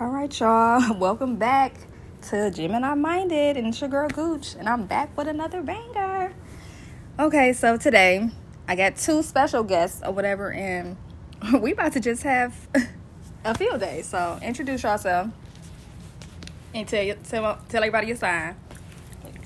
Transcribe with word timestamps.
All 0.00 0.08
right, 0.08 0.40
y'all. 0.40 0.94
Welcome 0.98 1.36
back 1.36 1.74
to 2.30 2.50
Gemini 2.50 2.94
Minded, 2.94 3.58
and 3.58 3.66
it's 3.66 3.82
your 3.82 3.90
girl 3.90 4.08
Gucci, 4.08 4.56
and 4.58 4.66
I'm 4.66 4.86
back 4.86 5.14
with 5.14 5.28
another 5.28 5.60
banger. 5.60 6.32
Okay, 7.18 7.52
so 7.52 7.76
today 7.76 8.30
I 8.66 8.76
got 8.76 8.96
two 8.96 9.22
special 9.22 9.62
guests 9.62 10.00
or 10.02 10.12
whatever, 10.12 10.52
and 10.52 10.96
we 11.60 11.72
about 11.72 11.92
to 11.92 12.00
just 12.00 12.22
have 12.22 12.54
a 13.44 13.54
field 13.54 13.80
day. 13.80 14.00
So 14.00 14.38
introduce 14.40 14.84
yourself 14.84 15.28
and 16.74 16.88
tell 16.88 17.02
you, 17.02 17.16
tell, 17.22 17.58
tell 17.68 17.82
everybody 17.82 18.06
your 18.06 18.16
sign. 18.16 18.56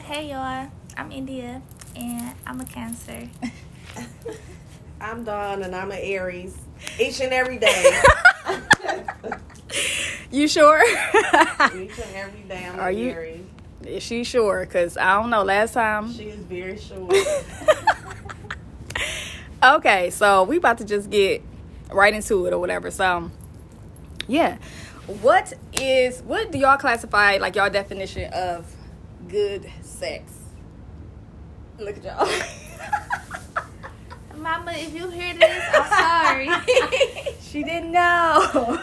Hey 0.05 0.31
y'all, 0.31 0.71
I'm 0.97 1.11
India 1.11 1.63
and 1.97 2.37
I'm 2.47 2.61
a 2.61 2.65
Cancer. 2.65 3.29
I'm 5.01 5.25
Dawn 5.25 5.65
and 5.65 5.75
I'm 5.75 5.91
an 5.91 5.99
Aries. 6.01 6.57
Each 7.01 7.21
and 7.21 7.33
every 7.33 7.59
day. 7.59 8.03
You 10.35 10.49
sure? 10.49 10.83
Each 10.83 11.97
and 11.97 12.15
every 12.17 12.41
day 12.49 12.67
I'm 12.67 12.81
Are 12.81 12.89
an 12.89 12.99
you- 12.99 13.11
Aries. 13.11 13.41
Is 13.87 14.03
she 14.03 14.25
sure? 14.25 14.67
Cause 14.67 14.97
I 14.97 15.21
don't 15.21 15.31
know. 15.31 15.45
Last 15.45 15.75
time. 15.75 16.13
She 16.13 16.25
is 16.25 16.41
very 16.41 16.77
sure. 16.79 17.09
Okay, 19.63 20.11
so 20.11 20.43
we 20.45 20.59
about 20.59 20.77
to 20.79 20.85
just 20.85 21.09
get 21.09 21.41
right 21.91 22.13
into 22.13 22.45
it 22.45 22.53
or 22.53 22.59
whatever. 22.59 22.91
So, 22.91 23.31
yeah, 24.29 24.59
what 25.23 25.55
is 25.81 26.21
what 26.21 26.53
do 26.53 26.59
y'all 26.59 26.77
classify 26.77 27.39
like 27.39 27.57
y'all 27.57 27.71
definition 27.71 28.31
of 28.35 28.67
good 29.27 29.71
sex? 29.81 30.31
Look 31.79 31.97
at 31.97 32.05
y'all. 32.05 32.29
Mama, 34.37 34.73
if 34.75 34.95
you 34.95 35.09
hear 35.09 35.33
this, 35.33 35.65
I'm 35.73 35.89
sorry. 35.89 37.35
she 37.41 37.63
didn't 37.63 37.91
know. 37.93 38.79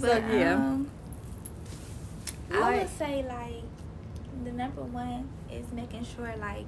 But 0.00 0.10
So, 0.22 0.36
yeah. 0.36 0.54
um, 0.54 0.90
I 2.52 2.78
would 2.78 2.88
say 2.96 3.24
like 3.28 3.62
the 4.44 4.52
number 4.52 4.82
one 4.82 5.28
is 5.50 5.70
making 5.72 6.04
sure 6.04 6.32
like 6.38 6.66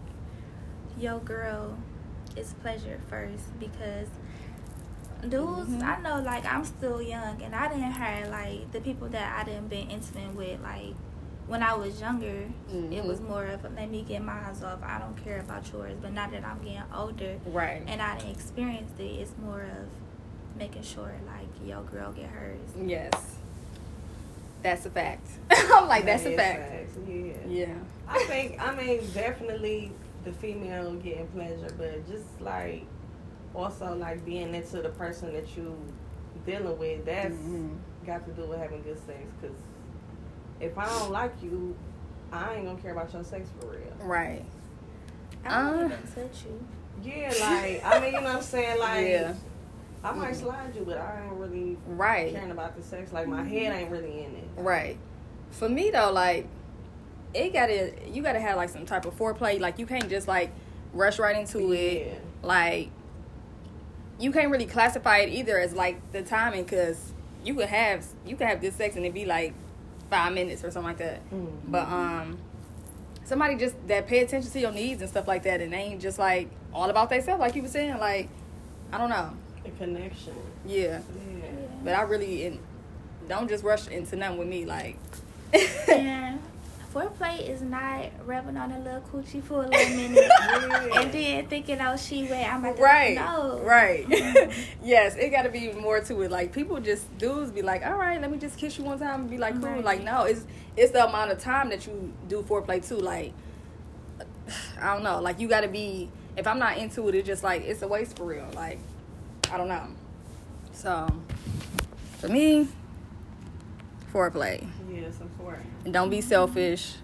your 0.99 1.19
girl 1.21 1.77
is 2.37 2.55
pleasure 2.63 2.99
first 3.09 3.59
because 3.61 4.09
dudes 5.29 5.71
Mhm. 5.71 5.83
I 5.83 6.01
know 6.01 6.21
like 6.23 6.45
I'm 6.47 6.65
still 6.65 7.01
young 7.03 7.41
and 7.43 7.55
I 7.55 7.69
didn't 7.69 7.83
have 7.93 8.29
like 8.31 8.71
the 8.73 8.81
people 8.81 9.09
that 9.09 9.39
I 9.41 9.45
didn't 9.45 9.69
been 9.69 9.89
intimate 9.91 10.35
with 10.35 10.61
like 10.63 10.95
when 11.47 11.63
I 11.63 11.75
was 11.75 12.01
younger 12.01 12.49
it 12.91 13.05
was 13.05 13.21
Mhm. 13.21 13.29
more 13.29 13.47
of 13.47 13.63
let 13.75 13.91
me 13.91 14.03
get 14.03 14.23
mine 14.23 14.45
off 14.45 14.83
I 14.83 14.99
don't 14.99 15.17
care 15.25 15.41
about 15.41 15.73
yours 15.73 15.95
but 16.03 16.13
now 16.13 16.29
that 16.31 16.45
I'm 16.45 16.59
getting 16.59 16.83
older 16.95 17.39
right. 17.47 17.83
and 17.87 18.03
I 18.03 18.19
didn't 18.19 18.33
experience 18.33 18.93
it 18.99 19.03
it's 19.05 19.33
more 19.43 19.63
of 19.63 19.87
making 20.59 20.83
sure 20.83 21.13
like 21.27 21.38
your 21.65 21.83
girl 21.83 22.13
get 22.13 22.27
hers 22.27 22.59
Yes, 22.85 23.37
that's 24.63 24.87
a 24.87 24.91
fact. 24.91 25.27
I'm 25.51 25.87
like 25.89 26.05
that's 26.05 26.25
a 26.25 26.31
is 26.33 26.37
fact. 26.37 26.71
facts, 26.71 26.99
Yeah. 27.07 27.33
Yeah. 27.47 27.75
I 28.09 28.25
think, 28.25 28.61
I 28.61 28.75
mean, 28.75 29.01
definitely 29.13 29.93
the 30.25 30.33
female 30.33 30.95
getting 30.95 31.27
pleasure, 31.29 31.73
but 31.77 32.07
just 32.09 32.41
like 32.41 32.85
also 33.55 33.95
like 33.95 34.25
being 34.25 34.55
into 34.55 34.83
the 34.83 34.89
person 34.91 35.33
that 35.33 35.57
you 35.57 35.77
dealing 36.47 36.79
with, 36.79 37.05
that's 37.05 37.35
Mhm. 37.35 37.77
got 38.07 38.25
to 38.27 38.33
do 38.33 38.47
with 38.47 38.59
having 38.59 38.83
good 38.83 38.99
sex. 39.07 39.19
Because 39.41 39.57
if 40.61 40.77
I 40.79 40.87
don't 40.87 41.11
like 41.13 41.33
you, 41.43 41.77
I 42.33 42.55
ain't 42.55 42.67
gonna 42.67 42.81
care 42.81 42.93
about 42.93 43.13
your 43.13 43.25
sex 43.25 43.49
for 43.61 43.69
real. 43.69 43.81
Right. 44.01 44.45
I 45.45 45.63
don't 45.63 45.79
Uh. 45.81 45.85
even 45.87 45.99
touch 46.15 46.45
you 46.47 46.67
Yeah, 47.03 47.33
like 47.41 47.85
I 47.85 48.01
mean, 48.01 48.15
you 48.15 48.21
know 48.21 48.27
what 48.27 48.37
I'm 48.37 48.43
saying? 48.43 48.79
Like 48.81 49.07
Yeah. 49.07 49.35
I 50.05 50.13
might 50.13 50.37
slide 50.37 50.75
you, 50.75 50.83
but 50.87 50.99
I 50.99 51.23
ain't 51.25 51.33
really 51.35 51.77
Right. 51.87 52.33
caring 52.33 52.51
about 52.51 52.77
the 52.77 52.83
sex. 52.83 53.13
Like 53.13 53.27
my 53.27 53.43
head 53.45 53.73
ain't 53.73 53.91
really 53.91 54.25
in 54.25 54.35
it. 54.37 54.45
Right. 54.57 54.97
For 55.51 55.69
me 55.69 55.91
though, 55.91 56.13
like 56.13 56.47
it 57.35 57.53
gotta 57.53 57.93
you 58.11 58.23
gotta 58.23 58.41
have 58.41 58.57
like 58.57 58.69
some 58.69 58.87
type 58.87 59.05
of 59.07 59.17
foreplay. 59.19 59.61
Like 59.61 59.79
you 59.79 59.87
can't 59.87 60.09
just 60.09 60.29
like 60.29 60.51
rush 60.93 61.19
right 61.19 61.37
into 61.37 61.73
it. 61.73 62.21
Like 62.43 62.91
you 64.21 64.33
can't 64.33 64.51
really 64.51 64.67
classify 64.67 65.19
it 65.19 65.29
either 65.31 65.59
as 65.59 65.75
like 65.75 66.13
the 66.13 66.23
timing 66.23 66.65
because 66.65 67.13
you 67.45 67.55
could 67.55 67.69
have 67.69 68.05
you 68.27 68.37
could 68.37 68.47
have 68.47 68.61
good 68.61 68.75
sex 68.75 68.97
and 68.97 69.05
it 69.05 69.15
be 69.15 69.25
like 69.25 69.53
five 70.11 70.33
minutes 70.33 70.65
or 70.65 70.71
something 70.71 70.89
like 70.91 70.99
that. 70.99 71.29
Mhm. 71.31 71.49
But 71.67 71.89
um 71.89 72.39
somebody 73.25 73.57
just 73.57 73.75
that 73.89 74.07
pay 74.07 74.21
attention 74.21 74.51
to 74.51 74.59
your 74.61 74.73
needs 74.73 75.03
and 75.03 75.11
stuff 75.11 75.27
like 75.29 75.43
that 75.43 75.61
and 75.61 75.73
they 75.73 75.77
ain't 75.79 76.01
just 76.01 76.19
like 76.19 76.49
all 76.73 76.89
about 76.89 77.11
themselves 77.11 77.41
like 77.41 77.55
you 77.55 77.63
were 77.63 77.69
saying 77.69 77.99
like 77.99 78.29
I 78.93 78.97
don't 78.99 79.11
know. 79.11 79.33
The 79.71 79.85
connection. 79.85 80.35
Yeah. 80.67 81.01
Yeah. 81.41 81.45
But 81.85 81.95
I 81.95 82.03
really 82.03 82.47
and 82.47 82.59
don't 83.29 83.49
just 83.49 83.63
rush 83.65 83.89
into 83.89 84.17
nothing 84.17 84.39
with 84.39 84.49
me 84.49 84.65
like 84.65 84.97
and 85.89 86.41
foreplay 86.95 87.47
is 87.47 87.61
not 87.61 88.07
rubbing 88.25 88.57
on 88.57 88.73
a 88.73 88.79
little 88.79 89.01
coochie 89.13 89.43
for 89.43 89.65
a 89.65 89.69
little 89.69 89.97
minute 89.97 90.31
and 90.97 91.13
then 91.13 91.47
thinking 91.47 91.79
oh 91.81 91.97
she 91.99 92.25
wet 92.25 92.51
I'm 92.51 92.65
about 92.65 92.77
to 92.77 92.83
right 92.83 93.15
no 93.17 93.61
right 93.63 94.09
Mhm. 94.09 94.55
yes 94.83 95.15
it 95.17 95.29
got 95.29 95.43
to 95.43 95.51
be 95.51 95.71
more 95.73 96.01
to 96.01 96.23
it 96.23 96.31
like 96.31 96.53
people 96.53 96.81
just 96.81 97.17
dudes 97.19 97.51
be 97.51 97.61
like 97.61 97.85
all 97.85 97.97
right 97.97 98.19
let 98.21 98.31
me 98.31 98.39
just 98.39 98.57
kiss 98.59 98.79
you 98.79 98.85
one 98.85 98.99
time 98.99 99.21
and 99.23 99.31
be 99.31 99.37
like 99.37 99.55
cool 99.61 99.69
Right. 99.69 99.85
like 99.85 100.03
no 100.03 100.23
it's 100.25 100.47
it's 100.77 100.93
the 100.93 101.07
amount 101.07 101.31
of 101.31 101.39
time 101.39 101.69
that 101.69 101.87
you 101.87 102.13
do 102.29 102.43
foreplay 102.43 102.87
too 102.87 102.97
like 102.97 103.33
i 104.81 104.95
don't 104.95 105.03
know 105.03 105.21
like 105.21 105.39
you 105.39 105.49
got 105.49 105.61
to 105.61 105.69
be 105.69 106.09
if 106.39 106.47
i'm 106.47 106.59
not 106.59 106.79
into 106.79 107.07
it 107.09 107.15
it's 107.15 107.27
just 107.27 107.43
like 107.45 107.63
it's 107.63 107.83
a 107.83 107.89
waste 107.89 108.17
for 108.17 108.25
real 108.25 108.49
like 108.55 108.79
i 109.53 109.57
don't 109.57 109.69
know 109.69 109.87
so 110.73 111.07
for 112.19 112.29
me 112.29 112.69
foreplay 114.13 114.67
Yeah, 114.91 115.01
it's 115.01 115.21
important. 115.21 115.67
and 115.85 115.93
don't 115.93 116.11
be 116.11 116.21
selfish. 116.21 116.95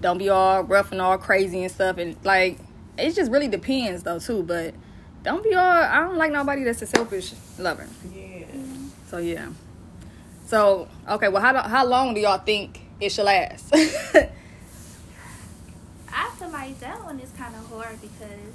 Don't 0.00 0.18
be 0.18 0.28
all 0.28 0.62
rough 0.62 0.92
and 0.92 1.00
all 1.00 1.16
crazy 1.18 1.62
and 1.62 1.70
stuff. 1.70 1.96
And 1.98 2.16
like, 2.24 2.58
it 2.98 3.14
just 3.14 3.30
really 3.30 3.48
depends 3.48 4.02
though 4.02 4.18
too. 4.18 4.42
But 4.42 4.74
don't 5.22 5.42
be 5.42 5.54
all. 5.54 5.64
I 5.64 6.00
don't 6.00 6.16
like 6.16 6.32
nobody 6.32 6.64
that's 6.64 6.82
a 6.82 6.86
selfish 6.86 7.32
lover. 7.58 7.86
Yeah. 8.14 8.44
So 9.08 9.18
yeah. 9.18 9.48
So 10.46 10.88
okay, 11.08 11.28
well, 11.28 11.40
how 11.42 11.56
how 11.68 11.86
long 11.86 12.12
do 12.12 12.20
y'all 12.20 12.38
think 12.38 12.80
it 13.00 13.12
should 13.12 13.24
last? 13.24 13.70
I 13.74 14.28
feel 16.38 16.50
like 16.50 16.78
that 16.80 17.02
one 17.04 17.18
is 17.20 17.30
kind 17.38 17.54
of 17.54 17.66
hard 17.70 18.00
because, 18.00 18.52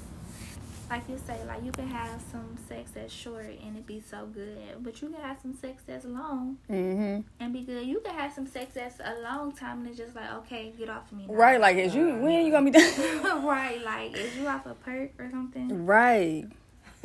like 0.89 1.07
you 1.07 1.17
say, 1.25 1.37
like 1.45 1.63
you 1.63 1.71
can 1.71 1.87
have 1.87 2.19
some 2.31 2.57
sex 2.67 2.91
that's 2.91 3.13
short 3.13 3.45
and 3.63 3.77
it 3.77 3.85
be 3.85 4.01
so 4.01 4.25
good, 4.25 4.57
but 4.79 4.99
you 5.01 5.09
can 5.09 5.21
have 5.21 5.37
some 5.39 5.53
sex 5.53 5.83
that's 5.85 6.05
long 6.05 6.57
mm-hmm. 6.69 7.21
and 7.39 7.53
be 7.53 7.61
good. 7.61 7.85
You 7.85 7.99
can 7.99 8.15
have 8.15 8.33
some 8.33 8.47
sex 8.47 8.73
that's 8.73 8.99
a 8.99 9.21
long 9.21 9.51
time 9.51 9.79
and 9.79 9.87
it's 9.87 9.97
just 9.97 10.15
like, 10.15 10.31
okay, 10.39 10.73
get 10.77 10.89
off 10.89 11.11
of 11.11 11.17
me. 11.17 11.25
now. 11.27 11.33
Right, 11.33 11.61
like 11.61 11.77
is 11.77 11.93
you 11.93 12.15
when 12.15 12.45
you 12.45 12.51
gonna 12.51 12.71
be 12.71 12.77
done? 12.77 13.45
right, 13.45 13.83
like 13.83 14.17
is 14.17 14.35
you 14.35 14.47
off 14.47 14.65
a 14.65 14.73
perk 14.73 15.11
or 15.19 15.29
something? 15.29 15.85
right. 15.85 16.45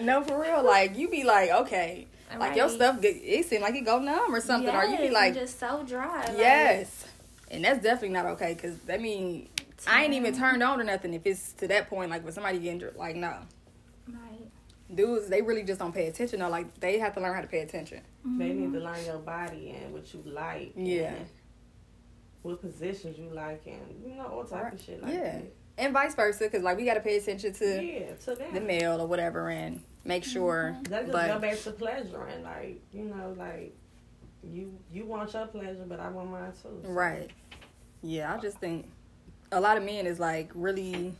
no, 0.00 0.22
for 0.22 0.40
real. 0.40 0.64
Like 0.64 0.96
you 0.96 1.08
be 1.08 1.24
like, 1.24 1.50
okay, 1.50 2.06
like 2.38 2.56
your 2.56 2.68
stuff. 2.68 3.00
get- 3.02 3.16
It 3.16 3.44
seem 3.46 3.60
like 3.60 3.74
it 3.74 3.84
go 3.84 3.98
numb 3.98 4.34
or 4.34 4.40
something, 4.40 4.74
or 4.74 4.84
you 4.84 4.96
be 4.98 5.10
like, 5.10 5.34
just 5.34 5.58
so 5.58 5.82
dry. 5.86 6.26
like, 6.26 6.38
Yes. 6.38 7.06
And 7.50 7.64
that's 7.64 7.82
definitely 7.82 8.08
not 8.10 8.26
okay 8.26 8.54
because 8.54 8.76
that 8.80 9.00
mean 9.00 9.48
I 9.86 10.04
ain't 10.04 10.14
even 10.14 10.34
turned 10.36 10.62
on 10.62 10.80
or 10.80 10.84
nothing 10.84 11.12
if 11.14 11.26
it's 11.26 11.52
to 11.54 11.68
that 11.68 11.88
point 11.88 12.10
like 12.10 12.24
with 12.24 12.34
somebody 12.34 12.58
getting 12.58 12.78
dr- 12.78 12.96
like 12.96 13.16
no 13.16 13.34
Right. 14.08 14.48
dudes 14.94 15.28
they 15.28 15.42
really 15.42 15.62
just 15.64 15.80
don't 15.80 15.92
pay 15.94 16.06
attention 16.06 16.40
though 16.40 16.48
like 16.48 16.78
they 16.80 16.98
have 16.98 17.14
to 17.14 17.20
learn 17.20 17.34
how 17.34 17.40
to 17.40 17.46
pay 17.48 17.60
attention 17.60 18.00
They 18.24 18.48
need 18.52 18.72
to 18.72 18.78
mm-hmm. 18.78 18.86
learn 18.86 19.04
your 19.04 19.18
body 19.18 19.70
and 19.70 19.92
what 19.92 20.12
you 20.14 20.22
like. 20.26 20.72
Yeah. 20.76 21.14
What 22.42 22.60
positions 22.60 23.18
you 23.18 23.28
like 23.34 23.62
and 23.66 23.80
you 24.06 24.14
know 24.14 24.26
all 24.26 24.44
type 24.44 24.64
Right. 24.64 24.72
of 24.74 24.80
shit 24.82 25.02
like 25.02 25.12
Yeah. 25.12 25.40
and 25.78 25.92
vice 25.92 26.14
versa 26.14 26.44
because 26.44 26.62
like 26.62 26.76
we 26.76 26.84
got 26.84 26.94
to 26.94 27.00
pay 27.00 27.16
attention 27.16 27.52
to 27.54 27.82
Yeah, 27.84 28.14
to 28.24 28.34
them. 28.36 28.54
the 28.54 28.60
male 28.60 29.00
or 29.00 29.06
whatever 29.06 29.50
and 29.50 29.80
make 30.04 30.22
mm-hmm. 30.22 30.32
sure 30.32 30.76
That 30.84 31.02
just 31.06 31.12
but 31.12 31.26
go 31.26 31.38
back 31.40 31.58
to 31.62 31.72
pleasure 31.72 32.24
and 32.26 32.44
like 32.44 32.80
you 32.92 33.04
know 33.04 33.34
like 33.36 33.74
you 34.44 34.78
you 34.92 35.04
want 35.04 35.32
your 35.34 35.46
pleasure, 35.48 35.84
but 35.88 35.98
I 35.98 36.08
want 36.08 36.30
mine 36.30 36.52
too. 36.62 36.80
so. 36.84 36.88
right 36.90 37.30
yeah 38.02 38.32
I 38.32 38.38
just 38.38 38.58
think 38.58 38.86
a 39.52 39.60
lot 39.60 39.76
of 39.76 39.84
men 39.84 40.06
is 40.06 40.18
like 40.18 40.50
really 40.54 41.14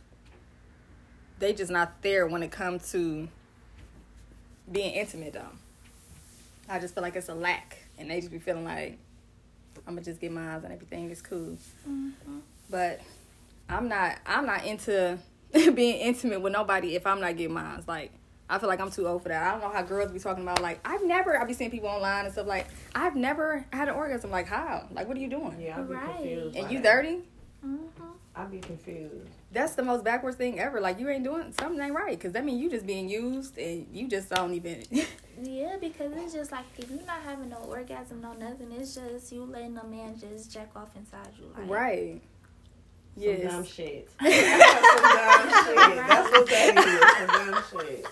they 1.39 1.53
just 1.53 1.71
not 1.71 2.01
there 2.01 2.27
when 2.27 2.43
it 2.43 2.51
comes 2.51 2.91
to 2.91 3.27
being 4.71 4.93
intimate 4.93 5.33
though 5.33 5.49
I 6.69 6.79
just 6.79 6.93
feel 6.93 7.03
like 7.03 7.15
it's 7.15 7.29
a 7.29 7.33
lack 7.35 7.77
and 7.97 8.09
they 8.11 8.19
just 8.19 8.31
be 8.31 8.39
feeling 8.39 8.65
like 8.65 8.97
I'm 9.87 9.93
gonna 9.95 10.01
just 10.03 10.19
get 10.19 10.31
mine 10.31 10.61
and 10.63 10.73
everything 10.73 11.09
is 11.09 11.21
cool 11.21 11.57
Mhm. 11.87 12.11
but 12.69 12.99
I'm 13.69 13.87
not 13.87 14.17
I'm 14.25 14.45
not 14.45 14.65
into 14.65 15.17
being 15.53 15.97
intimate 16.01 16.41
with 16.41 16.51
nobody 16.53 16.95
if 16.95 17.05
I'm 17.07 17.21
not 17.21 17.37
getting 17.37 17.53
mine. 17.53 17.81
Like 17.87 18.11
I 18.49 18.59
feel 18.59 18.67
like 18.69 18.79
I'm 18.81 18.91
too 18.91 19.07
old 19.07 19.23
for 19.23 19.29
that. 19.29 19.43
I 19.45 19.51
don't 19.51 19.61
know 19.61 19.69
how 19.69 19.81
girls 19.81 20.11
be 20.11 20.19
talking 20.19 20.43
about 20.43 20.61
like 20.61 20.79
I've 20.85 21.03
never 21.03 21.39
I 21.39 21.45
be 21.45 21.53
seeing 21.53 21.71
people 21.71 21.87
online 21.89 22.25
and 22.25 22.33
stuff 22.33 22.47
like 22.47 22.67
I've 22.95 23.15
never 23.15 23.65
had 23.71 23.87
an 23.89 23.95
orgasm. 23.95 24.31
Like 24.31 24.47
how? 24.47 24.87
Like 24.91 25.07
what 25.07 25.15
are 25.15 25.19
you 25.19 25.29
doing? 25.29 25.55
Yeah, 25.61 25.77
I'd 25.79 25.87
be 25.87 25.93
Right. 25.95 26.15
confused. 26.15 26.55
And 26.57 26.71
you 26.71 26.79
that. 26.81 26.83
thirty? 26.93 27.19
Mhm. 27.65 27.77
I'd 28.37 28.51
be 28.51 28.59
confused. 28.59 29.29
That's 29.51 29.73
the 29.73 29.83
most 29.83 30.03
backwards 30.03 30.37
thing 30.37 30.59
ever. 30.59 30.79
Like 30.79 30.99
you 30.99 31.09
ain't 31.09 31.23
doing 31.23 31.53
something 31.59 31.81
ain't 31.81 31.95
right 31.95 32.17
because 32.17 32.33
that 32.33 32.45
means 32.45 32.61
you 32.61 32.69
just 32.69 32.85
being 32.85 33.09
used 33.09 33.57
and 33.57 33.87
you 33.91 34.07
just 34.07 34.29
don't 34.29 34.53
even. 34.53 34.83
Yeah, 35.39 35.77
because 35.79 35.97
because 36.07 36.23
it's 36.23 36.33
just 36.33 36.51
like 36.51 36.65
if 36.77 36.89
you're 36.89 37.05
not 37.05 37.21
having 37.23 37.49
no 37.49 37.57
orgasm, 37.57 38.21
no 38.21 38.33
nothing, 38.33 38.71
it's 38.71 38.95
just 38.95 39.31
you 39.31 39.43
letting 39.45 39.77
a 39.77 39.85
man 39.85 40.17
just 40.19 40.51
jack 40.51 40.69
off 40.75 40.89
inside 40.95 41.29
you. 41.37 41.51
Like, 41.55 41.69
Right. 41.69 42.21
Some 43.19 43.41
dumb 43.41 43.65
shit. 43.65 44.09
some 44.19 44.29
dumb 44.29 45.49
shit. 45.65 45.75
That's 45.75 46.31
what 46.31 46.49
that 46.49 46.73
is. 46.77 47.29
Some 47.29 47.51
dumb 47.51 47.63
shit. 47.87 48.05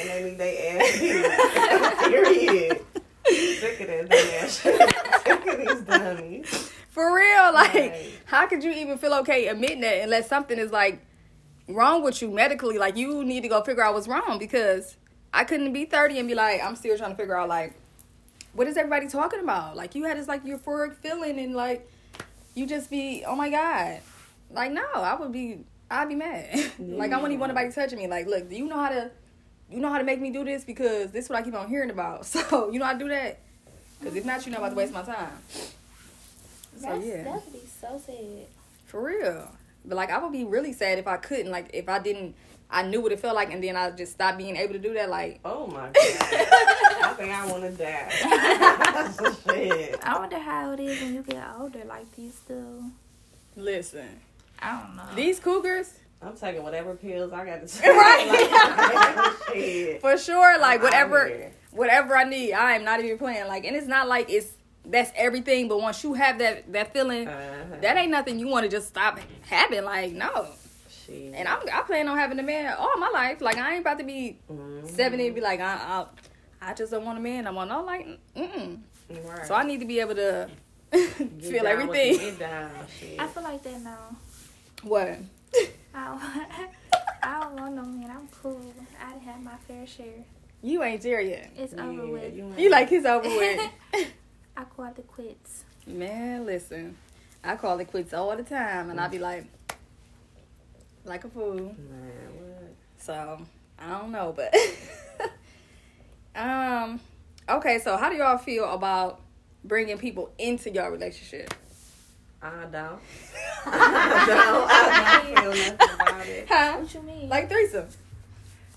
And 0.00 0.10
they 0.10 0.24
need 0.24 0.38
they 0.38 0.68
ass 0.68 0.98
beat. 1.00 2.10
Period. 2.10 2.80
Sick 3.58 3.80
of 3.80 3.86
that 3.86 4.08
dumb 4.08 4.28
ass 4.42 4.60
shit. 4.60 4.80
Sick 5.24 5.46
of 5.46 5.58
these 5.58 5.80
dummies. 5.82 6.72
For 6.94 7.12
real, 7.12 7.52
like, 7.52 7.74
Right. 7.74 8.10
how 8.26 8.46
could 8.46 8.62
you 8.62 8.70
even 8.70 8.98
feel 8.98 9.12
okay 9.14 9.48
admitting 9.48 9.80
that 9.80 10.02
unless 10.02 10.28
something 10.28 10.56
is 10.58 10.70
like 10.70 11.00
wrong 11.66 12.04
with 12.04 12.22
you 12.22 12.30
medically? 12.30 12.78
Like, 12.78 12.96
you 12.96 13.24
need 13.24 13.42
to 13.42 13.48
go 13.48 13.62
figure 13.62 13.82
out 13.82 13.94
what's 13.94 14.06
wrong 14.06 14.38
because 14.38 14.96
I 15.32 15.42
couldn't 15.42 15.72
be 15.72 15.86
30 15.86 16.20
and 16.20 16.28
be 16.28 16.36
like, 16.36 16.62
I'm 16.62 16.76
still 16.76 16.96
trying 16.96 17.10
to 17.10 17.16
figure 17.16 17.36
out, 17.36 17.48
like, 17.48 17.74
what 18.52 18.68
is 18.68 18.76
everybody 18.76 19.08
talking 19.08 19.40
about? 19.40 19.74
Like, 19.76 19.96
you 19.96 20.04
had 20.04 20.16
this, 20.16 20.28
like, 20.28 20.44
euphoric 20.44 20.94
feeling 20.94 21.40
and, 21.40 21.56
like, 21.56 21.90
you 22.54 22.64
just 22.64 22.88
be, 22.90 23.24
oh 23.26 23.34
my 23.34 23.50
God. 23.50 23.98
Like, 24.52 24.70
no, 24.70 24.86
I 24.94 25.16
would 25.16 25.32
be, 25.32 25.64
I'd 25.90 26.08
be 26.08 26.14
mad. 26.14 26.54
like, 26.78 27.10
I 27.10 27.16
wouldn't 27.16 27.32
even 27.32 27.40
want 27.40 27.52
nobody 27.52 27.72
touching 27.72 27.98
me. 27.98 28.06
Like, 28.06 28.28
look, 28.28 28.48
do 28.48 28.54
you 28.54 28.68
know 28.68 28.78
how 28.78 28.90
to, 28.90 29.10
you 29.68 29.80
know 29.80 29.88
how 29.88 29.98
to 29.98 30.04
make 30.04 30.20
me 30.20 30.30
do 30.30 30.44
this? 30.44 30.62
Because 30.62 31.10
this 31.10 31.24
is 31.24 31.30
what 31.30 31.40
I 31.40 31.42
keep 31.42 31.54
on 31.54 31.68
hearing 31.68 31.90
about. 31.90 32.24
So, 32.26 32.70
you 32.70 32.78
know 32.78 32.84
how 32.84 32.92
to 32.92 32.98
do 33.00 33.08
that? 33.08 33.40
Because 33.98 34.14
if 34.14 34.24
not, 34.24 34.46
you're 34.46 34.52
not 34.52 34.58
about 34.60 34.68
to 34.70 34.76
waste 34.76 34.92
my 34.92 35.02
time. 35.02 35.32
So, 36.76 36.88
That's, 36.88 37.06
yeah. 37.06 37.24
that 37.24 37.44
would 37.44 37.52
be 37.52 37.62
so 37.80 38.00
sad. 38.04 38.46
For 38.86 39.02
real. 39.02 39.48
But 39.84 39.96
like 39.96 40.10
I 40.10 40.18
would 40.18 40.32
be 40.32 40.44
really 40.44 40.72
sad 40.72 40.98
if 40.98 41.06
I 41.06 41.16
couldn't. 41.16 41.50
Like 41.50 41.70
if 41.74 41.88
I 41.88 41.98
didn't 41.98 42.34
I 42.70 42.82
knew 42.82 43.00
what 43.00 43.12
it 43.12 43.20
felt 43.20 43.36
like 43.36 43.52
and 43.52 43.62
then 43.62 43.76
I 43.76 43.90
just 43.90 44.12
stopped 44.12 44.38
being 44.38 44.56
able 44.56 44.72
to 44.72 44.78
do 44.78 44.94
that. 44.94 45.10
Like 45.10 45.40
Oh 45.44 45.66
my 45.66 45.90
god. 45.90 45.94
I 45.94 47.14
think 47.16 47.30
I 47.32 47.46
want 47.50 47.62
to 47.64 47.70
die. 47.70 48.12
That's 48.22 49.42
shit. 49.44 49.98
I 50.02 50.18
wonder 50.18 50.38
how 50.38 50.72
it 50.72 50.80
is 50.80 51.00
when 51.00 51.14
you 51.14 51.22
get 51.22 51.46
older. 51.58 51.84
Like, 51.84 52.14
do 52.16 52.22
you 52.22 52.30
still? 52.30 52.82
listen. 53.56 54.08
I 54.60 54.80
don't 54.80 54.96
know. 54.96 55.14
These 55.14 55.40
cougars, 55.40 55.92
I'm 56.22 56.36
taking 56.36 56.62
whatever 56.62 56.94
pills 56.94 57.32
I 57.32 57.44
got 57.44 57.66
to 57.66 57.68
take. 57.78 57.84
Right. 57.90 59.34
Like, 59.48 59.54
shit. 59.54 60.00
for 60.00 60.16
sure, 60.16 60.58
like 60.58 60.82
whatever 60.82 61.50
whatever 61.72 62.16
I 62.16 62.24
need, 62.24 62.52
I 62.54 62.72
am 62.72 62.84
not 62.84 63.00
even 63.04 63.18
playing. 63.18 63.46
Like 63.46 63.64
and 63.64 63.76
it's 63.76 63.86
not 63.86 64.08
like 64.08 64.30
it's 64.30 64.52
that's 64.84 65.10
everything, 65.16 65.68
but 65.68 65.80
once 65.80 66.02
you 66.04 66.14
have 66.14 66.38
that 66.38 66.72
that 66.72 66.92
feeling, 66.92 67.28
Uh-huh. 67.28 67.76
that 67.80 67.96
ain't 67.96 68.10
nothing 68.10 68.38
you 68.38 68.48
want 68.48 68.64
to 68.64 68.68
just 68.70 68.88
stop 68.88 69.18
having. 69.48 69.84
Like, 69.84 70.12
no. 70.12 70.48
Shit. 70.88 71.34
And 71.34 71.46
I'm 71.48 71.58
I 71.72 71.82
plan 71.82 72.08
on 72.08 72.16
having 72.18 72.38
a 72.38 72.42
man 72.42 72.74
all 72.78 72.96
my 72.98 73.10
life. 73.10 73.40
Like 73.40 73.56
I 73.58 73.72
ain't 73.72 73.80
about 73.80 73.98
to 73.98 74.04
be 74.04 74.38
Mhm. 74.50 74.86
seventy 74.88 75.26
and 75.26 75.34
be 75.34 75.40
like, 75.40 75.60
I 75.60 75.74
I, 76.62 76.70
I 76.70 76.74
just 76.74 76.90
don't 76.92 77.04
want 77.04 77.18
a 77.18 77.20
man. 77.20 77.46
I 77.46 77.50
want 77.50 77.70
no 77.70 77.82
like 77.82 78.06
mm 78.36 78.78
Right. 79.10 79.46
So 79.46 79.54
I 79.54 79.64
need 79.64 79.80
to 79.80 79.86
be 79.86 80.00
able 80.00 80.14
to 80.14 80.48
feel 80.92 81.66
everything. 81.66 82.12
with 82.12 82.18
the 82.20 82.30
Get 82.30 82.38
down. 82.38 82.70
I 83.18 83.26
feel 83.26 83.42
like 83.42 83.62
that 83.64 83.80
now. 83.82 84.16
What? 84.82 85.18
I 85.94 86.04
don't, 86.06 86.20
I 87.22 87.40
don't 87.40 87.60
want 87.60 87.74
no 87.74 87.82
man. 87.82 88.10
I'm 88.10 88.28
cool. 88.42 88.72
I 89.00 89.10
done 89.12 89.20
had 89.20 89.42
my 89.44 89.56
fair 89.68 89.86
share. 89.86 90.24
You 90.62 90.82
ain't 90.82 91.02
there 91.02 91.20
yet. 91.20 91.50
It's 91.56 91.74
Yeah, 91.74 91.84
over 91.86 92.06
with. 92.06 92.34
you 92.34 92.52
You 92.56 92.70
like 92.70 92.88
his 92.88 93.04
over 93.04 93.28
with. 93.28 93.60
I 94.56 94.64
call 94.64 94.86
it 94.86 94.96
the 94.96 95.02
quits. 95.02 95.64
Man, 95.86 96.46
listen. 96.46 96.96
I 97.42 97.56
call 97.56 97.78
it 97.80 97.86
quits 97.86 98.14
all 98.14 98.34
the 98.36 98.42
time 98.42 98.90
and 98.90 99.00
I 99.00 99.08
be 99.08 99.18
like 99.18 99.46
like 101.04 101.24
a 101.24 101.28
fool. 101.28 101.54
Man, 101.54 101.74
what? 102.38 102.74
So 102.98 103.40
I 103.78 103.90
don't 103.90 104.12
know, 104.12 104.34
but 104.34 104.54
um 106.40 107.00
okay, 107.48 107.78
so 107.80 107.96
how 107.96 108.08
do 108.08 108.16
y'all 108.16 108.38
feel 108.38 108.64
about 108.64 109.20
bringing 109.64 109.98
people 109.98 110.32
into 110.38 110.70
your 110.70 110.90
relationship? 110.90 111.52
I 112.40 112.66
don't. 112.70 113.00
I 113.66 114.24
don't. 114.26 114.70
I 114.70 115.22
don't 115.22 115.54
feel 115.54 115.72
nothing 115.72 115.96
about 116.00 116.26
it. 116.26 116.46
Huh? 116.48 116.76
What 116.78 116.94
you 116.94 117.02
mean? 117.02 117.28
Like 117.28 117.48
threesome. 117.48 117.88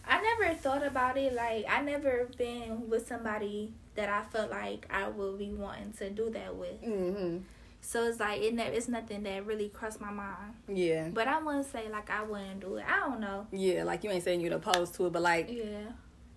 I 0.08 0.22
never 0.22 0.54
thought 0.56 0.86
about 0.86 1.18
it. 1.18 1.34
Like 1.34 1.66
I 1.70 1.82
never 1.82 2.30
been 2.38 2.90
with 2.90 3.08
somebody 3.08 3.74
that 3.98 4.10
I 4.10 4.22
felt 4.32 4.50
like 4.50 4.88
I 4.90 5.10
would 5.10 5.38
be 5.38 5.50
wanting 5.50 5.92
to 5.98 6.10
do 6.10 6.30
that 6.30 6.56
with. 6.56 6.82
Mm-hmm. 6.82 7.40
So 7.82 8.06
it's 8.06 8.20
like 8.20 8.42
it 8.42 8.54
never. 8.54 8.72
It's 8.72 8.88
nothing 8.88 9.24
that 9.24 9.46
really 9.46 9.70
crossed 9.70 10.00
my 10.00 10.12
mind. 10.12 10.54
Yeah. 10.68 11.10
But 11.14 11.28
I 11.28 11.40
wouldn't 11.40 11.66
say 11.66 11.90
like 11.92 12.10
I 12.10 12.24
wouldn't 12.24 12.62
do 12.62 12.78
it. 12.78 12.86
I 12.88 13.00
don't 13.00 13.20
know. 13.20 13.48
Yeah, 13.52 13.84
like 13.84 14.04
you 14.04 14.10
ain't 14.12 14.24
saying 14.24 14.42
you'd 14.42 14.54
opposed 14.54 14.96
to 14.96 15.08
it, 15.08 15.14
but 15.14 15.22
like 15.22 15.50
Yeah. 15.50 15.92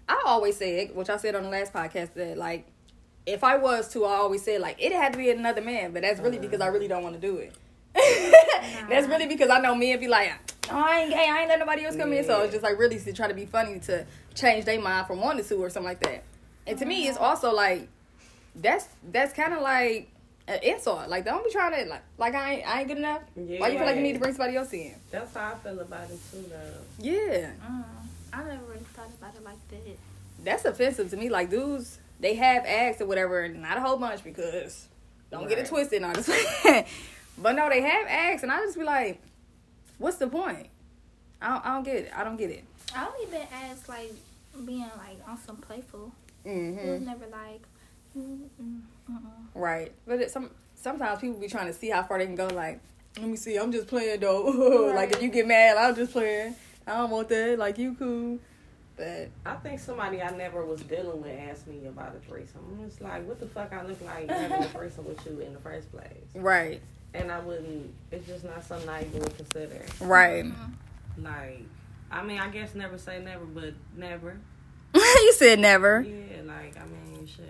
I 0.09 0.23
always 0.27 0.57
said, 0.57 0.95
which 0.95 1.09
I 1.09 1.17
said 1.19 1.35
on 1.37 1.45
the 1.45 1.49
last 1.51 1.73
podcast, 1.73 2.15
that 2.15 2.37
like 2.37 2.67
if 3.27 3.45
I 3.45 3.57
was 3.57 3.89
to, 3.93 4.07
I 4.07 4.17
always 4.17 4.43
said 4.43 4.61
like 4.61 4.77
it 4.81 4.93
had 4.93 5.13
to 5.13 5.19
be 5.19 5.31
another 5.31 5.61
man, 5.61 5.93
but 5.93 6.03
that's 6.03 6.21
really 6.21 6.39
because 6.39 6.61
I 6.61 6.69
really 6.69 6.89
don't 6.89 7.03
want 7.03 7.15
to 7.15 7.21
do 7.21 7.37
it. 7.37 7.55
that's 8.89 9.07
really 9.07 9.27
because 9.27 9.51
I 9.51 9.61
know 9.61 9.75
men 9.75 10.01
be 10.01 10.09
like, 10.09 10.33
oh, 10.71 10.77
I 10.77 11.01
ain't 11.01 11.11
gay, 11.11 11.29
I 11.29 11.41
ain't 11.41 11.49
let 11.49 11.59
nobody 11.59 11.85
else 11.85 11.97
come 11.97 12.13
in, 12.13 12.25
so 12.25 12.41
it's 12.43 12.53
just 12.53 12.63
like 12.63 12.79
really 12.79 12.99
to 12.99 13.13
try 13.13 13.29
to 13.29 13.35
be 13.35 13.45
funny 13.45 13.81
to 13.81 14.07
change 14.35 14.65
their 14.65 14.81
mind 14.81 15.07
from 15.07 15.21
wanting 15.21 15.45
to 15.45 15.55
or 15.57 15.69
something 15.69 15.89
like 15.89 16.01
that. 16.01 16.25
And 16.71 16.79
to 16.79 16.87
me, 16.87 17.09
it's 17.09 17.19
also 17.19 17.53
like 17.53 17.89
that's 18.55 18.89
that's 19.11 19.33
kind 19.33 19.53
of 19.55 19.61
like 19.63 20.11
an 20.49 20.59
insult. 20.63 21.09
Like 21.09 21.25
don't 21.25 21.45
be 21.45 21.51
trying 21.51 21.85
to 21.85 21.91
like 21.91 22.03
like 22.19 22.35
I 22.35 22.55
ain't 22.55 22.67
I 22.69 22.79
ain't 22.81 22.89
good 22.89 22.99
enough. 22.99 23.23
Yeah. 23.37 23.61
Why 23.61 23.69
you 23.69 23.79
feel 23.79 23.87
like 23.87 23.97
you 23.97 24.03
need 24.03 24.15
to 24.15 24.19
bring 24.21 24.33
somebody 24.33 24.57
else 24.57 24.73
in? 24.73 24.95
That's 25.11 25.35
how 25.35 25.53
I 25.53 25.55
feel 25.57 25.79
about 25.81 26.11
it 26.11 26.19
too, 26.31 26.45
though. 26.49 26.81
Yeah. 26.99 27.51
Mm, 27.67 27.85
I 28.33 28.39
never 28.45 28.65
really 28.69 28.81
thought 28.95 29.11
about 29.19 29.35
it 29.35 29.45
like 29.45 29.69
that. 29.71 29.97
that's 30.45 30.65
offensive 30.65 31.11
to 31.11 31.17
me. 31.17 31.29
Like 31.29 31.51
dudes, 31.51 31.99
they 32.19 32.35
have 32.35 32.65
acts 32.67 33.01
or 33.01 33.07
whatever, 33.07 33.41
and 33.43 33.63
not 33.63 33.77
a 33.77 33.81
whole 33.81 33.97
bunch 33.97 34.23
because 34.25 34.89
don't 35.31 35.49
get 35.49 35.59
it 35.59 35.67
twisted. 35.67 36.03
Not 36.03 36.17
just, 36.17 36.29
but 37.39 37.53
no, 37.53 37.69
they 37.69 37.81
have 37.83 38.07
acts, 38.09 38.43
and 38.43 38.51
I 38.51 38.59
just 38.61 38.77
be 38.79 38.85
like, 38.85 39.21
what's 39.99 40.17
the 40.17 40.27
point? 40.29 40.67
I 41.43 41.49
don't, 41.49 41.67
I 41.67 41.75
don't 41.75 41.85
get 41.85 41.97
it. 41.97 42.11
I 42.15 42.25
don't 42.25 42.37
get 42.37 42.51
it. 42.51 42.65
I 42.95 43.07
only 43.07 43.27
been 43.27 43.47
asked 43.53 43.89
like 43.89 44.13
being 44.67 44.81
like 44.81 45.19
on 45.29 45.39
some 45.39 45.57
playful. 45.57 46.13
It 46.45 46.51
was 46.51 47.01
hmm 47.01 47.05
never 47.07 47.27
like. 47.27 47.63
Mm, 48.17 48.39
mm. 48.63 48.81
Right, 49.55 49.93
but 50.07 50.21
it, 50.21 50.31
some 50.31 50.51
sometimes 50.75 51.21
people 51.21 51.39
be 51.39 51.49
trying 51.49 51.67
to 51.67 51.73
see 51.73 51.91
how 51.91 52.03
far 52.03 52.19
they 52.19 52.27
can 52.27 52.35
go. 52.37 52.47
Like, 52.49 52.81
let 53.19 53.29
me 53.29 53.37
see, 53.37 53.57
I'm 53.57 53.73
just 53.73 53.87
playing 53.89 54.21
though. 54.21 54.93
like 54.95 55.13
if 55.13 55.23
you 55.23 55.29
get 55.29 55.47
mad, 55.47 55.77
I'm 55.77 55.95
just 55.95 56.13
playing. 56.13 56.55
I 56.87 56.97
don't 56.97 57.11
want 57.11 57.29
that. 57.29 57.59
Like 57.59 57.79
you 57.79 57.95
cool, 57.95 58.39
but 58.97 59.29
I 59.47 59.55
think 59.57 59.81
somebody 59.81 60.23
I 60.23 60.31
never 60.37 60.65
was 60.65 60.81
dealing 60.83 61.23
with 61.23 61.39
asked 61.49 61.67
me 61.67 61.87
about 61.87 62.15
a 62.17 62.21
threesome. 62.29 62.61
I'm 62.81 62.89
just 62.89 63.01
like, 63.01 63.27
what 63.27 63.39
the 63.41 63.47
fuck 63.47 63.73
I 63.73 63.85
look 63.85 64.01
like 64.03 64.29
having 64.29 64.63
a 64.63 64.69
threesome 64.71 65.07
with 65.07 65.25
you 65.27 65.41
in 65.41 65.53
the 65.53 65.61
first 65.61 65.91
place? 65.93 66.09
right, 66.35 66.81
And 67.15 67.31
I 67.31 67.39
wouldn't, 67.41 67.93
it's 68.11 68.27
just 68.27 68.45
not 68.45 68.65
something 68.65 68.89
I 68.89 69.03
even 69.05 69.21
would 69.21 69.37
consider. 69.37 69.85
right. 70.01 70.45
Like, 71.19 71.63
I 72.11 72.23
mean, 72.23 72.39
I 72.39 72.49
guess 72.49 72.75
never 72.75 72.99
say 72.99 73.21
never, 73.23 73.45
but 73.45 73.75
never. 73.97 74.37
you 74.95 75.33
said 75.37 75.59
never. 75.59 76.01
Yeah, 76.03 76.43
like, 76.45 76.77
I 76.79 76.85
mean, 76.87 77.27
shit. 77.27 77.47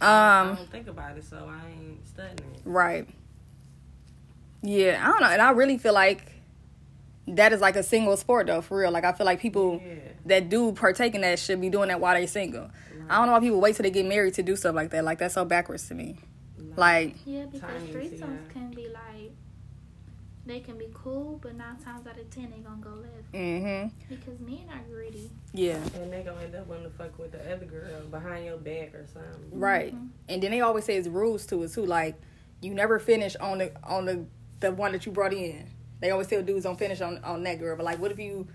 I 0.00 0.40
Um, 0.40 0.56
don't 0.56 0.70
think 0.70 0.88
about 0.88 1.16
it, 1.16 1.24
so 1.24 1.48
I 1.50 1.70
ain't 1.70 2.06
studying 2.08 2.38
it. 2.54 2.60
Right. 2.64 3.08
Yeah, 4.62 5.00
I 5.06 5.10
don't 5.12 5.20
know. 5.20 5.28
And 5.28 5.42
I 5.42 5.50
really 5.50 5.78
feel 5.78 5.92
like 5.94 6.32
that 7.28 7.52
is 7.52 7.60
like 7.60 7.76
a 7.76 7.82
single 7.82 8.16
sport 8.16 8.46
though, 8.46 8.60
for 8.60 8.78
real. 8.78 8.90
Like 8.90 9.04
I 9.04 9.12
feel 9.12 9.26
like 9.26 9.40
people 9.40 9.80
Yeah. 9.84 9.94
that 10.26 10.48
do 10.48 10.72
partake 10.72 11.14
in 11.14 11.20
that 11.22 11.38
should 11.38 11.60
be 11.60 11.68
doing 11.70 11.88
that 11.88 12.00
while 12.00 12.14
they 12.14 12.26
single. 12.26 12.70
I 13.08 13.18
don't 13.18 13.26
know 13.26 13.32
why 13.34 13.40
people 13.40 13.60
wait 13.60 13.76
till 13.76 13.82
they 13.82 13.90
get 13.90 14.06
married 14.06 14.34
to 14.34 14.42
do 14.42 14.56
stuff 14.56 14.74
like 14.74 14.90
that. 14.90 15.04
Like 15.04 15.18
that's 15.18 15.34
so 15.34 15.44
backwards 15.44 15.86
to 15.88 15.94
me. 15.94 16.16
Like 16.76 17.16
Yeah, 17.26 17.44
because 17.44 17.60
Timing, 17.60 17.94
threesomes 17.94 18.20
yeah. 18.20 18.52
can 18.52 18.70
be 18.70 18.88
like 18.88 19.03
they 20.46 20.60
can 20.60 20.76
be 20.76 20.88
cool, 20.92 21.38
but 21.42 21.56
nine 21.56 21.76
times 21.76 22.06
out 22.06 22.18
of 22.18 22.30
ten 22.30 22.50
they 22.50 22.58
gonna 22.58 22.76
go 22.80 22.90
left 22.90 23.32
mhm. 23.32 23.90
because 24.08 24.38
men 24.40 24.66
are 24.70 24.82
greedy. 24.90 25.30
Yeah. 25.52 25.78
And 25.94 26.12
they 26.12 26.22
gonna 26.22 26.42
end 26.42 26.54
up 26.54 26.66
wanting 26.66 26.84
to 26.84 26.90
fuck 26.90 27.18
with 27.18 27.32
the 27.32 27.52
other 27.52 27.64
girl 27.64 28.02
behind 28.10 28.44
your 28.44 28.58
back 28.58 28.94
or 28.94 29.06
something. 29.06 29.58
Right. 29.58 29.94
And 30.28 30.42
then 30.42 30.50
they 30.50 30.60
always 30.60 30.84
say 30.84 30.96
it's 30.96 31.08
rules 31.08 31.46
to 31.46 31.62
it 31.62 31.72
too. 31.72 31.86
Like 31.86 32.16
you 32.60 32.74
never 32.74 32.98
finish 32.98 33.36
on 33.36 33.58
the 33.58 33.72
on 33.84 34.04
the 34.04 34.26
the 34.60 34.72
one 34.72 34.92
that 34.92 35.06
you 35.06 35.12
brought 35.12 35.32
in. 35.32 35.66
They 36.00 36.10
always 36.10 36.26
tell 36.26 36.42
dudes 36.42 36.64
don't 36.64 36.78
finish 36.78 37.00
on 37.00 37.24
on 37.24 37.42
that 37.44 37.58
girl. 37.58 37.76
But 37.76 37.86
like 37.86 37.98
what 37.98 38.12
if 38.12 38.18
you 38.18 38.46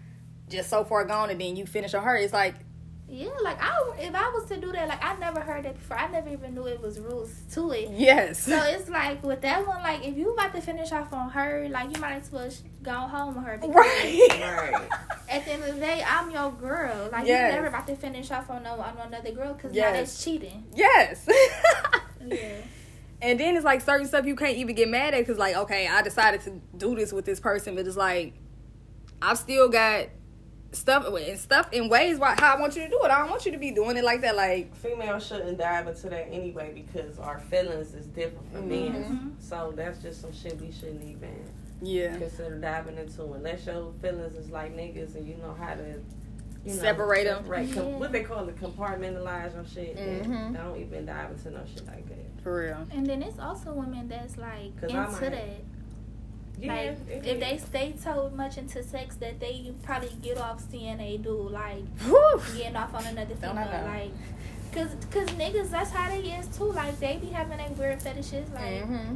just 0.48 0.70
so 0.70 0.84
far 0.84 1.06
gone 1.06 1.32
and 1.32 1.42
then 1.42 1.56
you 1.56 1.66
finish 1.66 1.94
on 1.96 2.04
her? 2.04 2.16
It's 2.16 2.34
like 2.34 2.56
Yeah, 3.12 3.30
like 3.44 3.58
I 3.62 3.92
if 4.00 4.14
I 4.14 4.30
was 4.30 4.46
to 4.50 4.58
do 4.58 4.72
that, 4.72 4.88
like 4.88 5.04
I 5.04 5.16
never 5.18 5.40
heard 5.40 5.66
that 5.66 5.78
before. 5.80 5.98
I 5.98 6.08
never 6.12 6.30
even 6.30 6.54
knew 6.54 6.68
it 6.68 6.80
was 6.80 7.00
rules 7.00 7.32
to 7.54 7.72
it. 7.72 7.90
yes. 7.92 8.44
So 8.44 8.56
it's 8.64 8.88
like 8.88 9.24
with 9.24 9.42
that 9.42 9.66
one, 9.68 9.82
like 9.82 10.06
if 10.06 10.16
you 10.16 10.32
about 10.34 10.54
to 10.54 10.62
finish 10.62 10.92
off 10.92 11.12
on 11.12 11.30
her, 11.32 11.68
like 11.72 11.96
you 11.96 12.00
might 12.02 12.18
as 12.18 12.32
well 12.32 12.50
sh- 12.50 12.60
go 12.84 12.92
home 12.92 13.36
with 13.36 13.44
her. 13.46 13.58
because 13.58 13.76
right. 13.76 14.28
Right. 14.30 14.90
At 15.30 15.46
the 15.46 15.52
end 15.54 15.64
of 15.64 15.76
the 15.76 15.82
day, 15.82 16.04
I'm 16.08 16.30
your 16.32 16.52
girl. 16.52 17.10
Like 17.12 17.26
Yes. 17.26 17.50
you 17.50 17.56
never 17.56 17.68
about 17.68 17.88
to 17.88 17.96
finish 17.96 18.30
off 18.32 18.50
on 18.50 18.64
no 18.64 18.74
on 18.80 18.96
another 19.08 19.32
girl 19.32 19.54
because 19.54 19.74
Yes. 19.74 19.92
now 19.92 19.98
that's 20.00 20.24
cheating. 20.24 20.66
Yes. 20.74 21.28
Yeah. 22.26 22.58
and 23.22 23.40
then 23.40 23.56
it's 23.56 23.66
like 23.66 23.82
certain 23.82 24.06
stuff 24.06 24.26
you 24.26 24.36
can't 24.36 24.58
even 24.58 24.76
get 24.76 24.90
mad 24.90 25.14
at 25.14 25.22
because, 25.22 25.38
like, 25.38 25.56
okay, 25.56 25.88
I 25.88 26.02
decided 26.02 26.42
to 26.42 26.62
do 26.78 26.96
this 26.96 27.12
with 27.14 27.26
this 27.26 27.40
person, 27.40 27.76
but 27.76 27.88
it's 27.88 27.96
like, 27.98 28.34
I've 29.22 29.38
still 29.38 29.70
got 29.70 30.08
stuff 30.72 31.06
and 31.08 31.40
stuff 31.40 31.68
in 31.72 31.90
ways 31.90 32.18
why 32.20 32.36
how 32.38 32.56
I 32.56 32.60
want 32.60 32.76
you 32.76 32.84
to 32.84 32.90
do 32.90 33.00
it. 33.04 33.10
I 33.12 33.20
don't 33.20 33.30
want 33.30 33.46
you 33.46 33.52
to 33.52 33.58
be 33.58 33.72
doing 33.72 33.98
it 33.98 34.04
like 34.04 34.22
that. 34.22 34.36
Like 34.36 34.76
females 34.76 35.26
shouldn't 35.26 35.58
dive 35.58 35.88
into 35.88 36.10
that 36.10 36.28
anyway 36.32 36.72
because 36.74 37.18
our 37.20 37.40
feelings 37.40 37.94
is 37.94 38.06
different 38.08 38.52
from 38.52 38.64
Mhm. 38.70 38.92
men. 38.92 39.36
So 39.40 39.74
that's 39.76 40.02
just 40.02 40.22
some 40.22 40.32
shit 40.34 40.60
we 40.62 40.72
shouldn't 40.72 41.04
even 41.04 41.44
yeah, 41.82 42.16
consider 42.18 42.58
diving 42.60 42.98
into 42.98 43.24
unless 43.34 43.66
your 43.66 43.94
feelings 44.02 44.36
is 44.36 44.50
like 44.52 44.76
niggas 44.76 45.16
and 45.16 45.28
you 45.28 45.36
know 45.38 45.56
how 45.60 45.74
to 45.76 46.02
you 46.66 46.74
know, 46.76 46.82
Separate 46.82 47.26
'em. 47.26 47.38
separate, 47.44 47.74
com- 47.74 47.88
Yeah. 47.88 47.98
what 47.98 48.12
they 48.12 48.22
call 48.22 48.48
it, 48.50 48.56
compartmentalize 48.60 49.54
your 49.56 49.64
shit. 49.66 49.96
then 49.96 50.26
Mhm. 50.26 50.54
Don't 50.58 50.78
even 50.78 51.06
dive 51.06 51.32
into 51.32 51.52
no 51.52 51.62
shit 51.74 51.88
like 51.88 52.06
that. 52.10 52.18
for 52.44 52.64
real. 52.64 52.86
And 52.94 53.06
then 53.06 53.22
it's 53.24 53.40
also 53.40 53.74
women 53.74 54.08
that's 54.10 54.38
like 54.38 54.80
'Cause 54.80 54.94
I 54.94 55.06
into 55.06 55.22
might- 55.22 55.32
that. 55.32 55.69
Yeah, 56.60 56.74
like 56.74 56.98
it 57.10 57.26
if 57.26 57.26
is. 57.26 57.40
they 57.40 57.58
stay 57.58 57.94
so 57.98 58.30
much 58.36 58.58
into 58.58 58.84
sex 58.84 59.16
that 59.18 59.40
they 59.40 59.72
probably 59.84 60.12
get 60.22 60.38
off 60.38 60.62
seeing 60.70 60.98
they 60.98 61.18
do 61.18 61.48
like 61.50 61.84
Whew. 62.02 62.42
getting 62.58 62.76
off 62.76 62.94
on 62.94 63.06
another 63.06 63.36
female, 63.36 63.84
like. 63.86 64.12
Cause, 64.72 64.90
cause 65.10 65.28
niggas, 65.30 65.72
that's 65.72 65.90
how 65.90 66.10
they 66.10 66.20
is 66.20 66.48
too. 66.56 66.66
Like 66.72 67.00
they 67.00 67.18
be 67.18 67.28
having 67.28 67.58
their 67.58 67.70
weird 67.70 68.02
fetishes. 68.02 68.50
Like 68.52 68.84
hmm 68.84 69.16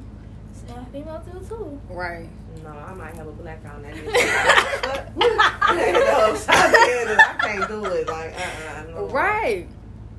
uh, 0.69 0.85
females 0.93 1.25
do 1.31 1.45
too. 1.47 1.81
Right. 1.89 2.29
No, 2.63 2.69
I 2.69 2.93
might 2.93 3.13
have 3.15 3.27
a 3.27 3.31
black 3.33 3.61
on 3.65 3.81
that. 3.83 3.95
no, 5.17 6.35
stop 6.35 6.71
it. 6.73 7.19
I 7.19 7.35
can't 7.39 7.67
do 7.67 7.85
it. 7.85 8.07
Like, 8.07 8.33
uh, 8.33 8.79
uh 8.79 8.83
no. 8.91 9.05
Right. 9.07 9.67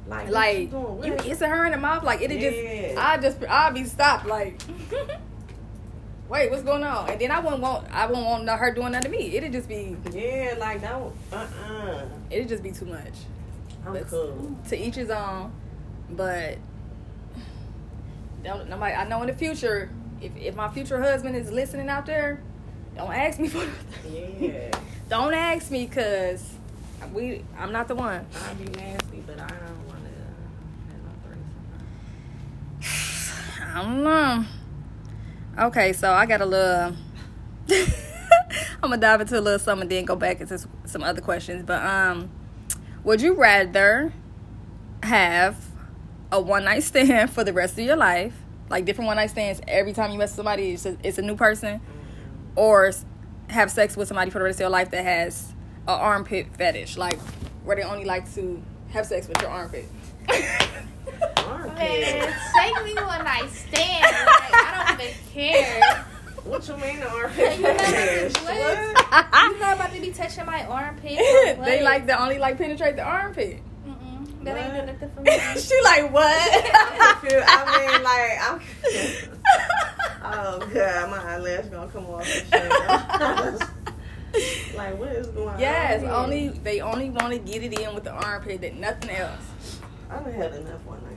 Like, 0.07 0.29
Like 0.29 0.33
what 0.33 0.59
you 0.61 0.67
doing? 0.69 1.05
you 1.05 1.13
What? 1.15 1.25
kissing 1.25 1.49
her 1.49 1.65
in 1.65 1.73
the 1.73 1.79
mouth, 1.79 2.05
like 2.05 2.21
it'd 2.21 2.41
Yeah. 2.41 2.51
just 2.91 2.99
I 2.99 3.17
just 3.19 3.45
I'll 3.49 3.73
be 3.73 3.85
stopped 3.85 4.27
like 4.27 4.61
wait 6.29 6.51
what's 6.51 6.63
going 6.63 6.83
on 6.83 7.09
and 7.11 7.21
then 7.21 7.31
I 7.31 7.39
wouldn't 7.41 7.61
want 7.63 7.87
I 7.93 8.07
wouldn't 8.07 8.25
want 8.27 8.49
her 8.49 8.73
doing 8.75 8.93
that 8.93 9.03
to 9.03 9.09
me. 9.09 9.37
It'd 9.37 9.53
just 9.53 9.69
be 9.69 9.97
Yeah, 10.13 10.55
like 10.59 10.81
don't. 10.83 11.15
Uh 11.33 11.47
uh 11.69 12.05
it'd 12.31 12.49
just 12.49 12.63
be 12.63 12.73
too 12.73 12.87
much. 12.87 13.13
I'm 13.87 13.93
That's- 13.93 14.11
cool. 14.11 14.57
To 14.69 14.77
each 14.77 14.95
his 14.95 15.11
own, 15.11 15.53
but 16.11 16.57
don't 18.43 18.69
nobody. 18.69 18.95
I 18.95 19.07
know 19.09 19.21
in 19.23 19.29
the 19.29 19.35
future 19.35 19.91
if 20.21 20.35
if 20.37 20.55
my 20.57 20.69
future 20.69 21.01
husband 21.03 21.37
is 21.37 21.51
listening 21.51 21.89
out 21.89 22.07
there, 22.07 22.41
don't 22.97 23.13
ask 23.13 23.39
me 23.39 23.49
for 23.55 23.67
Yeah, 24.09 24.71
don't 25.09 25.35
ask 25.35 25.71
me 25.71 25.87
because 25.87 26.55
we 27.13 27.45
I'm 27.59 27.73
not 27.73 27.89
the 27.89 27.95
one. 27.95 28.27
I'd 28.49 28.59
be 28.59 28.65
nasty, 28.79 29.23
but 29.27 29.39
I 29.39 29.47
don't 29.49 29.87
want 29.87 30.01
to 30.05 30.11
have 30.91 31.03
no 31.05 31.13
threesome. 32.81 33.71
I 33.77 33.83
don't 33.83 34.03
know. 34.05 34.45
Okay, 35.57 35.93
so 35.93 36.11
I 36.13 36.27
got 36.27 36.41
a 36.41 36.47
little. 36.47 36.97
I'm 38.83 38.91
gonna 38.91 38.97
dive 38.99 39.21
into 39.21 39.39
a 39.39 39.41
little 39.41 39.59
something, 39.61 39.83
and 39.83 39.91
then 39.91 40.05
go 40.05 40.17
back 40.17 40.41
into 40.41 40.59
some 40.85 41.05
other 41.05 41.21
questions. 41.21 41.63
But 41.65 41.85
um, 41.85 42.29
would 43.05 43.23
you 43.23 43.35
rather 43.35 44.13
have 45.05 45.57
a 46.33 46.41
one 46.41 46.65
night 46.65 46.83
stand 46.85 47.31
for 47.31 47.45
the 47.45 47.53
rest 47.53 47.79
of 47.79 47.85
your 47.85 47.97
life, 47.97 48.35
like 48.69 48.85
different 48.85 49.07
one 49.07 49.17
night 49.17 49.31
stands 49.31 49.61
every 49.69 49.93
time 49.93 50.11
you 50.11 50.19
mess 50.19 50.31
with 50.31 50.37
somebody, 50.37 50.73
it's 50.73 50.87
a, 50.87 50.97
it's 51.05 51.19
a 51.19 51.23
new 51.23 51.37
person, 51.37 51.81
or 52.57 52.93
have 53.49 53.71
sex 53.71 53.97
with 53.97 54.09
somebody 54.09 54.33
for 54.33 54.41
the 54.41 54.45
rest 54.45 54.57
of 54.57 54.61
your 54.61 54.71
life 54.71 54.91
that 54.91 55.05
has 55.05 55.55
a 55.87 55.93
armpit 55.93 56.49
fetish, 56.57 56.97
like 56.97 57.19
where 57.63 57.77
they 57.77 57.83
only 57.83 58.05
like 58.05 58.33
to 58.35 58.61
have 58.91 59.07
sex 59.07 59.29
with 59.29 59.41
your 59.41 59.51
armpit? 59.51 59.87
Armpit. 61.81 62.01
Man, 62.01 62.35
take 62.57 62.85
me 62.85 62.95
when 62.95 63.27
I 63.27 63.47
stand. 63.49 64.03
Like, 64.03 64.55
I 64.55 64.85
don't 64.87 65.01
even 65.01 65.15
care. 65.33 66.07
What 66.45 66.69
you 66.69 66.77
mean 66.77 67.01
the 67.01 67.09
armpit? 67.11 67.57
You 67.57 67.63
know 67.63 67.75
fetish? 67.79 68.35
what? 68.43 68.45
What? 68.45 69.27
You 69.33 69.59
not 69.61 69.77
about 69.77 69.93
to 69.95 70.01
be 70.03 70.11
touching 70.11 70.45
my 70.45 70.63
armpit. 70.67 71.17
they 71.65 71.81
like 71.83 72.07
to 72.07 72.21
only 72.21 72.37
like 72.39 72.59
penetrate 72.59 72.97
the 72.97 73.03
armpit. 73.03 73.63
Mm-mm, 73.89 74.45
that 74.45 74.55
ain't 74.59 74.75
What? 74.75 74.87
do 74.87 74.93
nothing 74.93 75.11
for 75.15 75.21
me. 75.23 75.61
she 75.61 75.81
like 75.85 76.13
what? 76.13 76.37
I 77.47 77.65
mean, 77.81 78.03
like, 78.03 78.39
I'm. 78.43 78.61
Oh 80.23 80.59
god, 80.75 81.11
my 81.11 81.33
eyelash 81.33 81.65
gonna 81.67 81.91
come 81.91 82.07
off 82.07 82.27
like, 84.77 84.99
what 84.99 85.13
is 85.13 85.27
going 85.29 85.59
yes, 85.61 86.03
on? 86.03 86.09
here? 86.09 86.13
only 86.15 86.49
they 86.51 86.81
only 86.83 87.09
want 87.09 87.33
to 87.33 87.39
get 87.39 87.63
it 87.63 87.79
in 87.81 87.95
with 87.95 88.05
the 88.05 88.13
armpit, 88.13 88.61
that 88.61 88.75
nothing 88.75 89.11
else. 89.11 89.81
I 90.11 90.17
done 90.17 90.33
had 90.33 90.53
enough 90.55 90.85
one 90.85 91.03
night 91.05 91.05
stands. 91.05 91.05
I 91.05 91.09
don't 91.09 91.14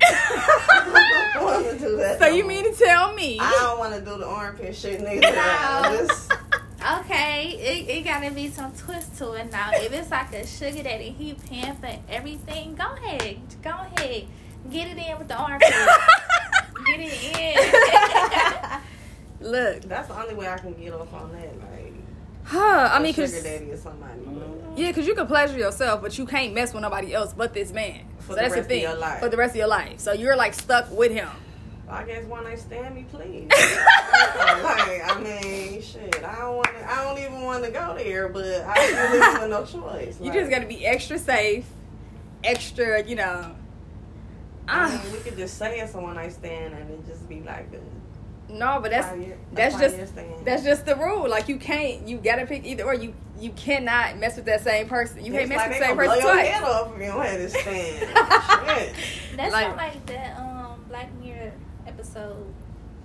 want 0.00 1.70
to 1.70 1.78
do 1.78 1.96
that. 1.96 2.18
so 2.20 2.26
no 2.28 2.34
you 2.34 2.42
more. 2.42 2.52
mean 2.52 2.72
to 2.72 2.78
tell 2.78 3.12
me? 3.14 3.38
I 3.40 3.50
don't 3.60 3.78
want 3.78 3.94
to 3.94 4.00
do 4.00 4.18
the 4.18 4.26
armpit 4.26 4.74
shit, 4.74 5.00
nigga. 5.00 5.22
Just, 6.06 6.32
Okay, 7.00 7.56
it, 7.58 7.88
it 7.88 8.04
gotta 8.04 8.30
be 8.30 8.48
some 8.48 8.72
twist 8.72 9.18
to 9.18 9.32
it 9.32 9.50
now. 9.50 9.70
If 9.72 9.92
it's 9.92 10.08
like 10.10 10.32
a 10.32 10.46
sugar 10.46 10.84
daddy, 10.84 11.10
he 11.10 11.34
paying 11.34 11.74
for 11.74 11.90
everything. 12.08 12.76
Go 12.76 12.92
ahead, 12.92 13.38
go 13.60 13.70
ahead, 13.70 14.26
get 14.70 14.88
it 14.88 14.96
in 14.96 15.18
with 15.18 15.26
the 15.26 15.36
armpit. 15.36 15.68
get 16.86 17.00
it 17.00 18.80
in. 19.42 19.48
Look, 19.50 19.82
that's 19.82 20.06
the 20.08 20.20
only 20.20 20.34
way 20.34 20.46
I 20.48 20.58
can 20.58 20.74
get 20.74 20.92
off 20.92 21.12
on 21.12 21.32
that. 21.32 21.58
Like, 21.58 21.85
huh? 22.46 22.88
I 22.92 22.98
mean, 23.00 23.12
sugar 23.14 23.26
cause 23.28 23.42
daddy 23.42 23.70
or 23.72 23.76
somebody. 23.76 24.20
yeah, 24.76 24.92
cause 24.92 25.06
you 25.06 25.14
can 25.14 25.26
pleasure 25.26 25.58
yourself, 25.58 26.00
but 26.02 26.16
you 26.18 26.26
can't 26.26 26.54
mess 26.54 26.72
with 26.72 26.82
nobody 26.82 27.12
else 27.14 27.32
but 27.32 27.52
this 27.54 27.72
man. 27.72 28.00
For 28.18 28.32
so 28.32 28.34
the 28.34 28.40
that's 28.42 28.54
rest 28.54 28.54
the 28.54 28.60
of 28.60 28.66
thing 28.66 28.82
your 28.82 28.94
life. 28.96 29.20
for 29.20 29.28
the 29.28 29.36
rest 29.36 29.50
of 29.52 29.56
your 29.56 29.68
life. 29.68 30.00
So 30.00 30.12
you're 30.12 30.36
like 30.36 30.54
stuck 30.54 30.90
with 30.90 31.12
him. 31.12 31.28
I 31.88 32.02
guess 32.02 32.24
one 32.24 32.42
night 32.42 32.58
stand 32.58 32.96
me, 32.96 33.04
please. 33.12 33.48
like, 33.50 33.60
I 33.60 35.20
mean, 35.22 35.80
shit. 35.80 36.16
I 36.24 36.34
don't 36.40 36.56
want. 36.56 36.68
I 36.84 37.04
don't 37.04 37.18
even 37.20 37.40
want 37.42 37.64
to 37.64 37.70
go 37.70 37.94
there, 37.96 38.28
but 38.28 38.44
I 38.44 38.88
really 38.90 39.18
have 39.20 39.48
no 39.50 39.64
choice. 39.64 40.18
You 40.18 40.26
Like, 40.30 40.34
just 40.34 40.50
got 40.50 40.60
to 40.62 40.66
be 40.66 40.84
extra 40.84 41.16
safe, 41.16 41.64
extra, 42.42 43.04
you 43.04 43.14
know. 43.14 43.54
I 44.68 44.84
Ah, 44.86 45.00
mean, 45.04 45.12
we 45.12 45.18
could 45.20 45.36
just 45.36 45.58
say 45.58 45.78
it's 45.78 45.94
a 45.94 46.00
one 46.00 46.16
night 46.16 46.32
stand 46.32 46.74
and 46.74 46.90
it 46.90 47.06
just 47.06 47.28
be 47.28 47.40
like 47.42 47.70
no, 48.48 48.78
but 48.80 48.90
that's 48.90 49.08
five-year- 49.08 49.36
that's 49.52 49.78
just 49.78 49.96
five-year 50.14 50.36
that's 50.44 50.62
just 50.62 50.86
the 50.86 50.94
rule. 50.96 51.28
Like 51.28 51.48
you 51.48 51.56
can't, 51.56 52.06
you 52.06 52.18
gotta 52.18 52.46
pick 52.46 52.64
either 52.64 52.84
or. 52.84 52.94
You 52.94 53.14
you 53.38 53.50
cannot 53.50 54.16
mess 54.16 54.36
with 54.36 54.46
that 54.46 54.62
same 54.62 54.88
person. 54.88 55.22
You 55.22 55.30
can't 55.32 55.48
mess 55.50 55.58
like 55.58 55.68
with 55.68 55.78
the 55.78 55.84
same 55.86 55.96
person 55.96 56.20
blow 56.20 56.24
your 56.26 56.34
twice. 56.34 56.48
head 56.48 56.62
off 56.64 56.94
if 56.94 57.00
you 57.02 57.06
don't 57.08 57.22
have 57.26 57.38
this 57.38 57.52
stand. 57.60 57.98
Shit. 57.98 59.36
That's 59.36 59.52
Like- 59.52 59.68
not 59.68 59.76
like 59.76 60.06
that 60.06 60.38
um 60.38 60.84
Black 60.88 61.08
Mirror 61.22 61.52
episode 61.86 62.46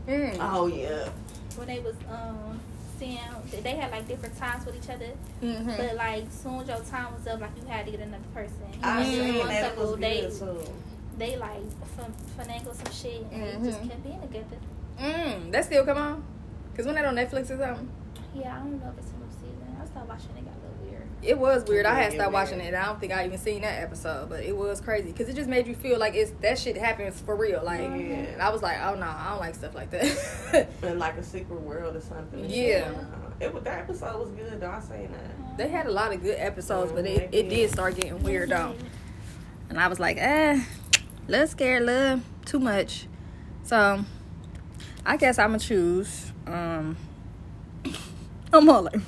Mm. 0.07 0.37
Oh 0.39 0.67
yeah. 0.67 1.09
when 1.57 1.67
they 1.67 1.79
was 1.79 1.95
um 2.09 2.59
seeing 2.97 3.19
they 3.61 3.75
had 3.75 3.91
like 3.91 4.07
different 4.07 4.37
times 4.37 4.65
with 4.65 4.75
each 4.81 4.89
other, 4.89 5.09
Mhm. 5.43 5.75
but 5.77 5.95
like 5.95 6.23
soon 6.31 6.61
as 6.61 6.67
your 6.69 6.79
time 6.79 7.13
was 7.13 7.27
up, 7.27 7.41
like 7.41 7.49
you 7.61 7.67
had 7.67 7.85
to 7.85 7.91
get 7.91 7.99
another 7.99 8.23
person. 8.33 8.55
I 8.81 9.03
Mm. 9.03 9.05
seen 9.11 9.37
One 9.37 9.47
that. 9.49 9.71
It 9.73 9.77
was 9.77 9.89
couple, 9.89 9.97
they 9.97 10.21
good 10.21 10.39
too. 10.39 10.71
they 11.17 11.35
like 11.37 11.61
fin- 11.97 12.15
finagle 12.39 12.73
some 12.73 12.93
shit 12.93 13.25
and 13.33 13.43
they 13.65 13.69
just 13.69 13.81
kept 13.83 14.01
being 14.03 14.21
together. 14.21 14.57
Mm. 15.01 15.51
That 15.51 15.65
still 15.65 15.85
come 15.85 15.97
on? 15.97 16.23
Cause 16.75 16.85
when 16.85 16.95
that 16.95 17.05
on 17.05 17.15
Netflix 17.15 17.43
or 17.51 17.57
something, 17.57 17.89
Yeah, 18.33 18.55
I 18.55 18.59
don't 18.59 18.79
know 18.79 18.91
if 18.91 18.97
it's 19.03 19.11
a 19.11 19.15
new 19.15 19.25
season. 19.29 19.77
I 19.81 19.85
stopped 19.85 20.07
watching 20.07 20.29
it, 20.37 20.45
got 20.45 20.53
a 20.53 20.61
little 20.61 20.89
weird. 20.89 21.07
it 21.21 21.37
was 21.37 21.63
weird. 21.67 21.85
I 21.85 21.95
had 21.95 22.13
yeah, 22.13 22.19
stopped 22.19 22.33
watching 22.33 22.59
it. 22.61 22.73
I 22.73 22.85
don't 22.85 22.99
think 22.99 23.11
I 23.11 23.25
even 23.25 23.37
seen 23.37 23.61
that 23.63 23.81
episode, 23.83 24.29
but 24.29 24.43
it 24.43 24.55
was 24.55 24.79
crazy 24.79 25.11
because 25.11 25.27
it 25.27 25.35
just 25.35 25.49
made 25.49 25.67
you 25.67 25.75
feel 25.75 25.99
like 25.99 26.15
it's 26.15 26.31
that 26.41 26.57
shit 26.57 26.77
happens 26.77 27.19
for 27.19 27.35
real. 27.35 27.61
Like, 27.63 27.81
Yeah. 27.81 27.87
and 27.89 28.41
I 28.41 28.49
was 28.49 28.61
like, 28.61 28.77
oh 28.81 28.95
no, 28.95 29.05
I 29.05 29.29
don't 29.31 29.39
like 29.39 29.55
stuff 29.55 29.75
like 29.75 29.89
that. 29.91 30.69
In 30.83 30.97
like 30.97 31.17
a 31.17 31.23
secret 31.23 31.59
world 31.61 31.95
or 31.95 32.01
something. 32.01 32.45
Yeah. 32.49 32.91
It 33.39 33.53
was 33.53 33.63
that 33.63 33.79
episode 33.79 34.19
was 34.19 34.29
good 34.29 34.61
though. 34.61 34.69
I 34.69 34.79
say 34.79 35.09
that. 35.11 35.57
they 35.57 35.67
had 35.67 35.87
a 35.87 35.91
lot 35.91 36.13
of 36.13 36.21
good 36.21 36.37
episodes, 36.39 36.91
but 36.91 37.05
it, 37.05 37.29
it 37.33 37.49
did 37.49 37.49
did. 37.49 37.71
start 37.71 37.95
getting 37.95 38.21
weird 38.23 38.49
though. 38.49 38.75
And 39.69 39.79
I 39.79 39.87
was 39.87 39.99
like, 39.99 40.17
eh, 40.19 40.61
little 41.27 41.47
scared, 41.47 41.83
little 41.83 42.21
too 42.45 42.59
much. 42.59 43.07
So 43.63 44.05
I 45.05 45.17
guess 45.17 45.39
I'ma 45.39 45.57
choose. 45.57 46.31
Um 46.47 46.97
I'm 48.53 48.69
all 48.69 48.83
like 48.83 49.01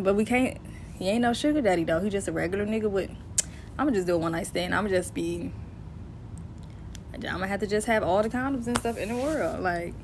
But 0.00 0.14
we 0.14 0.24
can't 0.24 0.58
he 0.98 1.08
ain't 1.08 1.22
no 1.22 1.32
sugar 1.32 1.60
daddy 1.60 1.84
though. 1.84 2.00
He 2.00 2.10
just 2.10 2.28
a 2.28 2.32
regular 2.32 2.66
nigga 2.66 2.90
with 2.90 3.10
I'ma 3.78 3.90
just 3.90 4.06
do 4.06 4.14
a 4.14 4.18
one 4.18 4.32
night 4.32 4.46
stand. 4.46 4.74
I'ma 4.74 4.88
just 4.88 5.14
be 5.14 5.52
I'ma 7.28 7.46
have 7.46 7.60
to 7.60 7.66
just 7.66 7.86
have 7.86 8.02
all 8.02 8.22
the 8.22 8.28
condoms 8.28 8.66
and 8.66 8.76
stuff 8.78 8.96
in 8.96 9.08
the 9.08 9.16
world. 9.16 9.60
Like, 9.60 9.94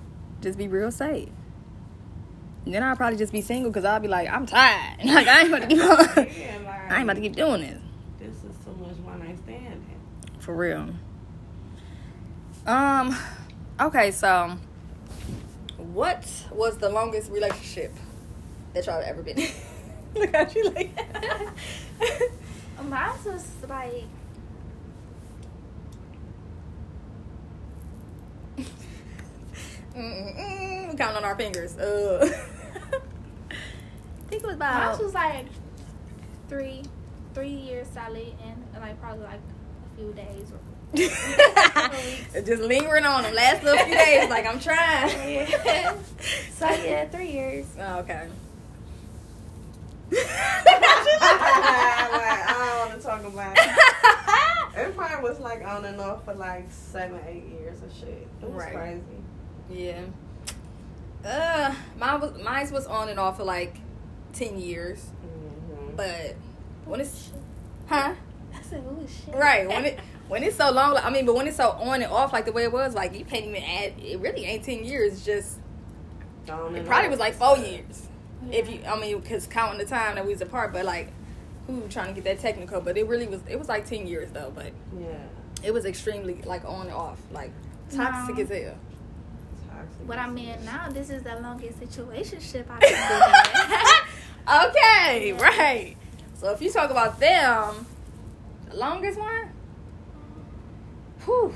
just 0.41 0.59
be 0.59 0.69
real 0.69 0.91
safe. 0.91 1.29
And 2.65 2.75
then 2.75 2.83
I'll 2.83 2.97
probably 2.97 3.19
just 3.19 3.33
be 3.33 3.41
single 3.41 3.71
because 3.71 3.85
I'll 3.85 4.01
be 4.01 4.09
like, 4.09 4.29
I'm 4.29 4.47
tired. 4.47 4.99
Like 5.05 5.27
I 5.27 5.41
ain't 5.41 5.49
about 5.49 5.63
to 5.63 5.67
keep. 5.69 5.79
Yeah, 6.39 6.59
like, 6.65 6.67
I 6.91 6.95
ain't 6.97 7.05
about 7.05 7.15
to 7.15 7.21
keep 7.21 7.37
doing 7.37 7.63
this. 7.63 7.81
This 8.19 8.37
is 8.37 8.65
too 8.65 8.73
much 8.81 8.97
one 8.99 9.21
night 9.21 9.39
stand. 9.39 9.85
For 10.39 10.55
real. 10.55 10.91
Um, 12.67 13.17
okay, 13.81 14.11
so 14.11 14.57
what 15.77 16.27
was 16.53 16.79
the 16.79 16.89
longest 16.89 17.31
relationship 17.31 17.93
that 18.75 18.87
y'all 18.87 19.03
ever 19.05 19.23
been 19.23 19.39
in? 19.39 19.51
Look 20.15 20.35
how 20.35 20.47
she 20.47 20.63
like 20.63 20.91
Mine 22.83 23.13
was 23.27 23.47
like 23.69 24.05
Mm-mm-mm, 29.95 30.97
counting 30.97 31.17
on 31.17 31.25
our 31.25 31.35
fingers. 31.37 31.77
Uh. 31.77 32.21
I 33.51 34.31
think 34.31 34.43
it 34.43 34.47
was 34.47 34.57
Mine 34.57 34.83
about 34.83 35.03
was 35.03 35.15
like 35.15 35.47
three, 36.49 36.83
three 37.35 37.49
years 37.49 37.89
solid, 37.93 38.35
and 38.45 38.65
like 38.81 39.01
probably 39.01 39.25
like 39.25 39.41
a 39.41 39.97
few 39.97 40.13
days. 40.13 40.53
Or, 40.53 40.78
just 40.95 42.63
lingering 42.63 43.05
on 43.05 43.23
them 43.23 43.35
last 43.35 43.63
little 43.63 43.85
few 43.85 43.95
days. 43.95 44.29
Like 44.31 44.47
I'm 44.47 44.59
trying. 44.61 45.09
yeah. 45.65 45.95
So 46.55 46.67
yeah, 46.69 47.07
three 47.09 47.31
years. 47.31 47.67
Oh, 47.79 47.99
okay. 48.01 48.27
like, 50.11 50.27
I 51.21 52.79
don't 52.81 52.89
want 52.89 53.01
to 53.01 53.07
talk 53.07 53.25
about 53.25 53.57
it. 53.59 54.89
It 54.89 54.97
probably 54.97 55.29
was 55.29 55.41
like 55.41 55.65
on 55.67 55.85
and 55.85 56.01
off 56.01 56.25
for 56.25 56.35
like 56.35 56.67
seven, 56.71 57.21
eight 57.27 57.45
years 57.61 57.79
or 57.83 57.91
shit. 57.99 58.27
It 58.43 58.49
was 58.49 58.53
Right. 58.53 58.75
crazy. 58.75 59.03
yeah. 59.71 60.03
Uh, 61.25 61.75
mine 61.99 62.21
was 62.21 62.41
mine 62.43 62.71
was 62.73 62.87
on 62.87 63.09
and 63.09 63.19
off 63.19 63.39
for 63.39 63.45
like 63.45 63.77
ten 64.33 64.57
years, 64.59 65.01
hmm 65.21 65.97
but 65.97 66.37
when 66.85 67.01
it's 67.01 67.31
huh 67.89 68.15
I 68.57 68.63
said, 68.63 68.85
"Oh 68.89 69.05
shit!" 69.27 69.35
right 69.35 69.67
when 69.69 69.85
it 69.85 69.99
when 70.29 70.43
it's 70.43 70.57
so 70.57 70.71
long. 70.71 70.95
like, 70.95 71.05
I 71.05 71.11
mean, 71.11 71.27
but 71.27 71.35
when 71.35 71.47
it's 71.47 71.57
so 71.57 71.71
on 71.71 72.03
and 72.03 72.13
off 72.13 72.33
like 72.33 72.45
the 72.45 72.53
way 72.53 72.65
it 72.65 72.73
was, 72.73 72.95
like 72.95 73.19
you 73.19 73.25
can't 73.25 73.45
even 73.47 73.63
add. 73.63 73.95
It 74.03 74.21
really 74.21 74.45
ain't 74.45 74.65
ten 74.65 74.85
years. 74.85 75.15
It's 75.15 75.25
just 75.25 75.59
On 76.51 76.75
it 76.77 76.87
probably 76.87 77.09
was 77.09 77.19
like 77.19 77.35
four 77.35 77.57
years. 77.59 78.07
Yeah. 78.49 78.59
If 78.59 78.71
you, 78.71 78.81
I 78.87 78.99
mean, 79.01 79.19
because 79.21 79.47
counting 79.47 79.79
the 79.79 79.85
time 79.87 80.15
that 80.15 80.25
we 80.25 80.33
was 80.33 80.41
apart, 80.41 80.73
but 80.73 80.85
like, 80.85 81.11
who 81.67 81.83
trying 81.89 82.09
to 82.09 82.13
get 82.21 82.25
that 82.25 82.39
technical? 82.41 82.81
But 82.81 82.97
it 82.97 83.07
really 83.09 83.27
was. 83.27 83.41
It 83.49 83.59
was 83.59 83.69
like 83.69 83.87
ten 83.87 84.07
years 84.07 84.31
though. 84.31 84.53
But 84.55 84.73
Yeah. 84.99 85.19
it 85.63 85.73
was 85.73 85.85
extremely 85.85 86.41
like 86.45 86.65
on 86.65 86.87
and 86.87 86.95
off, 86.95 87.19
like 87.33 87.51
toxic 87.91 88.37
No. 88.37 88.43
as 88.43 88.49
hell. 88.49 88.75
Toxic. 89.71 90.09
What 90.09 90.19
I'm 90.19 90.37
in 90.39 90.65
now, 90.65 90.89
this 90.91 91.11
is 91.11 91.23
the 91.23 91.37
longest 91.41 91.81
situationship 91.81 92.65
I've 92.71 92.81
been 92.81 92.95
in. 92.95 93.89
okay, 94.69 95.33
right. 95.33 95.97
So 96.35 96.51
if 96.51 96.63
you 96.63 96.71
talk 96.71 96.91
about 96.91 97.19
them, 97.19 97.87
the 98.71 98.77
longest 98.77 99.19
one, 99.19 99.51
whew, 101.29 101.55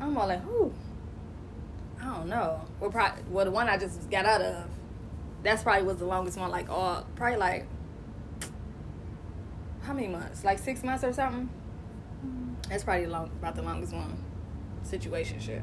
I'm 0.00 0.16
all 0.16 0.28
like, 0.28 0.42
whew. 0.44 0.72
I 2.00 2.16
don't 2.16 2.28
know. 2.28 2.60
Well, 2.78 2.90
probably, 2.90 3.22
well, 3.30 3.44
the 3.44 3.50
one 3.50 3.68
I 3.68 3.76
just 3.76 4.08
got 4.10 4.24
out 4.24 4.40
of, 4.40 4.66
that's 5.42 5.62
probably 5.62 5.84
was 5.84 5.96
the 5.96 6.04
longest 6.04 6.38
one. 6.38 6.50
Like, 6.50 6.70
all 6.70 7.06
probably 7.16 7.38
like, 7.38 7.66
how 9.82 9.94
many 9.94 10.08
months? 10.08 10.44
Like 10.44 10.58
six 10.58 10.84
months 10.84 11.02
or 11.02 11.12
something. 11.12 11.48
Mm-hmm. 12.24 12.54
That's 12.68 12.84
probably 12.84 13.06
long, 13.06 13.30
about 13.40 13.56
the 13.56 13.62
longest 13.62 13.92
one. 13.92 14.22
Situation 14.82 15.40
shit. 15.40 15.62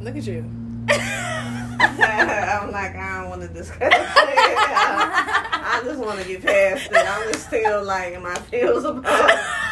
Look 0.00 0.16
at 0.16 0.26
you. 0.26 0.48
I'm 0.88 2.72
like, 2.72 2.96
I 2.96 3.20
don't 3.20 3.30
want 3.30 3.42
to 3.42 3.48
discuss 3.48 3.78
it. 3.80 3.92
I, 3.92 5.80
I 5.80 5.84
just 5.84 6.00
want 6.00 6.20
to 6.20 6.26
get 6.26 6.42
past 6.42 6.90
it. 6.90 6.96
I'm 6.96 7.32
just 7.32 7.46
still 7.46 7.84
like 7.84 8.14
in 8.14 8.22
my 8.22 8.34
feels 8.34 8.84
about 8.84 9.30
it. 9.30 9.71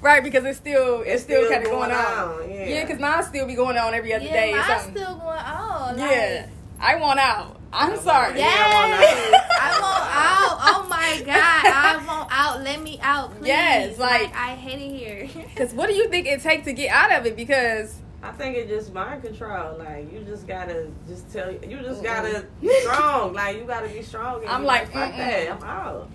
Right, 0.00 0.22
because 0.22 0.44
it's 0.44 0.58
still 0.58 1.00
it's, 1.00 1.10
It's 1.10 1.22
still, 1.24 1.40
still 1.46 1.50
kind 1.50 1.64
of 1.64 1.70
going, 1.70 1.90
going 1.90 2.00
on. 2.04 2.40
on, 2.42 2.50
yeah. 2.50 2.66
Yeah, 2.68 2.84
because 2.84 3.00
mine 3.00 3.22
still 3.24 3.46
be 3.46 3.54
going 3.54 3.76
on 3.76 3.94
every 3.94 4.12
other 4.14 4.24
yeah, 4.24 4.32
day 4.32 4.52
or 4.52 4.56
mine's 4.56 4.66
something. 4.82 5.02
still 5.02 5.14
going 5.16 5.38
on. 5.38 5.96
Like, 5.96 6.10
yeah, 6.10 6.46
I 6.80 6.96
want 6.96 7.18
out. 7.20 7.56
I'm 7.72 7.96
sorry. 7.98 8.36
Yeah. 8.38 8.46
Yes, 8.46 9.34
I 9.60 9.80
want 9.80 10.02
out. 10.12 10.58
Oh 10.62 10.86
my 10.90 11.22
god, 11.24 11.36
I 11.36 12.04
want 12.06 12.28
out. 12.32 12.62
Let 12.62 12.82
me 12.82 12.98
out, 13.00 13.36
please. 13.38 13.46
Yes, 13.48 13.98
like- 13.98 14.34
I 14.34 14.56
hate 14.56 14.80
it 14.80 14.96
here. 14.96 15.28
Because 15.54 15.72
what 15.74 15.88
do 15.88 15.94
you 15.94 16.08
think 16.08 16.26
it 16.26 16.40
takes 16.40 16.64
to 16.64 16.72
get 16.72 16.90
out 16.90 17.12
of 17.12 17.26
it? 17.26 17.36
Because 17.36 17.96
I 18.22 18.32
think 18.32 18.56
it's 18.56 18.68
just 18.70 18.92
mind 18.92 19.22
control. 19.22 19.78
Like 19.78 20.12
you 20.12 20.20
just 20.20 20.46
gotta 20.48 20.88
just 21.08 21.30
tell 21.32 21.52
you 21.52 21.78
just 21.82 22.02
gotta 22.02 22.44
be 22.60 22.68
strong. 22.80 23.32
Like 23.34 23.56
you 23.58 23.64
gotta 23.64 23.88
be 23.88 24.02
strong. 24.02 24.40
and 24.42 24.48
I'm 24.50 24.62
be 24.62 24.66
like, 24.66 24.92
fuck 24.92 25.12
that. 25.16 25.50
I'm 25.52 25.62
out. 25.62 26.10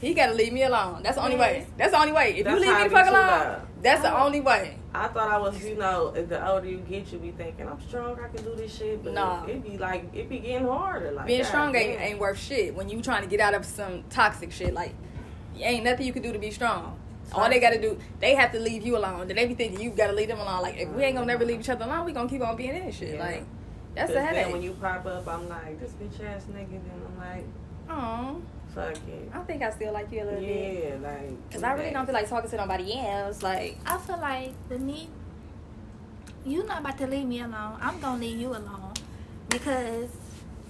He 0.00 0.14
got 0.14 0.26
to 0.26 0.34
leave 0.34 0.52
me 0.52 0.62
alone. 0.64 1.02
That's 1.02 1.16
the 1.16 1.22
only 1.24 1.36
way. 1.36 1.66
That's 1.76 1.92
the 1.92 1.98
only 1.98 2.12
way. 2.12 2.36
If 2.38 2.44
That's 2.44 2.60
you 2.60 2.66
leave 2.66 2.78
me 2.78 2.84
the 2.84 2.90
fuck 2.90 3.08
alone, 3.08 3.60
that's 3.82 4.02
the 4.02 4.18
only 4.18 4.40
way. 4.40 4.76
I 4.92 5.06
thought 5.06 5.30
I 5.30 5.38
was, 5.38 5.62
you 5.64 5.76
know, 5.76 6.10
the 6.10 6.44
older 6.48 6.66
you 6.66 6.78
get, 6.78 7.12
you 7.12 7.18
be 7.18 7.30
thinking 7.30 7.68
I'm 7.68 7.80
strong. 7.80 8.18
I 8.18 8.26
can 8.34 8.44
do 8.44 8.56
this 8.56 8.76
shit. 8.76 9.04
But 9.04 9.12
Nah. 9.14 9.44
it 9.46 9.62
be 9.62 9.78
like 9.78 10.04
it 10.12 10.28
be 10.28 10.38
getting 10.40 10.66
harder. 10.66 11.12
Like 11.12 11.26
Being 11.26 11.42
God 11.42 11.48
strong 11.48 11.76
ain't, 11.76 12.00
ain't 12.00 12.18
worth 12.18 12.38
shit 12.40 12.74
when 12.74 12.88
you 12.88 13.00
trying 13.00 13.22
to 13.22 13.28
get 13.28 13.38
out 13.38 13.54
of 13.54 13.64
some 13.64 14.02
toxic 14.10 14.50
shit. 14.50 14.74
Like, 14.74 14.92
ain't 15.56 15.84
nothing 15.84 16.06
you 16.06 16.12
can 16.12 16.22
do 16.22 16.32
to 16.32 16.38
be 16.38 16.50
strong. 16.50 16.98
All 17.32 17.48
they 17.48 17.60
gotta 17.60 17.80
do, 17.80 17.96
they 18.18 18.34
have 18.34 18.50
to 18.52 18.58
leave 18.58 18.84
you 18.84 18.96
alone. 18.96 19.28
Then 19.28 19.36
they 19.36 19.46
be 19.46 19.54
thinking 19.54 19.80
you 19.80 19.90
gotta 19.90 20.12
leave 20.12 20.26
them 20.26 20.40
alone. 20.40 20.62
Like, 20.62 20.78
if 20.78 20.88
we 20.88 21.04
ain't 21.04 21.14
gonna 21.14 21.26
never 21.26 21.44
leave 21.44 21.60
each 21.60 21.68
other 21.68 21.84
alone, 21.84 22.04
we 22.04 22.12
gonna 22.12 22.28
keep 22.28 22.42
on 22.42 22.56
being 22.56 22.74
in 22.74 22.86
this 22.86 22.96
shit. 22.96 23.14
Yeah. 23.14 23.20
Like, 23.24 23.44
that's 23.94 24.12
'Cause 24.12 24.16
the 24.26 24.32
then 24.34 24.50
when 24.52 24.62
you 24.62 24.72
pop 24.72 25.06
up, 25.06 25.28
I'm 25.28 25.48
like 25.48 25.78
this 25.78 25.92
bitch 25.92 26.26
ass 26.26 26.46
nigga. 26.52 26.70
Then 26.70 27.02
I'm 27.06 27.18
like, 27.18 27.44
Aw, 27.88 28.34
I 28.76 29.38
think 29.46 29.62
I 29.62 29.70
still 29.70 29.92
like 29.92 30.10
you 30.12 30.22
a 30.22 30.24
little 30.24 30.40
bit. 30.40 30.84
Yeah, 30.84 31.08
like. 31.08 31.50
Cause 31.50 31.62
I 31.62 31.72
really 31.72 31.90
don't 31.90 32.06
feel 32.06 32.14
like 32.14 32.28
talking 32.28 32.50
to 32.50 32.56
nobody 32.56 32.98
else. 32.98 33.42
Like, 33.42 33.78
I 33.86 33.98
feel 33.98 34.18
like 34.18 34.52
with 34.68 34.80
me, 34.80 35.08
you're 36.44 36.66
not 36.66 36.80
about 36.80 36.98
to 36.98 37.06
leave 37.06 37.26
me 37.26 37.40
alone. 37.40 37.78
I'm 37.80 38.00
gonna 38.00 38.20
leave 38.20 38.38
you 38.38 38.48
alone 38.48 38.92
because 39.48 40.08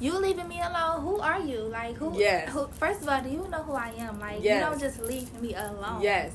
you 0.00 0.18
leaving 0.18 0.48
me 0.48 0.60
alone. 0.60 1.02
Who 1.02 1.20
are 1.20 1.40
you? 1.40 1.60
Like 1.60 1.96
who? 1.96 2.18
Yes. 2.18 2.50
Who, 2.50 2.66
first 2.68 3.02
of 3.02 3.08
all, 3.08 3.22
do 3.22 3.28
you 3.28 3.46
know 3.48 3.62
who 3.62 3.74
I 3.74 3.92
am? 3.98 4.18
Like 4.18 4.42
Yes. 4.42 4.54
you 4.54 4.70
don't 4.70 4.80
just 4.80 5.00
leave 5.00 5.40
me 5.40 5.54
alone. 5.54 6.02
yes, 6.02 6.32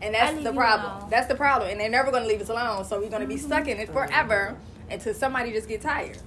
and 0.00 0.14
that's 0.14 0.42
the 0.42 0.52
problem. 0.52 1.10
That's 1.10 1.26
the 1.26 1.34
problem, 1.34 1.70
and 1.70 1.80
they're 1.80 1.90
never 1.90 2.10
gonna 2.10 2.26
leave 2.26 2.40
us 2.40 2.48
alone. 2.48 2.84
So 2.84 3.00
we're 3.00 3.10
gonna 3.10 3.26
be 3.26 3.34
mm-hmm. 3.34 3.46
stuck 3.46 3.68
in 3.68 3.78
it 3.78 3.92
forever 3.92 4.56
until 4.90 5.14
somebody 5.14 5.52
just 5.52 5.68
get 5.68 5.82
tired. 5.82 6.18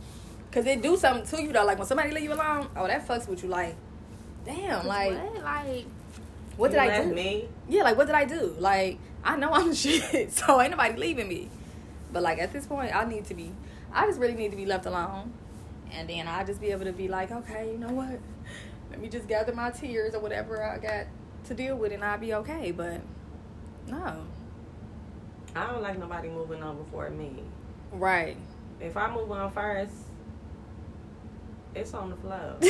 Cause 0.51 0.65
they 0.65 0.75
do 0.75 0.97
something 0.97 1.25
to 1.25 1.41
you 1.41 1.54
though. 1.54 1.63
Like 1.63 1.77
when 1.77 1.88
somebody 1.88 2.12
leave 2.12 2.25
you 2.25 2.34
alone, 2.34 2.67
oh 2.75 2.86
that 2.86 3.08
fucks 3.08 3.27
with 3.27 3.41
you. 3.41 3.49
Like, 3.49 3.75
damn, 4.45 4.77
'Cause 4.80 4.86
like 4.88 5.12
what? 5.13 5.43
Like 5.43 5.86
what 6.58 6.71
did 6.71 6.80
I 6.80 6.88
left 6.88 7.10
do? 7.10 7.15
Me. 7.15 7.49
Yeah, 7.69 7.84
like 7.84 7.97
what 7.97 8.08
did 8.08 8.15
I 8.15 8.25
do? 8.25 8.56
Like 8.60 8.99
I 9.23 9.36
know 9.38 9.51
I'm 9.51 9.73
shit, 9.84 10.32
so 10.32 10.60
ain't 10.62 10.71
nobody 10.71 10.95
leaving 10.97 11.27
me. 11.27 11.49
But 12.13 12.23
like 12.23 12.39
at 12.39 12.51
this 12.54 12.65
point, 12.67 12.95
I 12.95 13.06
need 13.06 13.25
to 13.25 13.34
be. 13.34 13.51
I 13.93 14.06
just 14.06 14.19
really 14.19 14.36
need 14.36 14.51
to 14.51 14.58
be 14.58 14.65
left 14.65 14.86
alone, 14.86 15.34
and 15.91 16.10
then 16.10 16.27
I 16.27 16.43
just 16.43 16.62
be 16.62 16.71
able 16.71 16.86
to 16.86 16.93
be 16.93 17.08
like, 17.08 17.32
okay, 17.32 17.71
you 17.71 17.77
know 17.77 17.89
what? 17.91 18.19
Let 18.89 18.99
me 18.99 19.08
just 19.10 19.27
gather 19.27 19.54
my 19.54 19.69
tears 19.71 20.13
or 20.15 20.19
whatever 20.19 20.63
I 20.63 20.77
got 20.77 21.06
to 21.45 21.54
deal 21.54 21.75
with, 21.77 21.91
and 21.93 22.04
I'll 22.04 22.17
be 22.17 22.34
okay. 22.36 22.71
But 22.71 23.01
no, 23.88 24.25
I 25.56 25.67
don't 25.67 25.82
like 25.82 25.97
nobody 25.99 26.30
moving 26.30 26.62
on 26.63 26.77
before 26.77 27.10
me. 27.10 27.43
right? 27.91 28.38
If 28.80 28.97
I 28.97 29.10
move 29.13 29.32
on 29.32 29.51
first, 29.51 29.93
it's 31.73 31.93
on 31.93 32.10
the 32.10 32.15
flow. 32.17 32.57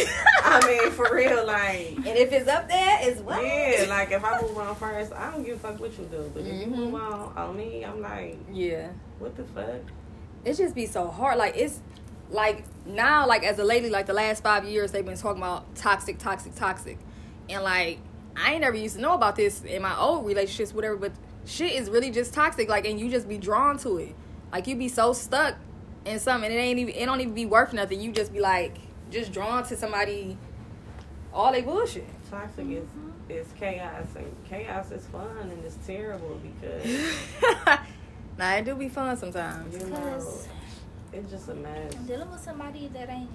I 0.43 0.65
mean, 0.67 0.91
for 0.91 1.13
real, 1.13 1.45
like. 1.45 1.95
And 1.97 2.07
if 2.07 2.31
it's 2.31 2.47
up 2.47 2.67
there, 2.67 2.99
it's 3.01 3.21
what? 3.21 3.43
Yeah, 3.43 3.85
like 3.89 4.11
if 4.11 4.23
I 4.23 4.41
move 4.41 4.57
on 4.57 4.75
first, 4.75 5.11
I 5.13 5.31
don't 5.31 5.43
give 5.43 5.57
a 5.57 5.59
fuck 5.59 5.79
what 5.79 5.97
you 5.97 6.05
do. 6.05 6.31
But 6.33 6.43
if 6.45 6.53
you 6.53 6.67
move 6.67 6.93
mm-hmm. 6.93 7.13
on 7.13 7.37
on 7.37 7.57
me, 7.57 7.83
I'm 7.83 8.01
like, 8.01 8.37
yeah. 8.51 8.89
what 9.19 9.35
the 9.35 9.43
fuck? 9.43 9.81
it 10.45 10.55
just 10.55 10.75
be 10.75 10.85
so 10.85 11.07
hard. 11.07 11.37
Like 11.37 11.55
it's 11.55 11.81
like 12.29 12.63
now, 12.85 13.27
like 13.27 13.43
as 13.43 13.59
a 13.59 13.63
lady, 13.63 13.89
like 13.89 14.05
the 14.05 14.13
last 14.13 14.43
five 14.43 14.65
years, 14.65 14.91
they've 14.91 15.05
been 15.05 15.17
talking 15.17 15.41
about 15.41 15.75
toxic, 15.75 16.17
toxic, 16.17 16.55
toxic, 16.55 16.97
and 17.49 17.63
like 17.63 17.99
I 18.35 18.53
ain't 18.53 18.61
never 18.61 18.77
used 18.77 18.95
to 18.95 19.01
know 19.01 19.13
about 19.13 19.35
this 19.35 19.63
in 19.63 19.81
my 19.81 19.97
old 19.97 20.25
relationships, 20.25 20.73
whatever. 20.73 20.95
But 20.95 21.11
shit 21.45 21.73
is 21.73 21.89
really 21.89 22.11
just 22.11 22.33
toxic. 22.33 22.69
Like, 22.69 22.85
and 22.85 22.99
you 22.99 23.09
just 23.09 23.27
be 23.27 23.37
drawn 23.37 23.77
to 23.79 23.97
it. 23.97 24.15
Like 24.51 24.67
you 24.67 24.75
be 24.75 24.87
so 24.87 25.13
stuck 25.13 25.55
in 26.05 26.19
something, 26.19 26.49
and 26.49 26.59
it 26.59 26.61
ain't 26.61 26.79
even 26.79 26.95
it 26.95 27.05
don't 27.05 27.21
even 27.21 27.33
be 27.33 27.45
worth 27.45 27.73
nothing. 27.73 28.01
You 28.01 28.11
just 28.11 28.33
be 28.33 28.39
like 28.39 28.77
just 29.12 29.32
drawn 29.32 29.63
to 29.65 29.76
somebody. 29.76 30.38
All 31.34 31.52
they 31.52 31.62
bullshit. 31.62 32.06
Toxic 32.30 32.67
is 32.69 32.88
is 33.30 33.47
chaos, 33.58 34.08
and 34.17 34.26
chaos 34.50 34.91
is 34.91 35.06
fun, 35.08 35.38
and 35.41 35.63
it's 35.63 35.78
terrible 35.86 36.39
because 36.41 37.15
nah, 38.38 38.54
it 38.56 38.65
do 38.65 38.76
be 38.76 38.89
fun 38.89 39.15
sometimes. 39.17 39.74
you 39.78 39.88
know 39.89 39.95
Cause- 39.97 40.47
it's 41.13 41.30
just 41.30 41.50
a 41.50 41.54
mess. 41.56 41.93
dealing 42.08 42.30
with 42.32 42.41
somebody 42.41 42.89
that 42.93 43.10
ain't 43.10 43.30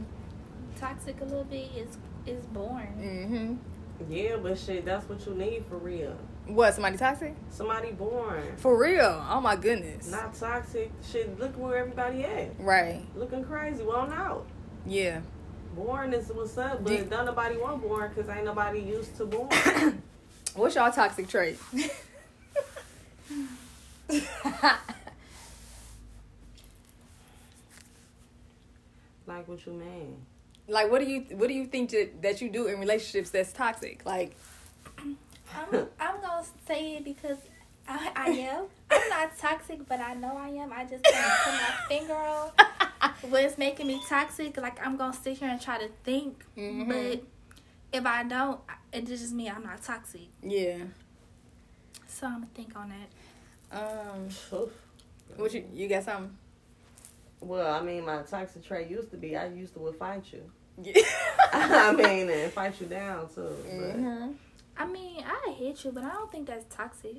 toxic 0.78 1.20
a 1.20 1.24
little 1.24 1.44
bit 1.44 1.70
is 1.76 1.96
is 2.26 2.44
boring. 2.46 3.60
hmm 3.98 4.12
Yeah, 4.12 4.36
but 4.36 4.58
shit, 4.58 4.84
that's 4.84 5.08
what 5.08 5.24
you 5.26 5.34
need 5.34 5.64
for 5.68 5.76
real. 5.76 6.16
What? 6.46 6.74
Somebody 6.74 6.96
toxic? 6.98 7.34
Somebody 7.50 7.92
born, 7.92 8.42
For 8.56 8.78
real? 8.80 9.24
Oh 9.30 9.40
my 9.40 9.56
goodness. 9.56 10.10
not 10.10 10.34
toxic. 10.34 10.90
Shit, 11.10 11.38
look 11.40 11.56
where 11.58 11.76
everybody 11.78 12.24
at. 12.24 12.50
Right. 12.60 13.02
Looking 13.16 13.44
crazy, 13.44 13.82
well 13.82 14.10
out. 14.12 14.46
Yeah. 14.86 15.20
Born 15.76 16.12
is 16.14 16.28
what's 16.28 16.56
up, 16.56 16.82
but 16.82 16.88
Do- 16.88 17.04
don't 17.04 17.26
nobody 17.26 17.58
want 17.58 17.82
born 17.82 18.10
because 18.14 18.28
ain't 18.30 18.46
nobody 18.46 18.80
used 18.80 19.14
to 19.18 19.26
born. 19.26 19.50
What's 20.54 20.74
y'all 20.74 20.90
toxic 20.90 21.28
trait? 21.28 21.58
like 29.26 29.46
what 29.46 29.66
you 29.66 29.72
mean? 29.74 30.16
like, 30.68 30.90
what 30.90 31.00
do 31.00 31.06
you 31.10 31.26
what 31.32 31.48
do 31.48 31.54
you 31.54 31.66
think 31.66 31.90
that, 31.90 32.22
that 32.22 32.40
you 32.40 32.48
do 32.48 32.66
in 32.66 32.80
relationships 32.80 33.30
that's 33.30 33.52
toxic? 33.52 34.04
Like, 34.04 34.36
I'm 34.98 35.86
I'm 36.00 36.20
gonna 36.20 36.44
say 36.66 36.96
it 36.96 37.04
because 37.04 37.38
I, 37.88 38.10
I 38.16 38.30
am. 38.30 38.64
I'm 38.90 39.08
not 39.08 39.38
toxic, 39.38 39.86
but 39.88 40.00
I 40.00 40.14
know 40.14 40.36
I 40.36 40.48
am. 40.48 40.72
I 40.72 40.84
just 40.84 41.04
can't 41.04 41.32
put 41.44 41.52
my 41.52 41.76
finger 41.88 42.14
on 42.14 42.50
what's 43.22 43.58
making 43.58 43.86
me 43.86 44.00
toxic. 44.08 44.56
Like 44.56 44.84
I'm 44.84 44.96
gonna 44.96 45.12
sit 45.12 45.38
here 45.38 45.48
and 45.48 45.60
try 45.60 45.78
to 45.78 45.88
think, 46.04 46.44
Mhm. 46.56 46.88
but 46.88 47.22
if 47.92 48.04
I 48.06 48.24
don't, 48.24 48.60
it 48.92 49.06
just 49.06 49.32
means 49.32 49.52
I'm 49.56 49.62
not 49.64 49.82
toxic. 49.82 50.28
Yeah. 50.42 50.78
So 52.08 52.26
I'm 52.26 52.34
gonna 52.34 52.46
think 52.54 52.74
on 52.76 52.90
that. 53.70 53.78
Um. 53.78 54.26
Oof. 54.52 54.70
What 55.36 55.52
you 55.52 55.64
you 55.74 55.88
got 55.88 56.04
something? 56.04 56.36
Well, 57.40 57.74
I 57.74 57.82
mean, 57.82 58.04
my 58.04 58.22
toxic 58.22 58.64
trait 58.64 58.88
used 58.88 59.10
to 59.10 59.16
be 59.16 59.36
I 59.36 59.46
used 59.48 59.74
to 59.74 59.80
would 59.80 59.96
fight 59.96 60.24
you. 60.32 60.42
Yeah. 60.82 61.02
I 61.52 61.92
mean, 61.92 62.28
and 62.30 62.52
fight 62.52 62.80
you 62.80 62.86
down 62.86 63.28
too. 63.28 63.42
But, 63.64 63.96
Mhm. 63.96 64.34
I 64.78 64.86
mean, 64.86 65.24
I 65.24 65.52
hit 65.52 65.84
you, 65.84 65.92
but 65.92 66.04
I 66.04 66.12
don't 66.12 66.30
think 66.30 66.46
that's 66.46 66.64
toxic. 66.74 67.16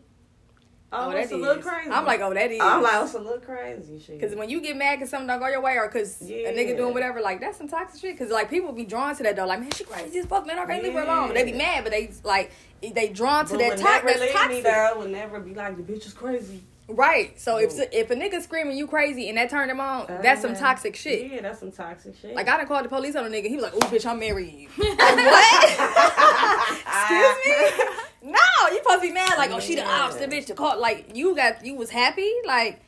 Oh, 0.89 1.09
Oh, 1.09 1.11
that's 1.11 1.29
that 1.31 1.35
a 1.35 1.37
little 1.37 1.61
crazy. 1.61 1.91
I'm 1.91 2.05
like, 2.05 2.21
oh, 2.21 2.33
that 2.33 2.49
is. 2.49 2.61
I'm 2.61 2.81
like, 2.81 3.03
it's 3.03 3.13
a 3.13 3.19
little 3.19 3.39
crazy 3.39 3.99
shit. 3.99 4.19
Because 4.19 4.35
when 4.37 4.49
you 4.49 4.61
get 4.61 4.77
mad 4.77 4.95
because 4.95 5.09
something 5.09 5.27
don't 5.27 5.39
go 5.39 5.47
your 5.47 5.59
way 5.61 5.75
or 5.75 5.87
because 5.87 6.21
Yeah. 6.21 6.47
a 6.47 6.53
nigga 6.53 6.77
doing 6.77 6.93
whatever, 6.93 7.19
like, 7.19 7.41
that's 7.41 7.57
some 7.57 7.67
toxic 7.67 7.99
shit. 7.99 8.17
Because, 8.17 8.31
like, 8.31 8.49
people 8.49 8.71
be 8.71 8.85
drawn 8.85 9.13
to 9.17 9.23
that, 9.23 9.35
though. 9.35 9.45
Like, 9.45 9.59
man, 9.59 9.71
she 9.71 9.83
crazy 9.83 10.19
as 10.19 10.25
fuck, 10.27 10.47
man. 10.47 10.57
I 10.59 10.65
can't 10.65 10.81
leave 10.83 10.93
her 10.93 11.01
alone. 11.01 11.33
They 11.33 11.43
be 11.43 11.51
mad, 11.51 11.83
but 11.83 11.91
they, 11.91 12.11
like, 12.23 12.51
they 12.81 13.09
drawn 13.09 13.45
to 13.47 13.51
But 13.53 13.59
that 13.59 13.77
to- 13.77 13.83
that's 13.83 14.05
leave 14.05 14.21
me 14.21 14.31
toxic. 14.31 14.63
there. 14.63 14.93
Would 14.95 15.09
never 15.11 15.39
be 15.41 15.53
like 15.53 15.75
the 15.75 15.83
bitch 15.83 16.05
is 16.05 16.13
crazy. 16.13 16.61
Right. 16.89 17.37
So, 17.37 17.57
if 17.57 17.73
Ooh. 17.77 17.83
if 17.91 18.09
a 18.11 18.15
nigga 18.15 18.41
screaming 18.41 18.77
you 18.77 18.87
crazy 18.87 19.27
and 19.27 19.37
that 19.37 19.49
turned 19.49 19.69
him 19.69 19.81
on, 19.81 20.05
that's 20.07 20.41
some 20.41 20.51
Uh, 20.53 20.55
toxic 20.55 20.95
shit. 20.95 21.29
Yeah, 21.29 21.41
that's 21.41 21.59
some 21.59 21.73
toxic 21.73 22.15
shit. 22.21 22.33
Like, 22.33 22.47
I 22.47 22.55
done 22.55 22.65
called 22.65 22.85
the 22.85 22.89
police 22.89 23.13
on 23.17 23.25
a 23.25 23.29
nigga. 23.29 23.47
He 23.47 23.55
was 23.57 23.63
like, 23.63 23.73
oh, 23.75 23.79
bitch, 23.79 24.05
I'm 24.05 24.19
marrying 24.19 24.57
you. 24.57 24.69
like, 24.77 24.97
what? 24.97 26.77
Excuse 26.87 27.35
me? 27.45 27.83
No, 28.31 28.69
you 28.71 28.77
supposed 28.77 29.01
to 29.01 29.07
be 29.07 29.13
mad. 29.13 29.37
Like, 29.37 29.51
oh, 29.51 29.59
she 29.59 29.75
the 29.75 29.81
Yeah. 29.81 30.01
opposite 30.01 30.29
bitch. 30.29 30.47
To 30.47 30.53
call, 30.53 30.79
like, 30.79 31.15
you 31.15 31.35
got, 31.35 31.65
you 31.65 31.75
was 31.75 31.89
happy. 31.89 32.31
Like, 32.45 32.79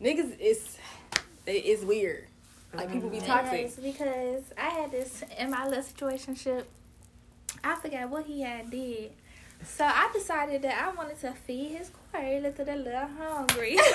niggas, 0.00 0.36
it's, 0.40 0.78
it's 1.46 1.82
weird. 1.82 2.26
Like, 2.72 2.92
people 2.92 3.10
be 3.10 3.18
mm-hmm. 3.18 3.26
toxic. 3.26 3.60
Yes, 3.62 3.76
because 3.76 4.42
I 4.56 4.68
had 4.70 4.90
this 4.90 5.22
in 5.38 5.50
my 5.50 5.66
little 5.66 5.84
situationship. 5.84 6.64
I 7.62 7.74
forgot 7.76 8.08
what 8.08 8.26
he 8.26 8.42
had 8.42 8.70
did. 8.70 9.12
So 9.64 9.84
I 9.84 10.08
decided 10.12 10.62
that 10.62 10.80
I 10.80 10.94
wanted 10.94 11.20
to 11.20 11.32
feed 11.32 11.76
his 11.76 11.90
quarry. 11.90 12.34
He 12.34 12.40
looked 12.40 12.60
a 12.60 12.64
little 12.64 13.08
hungry. 13.18 13.76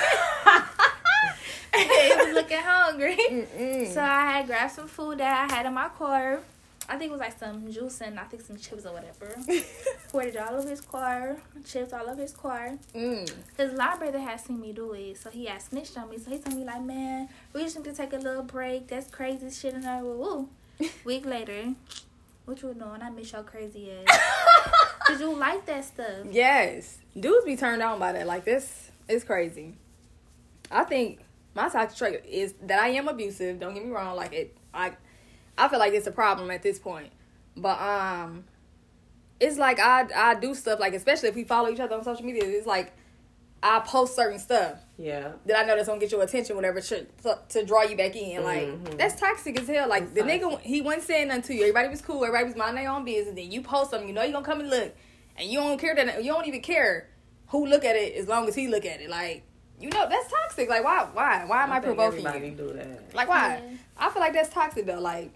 he 1.76 2.16
was 2.16 2.34
looking 2.34 2.60
hungry. 2.60 3.18
Mm-mm. 3.18 3.94
So 3.94 4.02
I 4.02 4.32
had 4.32 4.48
grabbed 4.48 4.74
some 4.74 4.88
food 4.88 5.20
that 5.20 5.50
I 5.50 5.54
had 5.54 5.66
in 5.66 5.74
my 5.74 5.90
car. 5.90 6.42
I 6.90 6.98
think 6.98 7.10
it 7.10 7.12
was 7.12 7.22
like 7.22 7.38
some 7.38 7.72
juice 7.72 8.02
and 8.02 8.20
I 8.20 8.24
think 8.24 8.44
some 8.44 8.58
chips 8.58 8.86
or 8.86 8.94
whatever. 8.94 9.36
It 10.16 10.38
all 10.38 10.56
over 10.56 10.70
his 10.70 10.82
car, 10.82 11.38
chips 11.66 11.92
all 11.92 12.08
over 12.08 12.22
his 12.22 12.34
car. 12.34 12.78
Mm. 12.94 13.32
His 13.58 13.74
brother 13.74 14.20
had 14.20 14.40
seen 14.40 14.62
me 14.62 14.72
do 14.72 14.94
it, 14.94 15.18
so 15.18 15.32
he 15.32 15.46
had 15.46 15.62
snitched 15.62 15.98
on 15.98 16.10
me. 16.10 16.20
So 16.20 16.30
he 16.30 16.38
told 16.38 16.56
me 16.56 16.64
like, 16.64 16.84
man, 16.84 17.30
we 17.52 17.64
just 17.64 17.78
need 17.78 17.86
to 17.86 17.94
take 17.94 18.14
a 18.14 18.18
little 18.18 18.44
break. 18.44 18.88
That's 18.88 19.10
crazy 19.10 19.50
shit 19.50 19.74
and 19.74 19.86
I 19.86 20.04
woo 20.04 20.48
woo. 20.80 20.90
Week 21.04 21.26
later, 21.26 21.74
what 22.46 22.62
you 22.62 22.74
doing? 22.74 23.02
I 23.02 23.10
miss 23.10 23.32
your 23.32 23.44
crazy 23.44 23.92
ass. 23.92 24.20
Cause 25.08 25.20
you 25.20 25.36
like 25.36 25.66
that 25.66 25.84
stuff. 25.84 26.28
Yes, 26.30 27.00
dudes 27.20 27.46
be 27.46 27.58
turned 27.58 27.82
on 27.82 28.00
by 28.00 28.12
that. 28.14 28.28
Like 28.28 28.46
this 28.46 28.92
is 29.08 29.24
crazy. 29.24 29.74
I 30.72 30.84
think 30.84 31.20
my 31.56 31.70
toxic 31.70 31.98
trait 31.98 32.26
is 32.26 32.54
that 32.64 32.80
I 32.80 32.90
am 32.90 33.08
abusive. 33.08 33.60
Don't 33.60 33.74
get 33.74 33.86
me 33.86 33.92
wrong. 33.92 34.16
Like 34.16 34.34
it, 34.34 34.58
I, 34.74 34.94
I 35.58 35.68
feel 35.68 35.80
like 35.80 35.94
it's 35.94 36.08
a 36.08 36.12
problem 36.12 36.52
at 36.52 36.64
this 36.64 36.80
point. 36.80 37.12
But 37.56 37.80
um, 37.80 38.46
it's 39.40 39.58
like 39.58 39.80
I 39.80 40.08
I 40.16 40.36
do 40.36 40.56
stuff 40.56 40.80
like 40.80 40.94
especially 40.94 41.30
if 41.30 41.36
we 41.36 41.44
follow 41.44 41.70
each 41.70 41.80
other 41.80 41.96
on 41.96 42.04
social 42.04 42.26
media. 42.26 42.44
It's 42.46 42.68
like 42.68 42.94
I 43.64 43.80
post 43.80 44.16
certain 44.16 44.40
stuff 44.40 44.80
yeah. 44.98 45.32
that 45.46 45.58
I 45.58 45.64
know 45.64 45.76
that's 45.76 45.88
gonna 45.88 46.00
get 46.00 46.12
your 46.12 46.22
attention, 46.22 46.58
whatever, 46.58 46.82
to, 46.82 47.06
to, 47.24 47.40
to 47.48 47.66
draw 47.66 47.84
you 47.84 47.96
back 47.96 48.14
in. 48.14 48.44
Like 48.44 48.68
Mhm. 48.68 48.98
that's 48.98 49.18
toxic 49.18 49.58
as 49.58 49.68
hell. 49.70 49.88
Like 49.88 50.04
It's 50.04 50.14
the 50.14 50.22
nigga, 50.22 50.60
he 50.60 50.82
wasn't 50.82 51.04
saying 51.04 51.30
nothing 51.30 51.44
to 51.44 51.54
you. 51.54 51.62
Everybody 51.62 51.88
was 51.88 52.02
cool. 52.02 52.26
Everybody 52.26 52.46
was 52.46 52.58
minding 52.58 52.84
their 52.84 52.92
own 52.92 53.06
business. 53.06 53.36
Then 53.36 53.50
you 53.50 53.62
post 53.62 53.92
something, 53.92 54.08
you 54.08 54.14
know 54.14 54.22
you 54.24 54.34
gonna 54.34 54.46
come 54.46 54.60
and 54.60 54.70
look, 54.70 54.94
and 55.38 55.50
you 55.50 55.60
don't 55.62 55.80
care 55.80 55.96
that 55.96 56.24
you 56.24 56.34
don't 56.34 56.46
even 56.46 56.62
care 56.62 57.08
who 57.48 57.66
look 57.66 57.86
at 57.86 57.96
it 57.96 58.16
as 58.16 58.28
long 58.28 58.50
as 58.50 58.56
he 58.56 58.68
look 58.68 58.86
at 58.86 59.00
it. 59.00 59.10
Like 59.10 59.44
you 59.80 59.90
know 59.90 60.10
that's 60.10 60.30
toxic. 60.30 60.68
Like 60.70 60.84
why 60.84 61.08
why 61.14 61.46
why 61.46 61.64
am 61.64 61.72
I, 61.72 61.80
think 61.80 61.96
provoking 61.96 62.44
you? 62.44 62.52
do 62.52 62.74
that. 62.74 63.16
Like 63.16 63.30
why? 63.30 63.62
Yeah. 63.64 63.78
I 63.98 64.10
feel 64.10 64.22
like 64.22 64.34
that's 64.34 64.50
toxic 64.50 64.86
though. 64.86 65.00
Like 65.00 65.32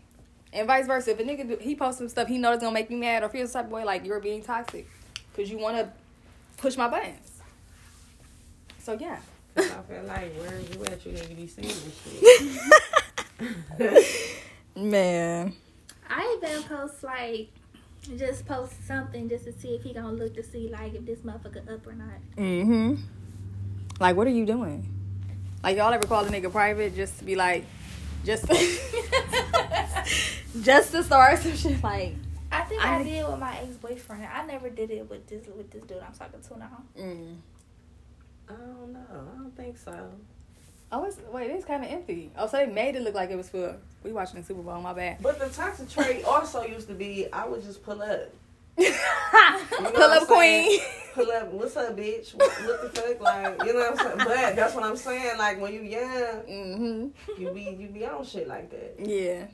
and 0.53 0.67
vice 0.67 0.88
versa. 0.88 1.12
If 1.12 1.19
a 1.19 1.23
nigga 1.23 1.47
do, 1.47 1.57
he 1.60 1.75
posts 1.75 1.99
some 1.99 2.10
stuff 2.10 2.27
he 2.27 2.38
knows 2.38 2.55
it's 2.55 2.63
gonna 2.63 2.73
make 2.73 2.89
me 2.89 2.95
mad 2.97 3.23
or 3.23 3.29
feel 3.29 3.47
some 3.47 3.62
type 3.63 3.65
of 3.67 3.71
way, 3.71 3.83
like 3.83 4.05
you're 4.05 4.19
being 4.19 4.41
toxic 4.43 4.88
because 5.36 5.49
you 5.51 5.57
want 5.57 5.77
to 5.77 5.89
push 6.57 6.77
my 6.77 6.88
buttons. 6.88 7.41
So 8.79 8.93
yeah. 8.93 9.19
'Cause 9.55 9.71
I 9.71 9.81
feel 9.91 10.03
like 10.03 10.33
where 10.36 10.60
you 10.60 10.83
at, 10.86 11.05
you 11.05 11.12
need 11.13 11.23
to 11.29 11.36
be 11.36 11.47
seeing 11.47 11.67
this 11.67 11.99
shit. 13.39 14.41
Man. 14.75 15.53
I 16.10 16.39
even 16.43 16.63
post 16.63 17.03
like 17.03 17.49
just 18.17 18.45
post 18.45 18.73
something 18.88 19.27
just 19.27 19.45
to 19.45 19.51
see 19.51 19.69
if 19.69 19.81
he 19.83 19.93
gonna 19.93 20.12
look 20.13 20.36
to 20.36 20.43
see 20.43 20.69
like 20.69 20.93
if 20.93 21.05
this 21.05 21.19
motherfucker 21.19 21.69
up 21.73 21.86
or 21.88 21.93
not. 21.93 22.19
Mm-hmm. 22.38 22.95
Like, 23.99 24.15
what 24.15 24.27
are 24.27 24.31
you 24.31 24.45
doing? 24.45 24.88
Like, 25.63 25.75
y'all 25.77 25.91
ever 25.91 26.05
call 26.05 26.23
a 26.23 26.29
nigga 26.29 26.51
private 26.51 26.95
just 26.95 27.17
to 27.17 27.25
be 27.25 27.36
like, 27.36 27.65
just, 28.25 28.47
just 30.62 30.91
to 30.91 31.03
start 31.03 31.39
some 31.39 31.56
shit? 31.56 31.82
Like, 31.84 32.15
I 32.51 32.62
think 32.63 32.84
I, 32.84 32.99
I- 32.99 33.03
did 33.03 33.27
with 33.27 33.39
my 33.39 33.58
ex 33.60 33.75
boyfriend. 33.77 34.25
I 34.34 34.45
never 34.45 34.69
did 34.69 34.91
it 34.91 35.10
with 35.10 35.27
this 35.27 35.45
with 35.56 35.71
this 35.71 35.84
dude 35.84 35.97
I'm 36.06 36.13
talking 36.13 36.41
to 36.41 36.60
now. 36.60 36.84
mm. 36.97 37.36
I 38.49 38.53
don't 38.53 38.93
know. 38.93 38.99
I 39.12 39.38
don't 39.39 39.56
think 39.58 39.77
so. 39.77 40.10
oh, 40.93 41.03
it's, 41.03 41.17
wait, 41.34 41.51
it's 41.51 41.65
kind 41.65 41.84
of 41.84 41.91
empty. 41.91 42.32
Oh, 42.38 42.47
so 42.47 42.56
they 42.58 42.65
made 42.65 42.95
it 42.95 43.01
look 43.01 43.13
like 43.13 43.30
it 43.30 43.36
was 43.36 43.49
full. 43.49 43.75
we 44.03 44.13
watching 44.13 44.39
the 44.39 44.45
Super 44.45 44.62
Bowl. 44.62 44.80
My 44.82 44.93
bad. 44.93 45.17
But 45.21 45.38
the 45.38 45.49
toxic 45.49 45.89
trait 45.89 46.23
also 46.23 46.63
used 46.63 46.88
to 46.88 46.93
be 46.93 47.27
I 47.34 47.45
would 47.45 47.62
just 47.62 47.84
pull 47.84 48.01
up. 48.01 48.30
Pull 48.77 50.03
up, 50.03 50.27
queen. 50.27 50.79
Pull 51.13 51.31
up. 51.31 51.47
What's 51.51 51.75
up, 51.77 51.97
bitch? 51.97 52.35
What, 52.35 52.49
what 52.49 52.93
the 52.93 53.01
fuck? 53.01 53.19
Like, 53.21 53.63
you 53.65 53.73
know 53.73 53.79
what 53.79 53.91
I'm 53.91 53.97
saying? 53.97 54.17
But 54.19 54.55
that's 54.55 54.75
what 54.75 54.83
I'm 54.83 54.95
saying. 54.97 55.37
Like 55.37 55.59
when 55.59 55.73
you 55.73 55.81
young, 55.81 56.03
Mm-hmm. 56.47 57.41
you 57.41 57.51
be 57.51 57.75
you 57.79 57.87
be 57.89 58.05
on 58.05 58.23
shit 58.25 58.47
like 58.47 58.69
that. 58.69 58.95
Yeah. 58.99 59.47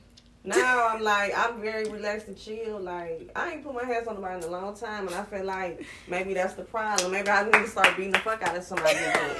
Now 0.44 0.88
I'm 0.88 1.02
like 1.02 1.32
I'm 1.36 1.60
very 1.62 1.88
relaxed 1.88 2.28
and 2.28 2.36
chill. 2.36 2.78
Like 2.80 3.30
I 3.34 3.52
ain't 3.52 3.64
put 3.64 3.74
my 3.74 3.84
hands 3.84 4.06
on 4.08 4.16
nobody 4.16 4.44
in 4.44 4.44
a 4.44 4.52
long 4.52 4.76
time, 4.76 5.06
and 5.06 5.16
I 5.16 5.22
feel 5.24 5.44
like 5.44 5.86
maybe 6.06 6.34
that's 6.34 6.52
the 6.54 6.64
problem. 6.64 7.12
Maybe 7.12 7.28
I 7.30 7.44
need 7.44 7.52
to 7.54 7.66
start 7.66 7.96
beating 7.96 8.12
the 8.12 8.18
fuck 8.18 8.42
out 8.42 8.54
of 8.56 8.62
somebody. 8.62 8.96
again. 8.96 9.36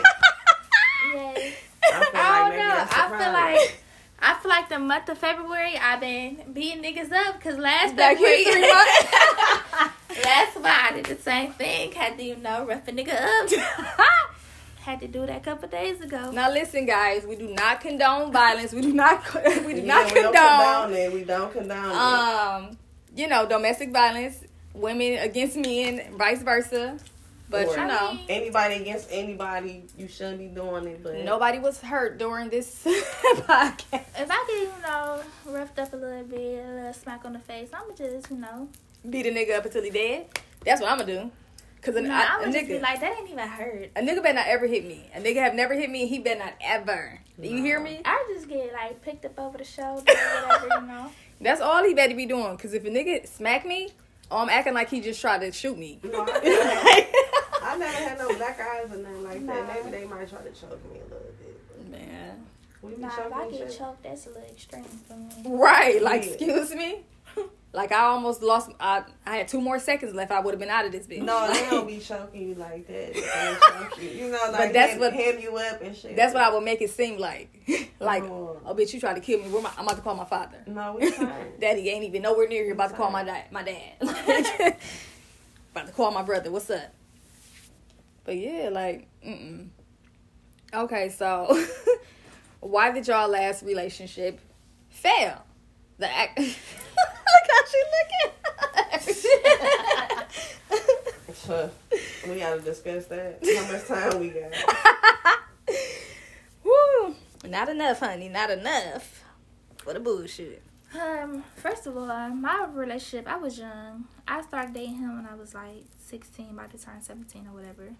Yes. 1.14 1.54
I 1.84 1.98
feel 2.00 2.08
I 2.14 2.30
like 2.30 2.40
don't 2.40 2.50
maybe 2.50 2.62
know. 2.62 2.74
that's 2.74 2.90
the 2.94 2.98
I 3.00 3.08
feel 3.18 3.32
like 3.32 3.80
I 4.20 4.34
feel 4.40 4.48
like 4.48 4.68
the 4.70 4.78
month 4.78 5.08
of 5.10 5.18
February 5.18 5.76
I've 5.76 6.00
been 6.00 6.42
beating 6.54 6.82
niggas 6.82 7.12
up 7.12 7.34
because 7.36 7.58
last 7.58 7.94
Back 7.96 8.16
here 8.16 8.42
February, 8.44 8.70
three 10.14 10.62
why 10.62 10.88
I 10.90 10.92
did 10.94 11.07
the 11.07 11.16
same 11.22 11.53
thing. 11.53 11.92
Had 11.92 12.16
to 12.18 12.24
you 12.24 12.37
know 12.37 12.64
rough 12.66 12.87
a 12.88 12.92
nigga 12.92 13.14
up. 13.14 13.98
Had 14.81 15.00
to 15.00 15.09
do 15.09 15.24
that 15.27 15.38
a 15.38 15.40
couple 15.40 15.66
days 15.68 16.00
ago. 16.03 16.31
now 16.31 16.50
listen, 16.53 16.85
guys. 16.85 17.24
We 17.27 17.37
do 17.37 17.48
not 17.48 17.81
condone 17.81 18.31
violence. 18.33 18.72
We 18.72 18.83
do 18.83 18.92
not. 18.92 19.22
We 19.64 19.74
do 19.74 19.81
Yeah, 19.81 19.94
not 19.94 20.05
we 20.12 20.20
don't 20.20 20.35
condone. 20.35 20.83
condone 20.83 20.92
it. 20.92 21.12
We 21.14 21.24
don't 21.24 21.53
condone 21.53 21.90
it. 21.90 21.96
um, 21.96 22.79
you 23.16 23.27
know, 23.29 23.46
domestic 23.48 23.92
violence, 23.92 24.44
women 24.74 25.18
against 25.20 25.57
men, 25.57 26.03
vice 26.18 26.42
versa. 26.42 26.98
But 27.48 27.68
Or- 27.68 27.77
you 27.79 27.87
know, 27.87 28.09
I 28.11 28.12
mean, 28.14 28.24
Anybody 28.29 28.74
against 28.77 29.09
anybody, 29.11 29.85
you 29.96 30.07
shouldn't 30.09 30.38
be 30.38 30.48
doing 30.48 30.87
it. 30.87 31.03
But 31.03 31.24
nobody 31.24 31.59
was 31.61 31.81
hurt 31.81 32.18
during 32.18 32.50
this 32.50 32.85
podcast. 32.85 34.05
if 34.18 34.31
I 34.31 34.44
get 34.48 34.48
you 34.50 34.72
know 34.83 35.22
roughed 35.46 35.79
up 35.79 35.92
a 35.94 35.96
little 35.96 36.24
bit, 36.24 36.64
a 36.64 36.70
little 36.72 36.92
smack 36.92 37.24
on 37.24 37.33
the 37.33 37.38
face, 37.38 37.68
I'ma 37.72 37.94
just 37.96 38.31
you 38.31 38.37
know. 38.37 38.68
Beat 39.08 39.26
a 39.26 39.30
nigga 39.30 39.56
up 39.58 39.64
until 39.66 39.82
he 39.82 39.90
dead. 39.90 40.26
That's 40.64 40.80
what 40.80 40.90
I'm 40.90 40.98
gonna 40.98 41.24
do. 41.24 41.30
Cause 41.82 41.94
a, 41.96 42.00
No, 42.00 42.10
I- 42.14 42.22
a 42.22 42.24
I'ma 42.42 42.52
just 42.52 42.66
be 42.66 42.74
nigga, 42.74 42.80
like 42.82 43.00
that 43.00 43.18
ain't 43.18 43.28
even 43.30 43.46
hurt. 43.46 43.90
a 43.94 44.00
nigga 44.00 44.22
better 44.22 44.32
not 44.34 44.46
ever 44.46 44.66
hit 44.66 44.86
me. 44.86 45.04
A 45.14 45.20
nigga 45.20 45.36
have 45.36 45.54
never 45.54 45.74
hit 45.74 45.90
me. 45.90 46.06
He 46.06 46.18
better 46.18 46.38
not 46.40 46.54
ever. 46.62 47.20
Do 47.40 47.46
you 47.46 47.62
hear 47.62 47.78
me? 47.80 48.00
I 48.06 48.24
just 48.34 48.48
get 48.48 48.72
like 48.72 49.02
picked 49.02 49.24
up 49.26 49.38
over 49.38 49.58
the 49.58 49.64
shoulder 49.64 50.02
whatever, 50.06 50.68
you 50.80 50.86
know. 50.86 51.10
That's 51.42 51.60
all 51.60 51.84
he 51.84 51.92
better 51.92 52.14
be 52.14 52.24
doing. 52.24 52.56
Cause 52.56 52.72
if 52.72 52.84
a 52.86 52.88
nigga 52.88 53.26
smack 53.26 53.66
me, 53.66 53.90
oh, 54.30 54.38
I'm 54.38 54.48
acting 54.48 54.72
like 54.72 54.88
he 54.88 55.00
just 55.02 55.20
tried 55.20 55.42
to 55.42 55.52
shoot 55.52 55.76
me. 55.76 55.98
No, 56.04 56.24
I, 56.26 57.06
I 57.62 57.76
never 57.76 57.92
had 57.92 58.18
no 58.18 58.28
black 58.36 58.58
eyes 58.58 58.90
or 58.90 58.96
nothing 58.96 59.24
like 59.24 59.46
that. 59.46 59.84
Maybe 59.84 59.90
they 59.98 60.04
might 60.06 60.30
try 60.30 60.40
to 60.40 60.50
choke 60.52 60.80
me 60.90 61.00
a 61.00 61.04
little 61.04 61.32
bit. 61.38 61.90
Man. 61.90 62.46
Nah, 62.98 63.08
if 63.08 63.32
I 63.32 63.50
get 63.50 63.76
choked, 63.76 64.02
that's 64.02 64.26
a 64.26 64.28
little 64.30 64.44
extreme 64.44 64.84
for 64.84 65.16
me. 65.16 65.26
Right. 65.46 66.00
Like, 66.02 66.24
Yeah. 66.24 66.30
excuse 66.30 66.74
me. 66.74 67.00
Like 67.74 67.90
I 67.90 68.04
almost 68.04 68.40
lost. 68.40 68.70
I 68.78 69.02
I 69.26 69.38
had 69.38 69.48
two 69.48 69.60
more 69.60 69.80
seconds 69.80 70.14
left. 70.14 70.30
I 70.30 70.38
would 70.38 70.54
have 70.54 70.60
been 70.60 70.70
out 70.70 70.87
of 70.87 70.92
this 70.92 71.08
bitch. 71.08 71.22
No, 71.22 71.52
they 71.52 71.68
don't 71.68 71.88
be 71.88 71.98
choking 72.08 72.48
you 72.50 72.54
like 72.54 72.87
that. 72.87 73.90
You. 74.00 74.08
You 74.08 74.30
know, 74.30 74.38
like 74.52 74.52
But 74.68 74.72
that's 74.72 74.96
what- 74.98 75.12
hem 75.12 75.40
you 75.40 75.56
up 75.56 75.82
and 75.82 75.96
shit. 75.96 76.14
That's 76.14 76.32
what 76.32 76.44
I 76.44 76.50
would 76.54 76.62
make 76.62 76.80
it 76.82 76.90
seem 76.90 77.18
like. 77.18 77.50
like, 78.00 78.22
No. 78.22 78.60
oh 78.64 78.74
bitch, 78.76 78.94
you 78.94 79.00
tried 79.00 79.14
to 79.14 79.20
kill 79.20 79.40
me. 79.40 79.50
Where 79.50 79.60
my, 79.60 79.72
I'm 79.76 79.84
about 79.87 79.96
to 79.96 80.02
call 80.02 80.14
my 80.14 80.24
father. 80.24 80.58
No, 80.68 80.96
we 81.00 81.10
fine. 81.10 81.30
Daddy 81.60 81.88
ain't 81.90 82.04
even 82.04 82.22
nowhere 82.22 82.46
near 82.46 82.62
here. 82.62 82.74
About 82.74 82.90
to 82.90 82.96
call 82.96 83.10
my 83.10 83.24
dad. 83.24 83.50
My 83.50 83.64
dad. 83.64 84.76
about 85.72 85.87
to 85.88 85.92
call 85.92 86.12
my 86.12 86.22
brother. 86.22 86.52
What's 86.52 86.70
up? 86.70 86.94
But 88.22 88.37
yeah, 88.37 88.68
like, 88.70 89.08
mm. 89.26 89.66
Okay, 90.72 91.08
so 91.08 91.60
why 92.60 92.92
did 92.92 93.08
y'all 93.08 93.28
last 93.28 93.64
relationship 93.64 94.38
fail? 94.90 95.42
The 95.98 96.08
act. 96.10 96.40
Look 97.34 97.46
how 97.50 97.62
she 97.70 97.80
looking. 97.94 98.34
we 102.28 102.38
gotta 102.38 102.60
discuss 102.60 103.06
that. 103.06 103.38
How 103.44 103.72
much 103.72 103.86
time 103.86 104.20
we 104.20 104.28
got? 104.30 104.52
Woo! 106.64 107.14
Not 107.46 107.68
enough, 107.68 108.00
honey. 108.00 108.28
Not 108.28 108.50
enough 108.50 109.24
for 109.78 109.92
the 109.92 110.00
bullshit. 110.00 110.62
Um, 110.98 111.42
first 111.56 111.86
of 111.86 111.96
all, 111.96 112.28
my 112.30 112.66
relationship, 112.72 113.26
I 113.26 113.36
was 113.36 113.58
young. 113.58 114.04
I 114.28 114.42
started 114.42 114.74
dating 114.74 114.98
him 114.98 115.16
when 115.16 115.26
I 115.26 115.34
was 115.34 115.52
like 115.54 115.84
16, 115.98 116.50
about 116.50 116.70
to 116.70 116.78
turn 116.78 117.02
17 117.02 117.48
or 117.48 117.52
whatever. 117.52 117.90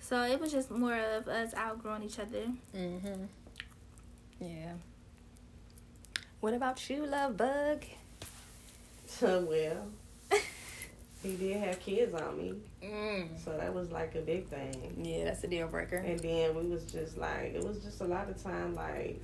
So 0.00 0.22
it 0.22 0.38
was 0.38 0.52
just 0.52 0.70
more 0.70 0.96
of 0.96 1.26
us 1.28 1.54
outgrowing 1.54 2.02
each 2.02 2.18
other. 2.18 2.46
Mm-hmm. 2.76 3.24
Yeah. 4.40 4.74
What 6.40 6.54
about 6.54 6.88
you, 6.90 7.06
love 7.06 7.36
bug? 7.36 7.84
Well, 9.22 9.86
he 11.22 11.36
did 11.36 11.56
have 11.58 11.80
kids 11.80 12.14
on 12.14 12.36
me, 12.38 12.54
Mm. 12.82 13.28
so 13.42 13.56
that 13.56 13.74
was 13.74 13.90
like 13.90 14.14
a 14.14 14.20
big 14.20 14.46
thing. 14.48 14.94
Yeah, 15.02 15.24
that's 15.24 15.42
a 15.44 15.48
deal 15.48 15.66
breaker. 15.68 15.96
And 15.96 16.18
then 16.20 16.54
we 16.54 16.66
was 16.68 16.84
just 16.84 17.16
like, 17.18 17.54
it 17.54 17.64
was 17.64 17.78
just 17.80 18.00
a 18.00 18.04
lot 18.04 18.28
of 18.28 18.40
time 18.42 18.74
like 18.74 19.20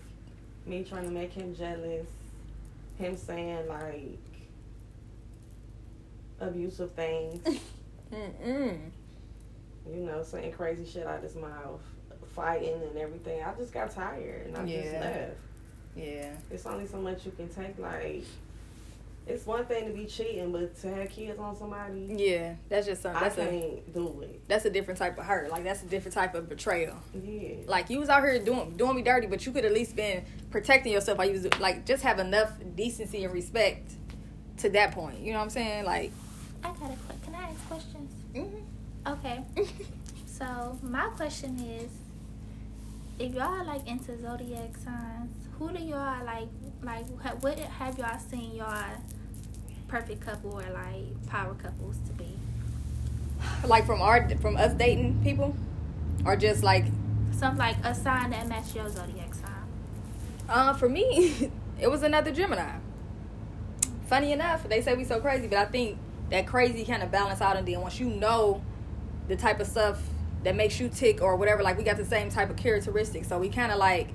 me 0.67 0.83
trying 0.85 1.05
to 1.05 1.11
make 1.11 1.33
him 1.33 1.55
jealous, 1.55 2.07
him 2.99 3.17
saying 3.17 3.69
like 3.69 4.19
abusive 6.41 6.93
things, 6.93 7.43
Mm-mm. 8.13 8.79
you 9.89 9.97
know, 10.01 10.23
saying 10.23 10.53
crazy 10.53 10.85
shit 10.85 11.07
out 11.07 11.23
his 11.23 11.37
mouth, 11.37 11.81
fighting 12.35 12.81
and 12.83 12.97
everything. 12.99 13.43
I 13.43 13.53
just 13.55 13.73
got 13.73 13.91
tired 13.91 14.47
and 14.49 14.57
I 14.57 14.67
just 14.67 14.93
left. 14.93 15.37
Yeah. 15.95 16.33
It's 16.51 16.67
only 16.67 16.87
so 16.87 16.99
much 16.99 17.25
you 17.27 17.33
can 17.33 17.49
take. 17.49 17.79
Like, 17.79 18.25
it's 19.27 19.47
one 19.47 19.65
thing 19.67 19.87
to 19.87 19.93
be 19.93 20.05
cheating, 20.07 20.51
but 20.53 20.77
to 20.81 20.89
have 20.95 21.09
kids 21.09 21.39
on 21.39 21.57
somebody, 21.57 22.15
Yeah, 22.17 22.55
that's 22.69 22.87
just 22.87 23.03
something. 23.03 23.21
I 23.23 23.29
That's 23.29 23.39
a 23.39 23.45
can't 23.47 23.95
do 23.95 24.21
it. 24.23 24.49
that's 24.49 24.65
a 24.65 24.71
different 24.71 24.99
type 24.99 25.17
of 25.19 25.25
hurt. 25.25 25.51
Like 25.51 25.65
that's 25.65 25.83
a 25.83 25.87
different 25.87 26.15
type 26.15 26.35
of 26.35 26.49
betrayal. 26.49 26.97
Yeah. 27.15 27.55
Like 27.67 27.89
you 27.91 27.99
was 28.01 28.09
out 28.09 28.23
here 28.23 28.39
doing 28.39 28.77
doing 28.77 28.97
me 28.97 29.03
dirty, 29.03 29.27
but 29.29 29.45
you 29.47 29.53
could 29.53 29.65
at 29.65 29.73
least 29.73 29.95
been 29.97 30.25
protecting 30.51 30.93
yourself. 30.93 31.21
I 31.21 31.25
you 31.25 31.33
was 31.33 31.47
like 31.61 31.87
just 31.87 32.03
have 32.03 32.19
enough 32.19 32.51
decency 32.75 33.25
and 33.25 33.33
respect 33.33 33.93
to 34.59 34.69
that 34.71 34.93
point. 34.93 35.21
You 35.21 35.33
know 35.33 35.39
what 35.39 35.45
I'm 35.45 35.51
saying? 35.51 35.85
Like. 35.85 36.13
I 36.65 36.69
got 36.69 36.93
a 36.93 36.97
question. 36.97 37.21
Can 37.25 37.35
I 37.35 37.43
ask 37.51 37.69
questions? 37.69 38.13
Mm-hmm. 38.35 39.13
Okay. 39.13 39.45
So 40.27 40.77
my 40.83 41.09
question 41.11 41.57
is, 41.61 41.89
if 43.21 43.33
y'all 43.33 43.65
like 43.65 43.87
into 43.87 44.21
zodiac 44.21 44.77
signs, 44.77 45.31
who 45.63 45.77
do 45.77 45.85
y'all 45.85 46.25
like? 46.25 46.49
Like, 46.83 47.07
what 47.43 47.59
have 47.59 47.97
y'all 47.99 48.19
seen 48.19 48.57
y'all 48.57 48.97
perfect 49.87 50.21
couple 50.21 50.59
or 50.59 50.71
like 50.73 51.27
power 51.27 51.55
couples 51.55 51.97
to 52.09 52.13
be? 52.15 52.37
like 53.67 53.87
from 53.87 54.01
our 54.01 54.29
from 54.39 54.57
us 54.57 54.75
dating 54.75 55.21
people, 55.23 55.55
or 56.25 56.37
just 56.37 56.63
like 56.63 56.87
Something 57.31 57.59
like 57.59 57.77
a 57.85 57.95
sign 57.95 58.31
that 58.31 58.47
match 58.49 58.75
your 58.75 58.89
zodiac 58.89 59.35
sign. 59.35 59.67
uh 60.49 60.75
for 60.75 60.89
me, 60.89 61.51
it 61.81 61.91
was 61.91 62.03
another 62.03 62.33
Gemini. 62.33 62.79
Funny 64.07 64.33
enough, 64.33 64.69
they 64.69 64.83
say 64.83 64.95
we 64.95 65.05
so 65.05 65.21
crazy, 65.21 65.47
but 65.47 65.59
I 65.59 65.65
think 65.65 65.97
that 66.31 66.47
crazy 66.47 66.85
kind 66.85 67.03
of 67.03 67.11
balance 67.11 67.41
out, 67.41 67.57
and 67.57 67.67
then 67.67 67.81
once 67.81 68.01
you 68.01 68.07
know 68.07 68.63
the 69.29 69.37
type 69.37 69.61
of 69.61 69.67
stuff 69.67 70.03
that 70.43 70.57
makes 70.57 70.81
you 70.81 70.89
tick 70.89 71.23
or 71.23 71.37
whatever, 71.37 71.63
like 71.63 71.79
we 71.79 71.85
got 71.85 71.97
the 71.97 72.05
same 72.05 72.31
type 72.31 72.51
of 72.51 72.57
characteristics, 72.57 73.29
so 73.29 73.39
we 73.39 73.49
kind 73.49 73.71
of 73.71 73.79
like 73.79 74.09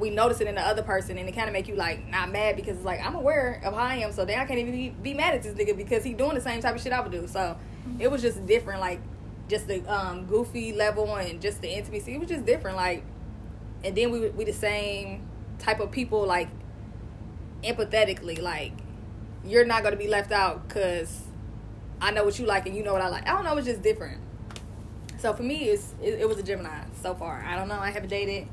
we 0.00 0.10
notice 0.10 0.40
it 0.40 0.46
in 0.46 0.54
the 0.54 0.60
other 0.62 0.82
person, 0.82 1.18
and 1.18 1.28
it 1.28 1.32
kind 1.32 1.46
of 1.46 1.52
make 1.52 1.68
you 1.68 1.76
like 1.76 2.08
not 2.08 2.32
mad 2.32 2.56
because 2.56 2.76
it's 2.76 2.84
like 2.84 3.04
I'm 3.04 3.14
aware 3.14 3.60
of 3.64 3.74
how 3.74 3.80
I 3.80 3.96
am, 3.96 4.12
so 4.12 4.24
then 4.24 4.38
I 4.38 4.44
can't 4.46 4.58
even 4.58 4.72
be, 4.72 4.88
be 4.88 5.14
mad 5.14 5.34
at 5.34 5.42
this 5.42 5.54
nigga 5.54 5.76
because 5.76 6.02
he 6.02 6.14
doing 6.14 6.34
the 6.34 6.40
same 6.40 6.60
type 6.60 6.74
of 6.74 6.80
shit 6.80 6.92
I 6.92 7.00
would 7.00 7.12
do. 7.12 7.26
So 7.28 7.56
it 7.98 8.10
was 8.10 8.22
just 8.22 8.44
different, 8.46 8.80
like 8.80 9.00
just 9.48 9.68
the 9.68 9.84
um, 9.92 10.26
goofy 10.26 10.72
level 10.72 11.14
and 11.16 11.40
just 11.40 11.60
the 11.60 11.70
intimacy. 11.70 12.14
It 12.14 12.18
was 12.18 12.28
just 12.28 12.46
different, 12.46 12.76
like, 12.76 13.04
and 13.84 13.94
then 13.94 14.10
we 14.10 14.30
we 14.30 14.44
the 14.44 14.52
same 14.52 15.28
type 15.58 15.80
of 15.80 15.90
people, 15.90 16.26
like 16.26 16.48
empathetically, 17.62 18.40
like 18.40 18.72
you're 19.44 19.64
not 19.64 19.82
gonna 19.82 19.96
be 19.96 20.08
left 20.08 20.32
out 20.32 20.66
because 20.66 21.22
I 22.00 22.10
know 22.10 22.24
what 22.24 22.38
you 22.38 22.46
like 22.46 22.66
and 22.66 22.74
you 22.74 22.82
know 22.82 22.92
what 22.92 23.02
I 23.02 23.08
like. 23.08 23.28
I 23.28 23.32
don't 23.32 23.44
know, 23.44 23.56
it's 23.56 23.66
just 23.66 23.82
different. 23.82 24.20
So 25.18 25.34
for 25.34 25.42
me, 25.42 25.64
it's 25.68 25.94
it, 26.02 26.20
it 26.20 26.28
was 26.28 26.38
a 26.38 26.42
Gemini 26.42 26.84
so 27.02 27.14
far. 27.14 27.44
I 27.46 27.54
don't 27.56 27.68
know. 27.68 27.78
I 27.78 27.90
haven't 27.90 28.08
dated. 28.08 28.48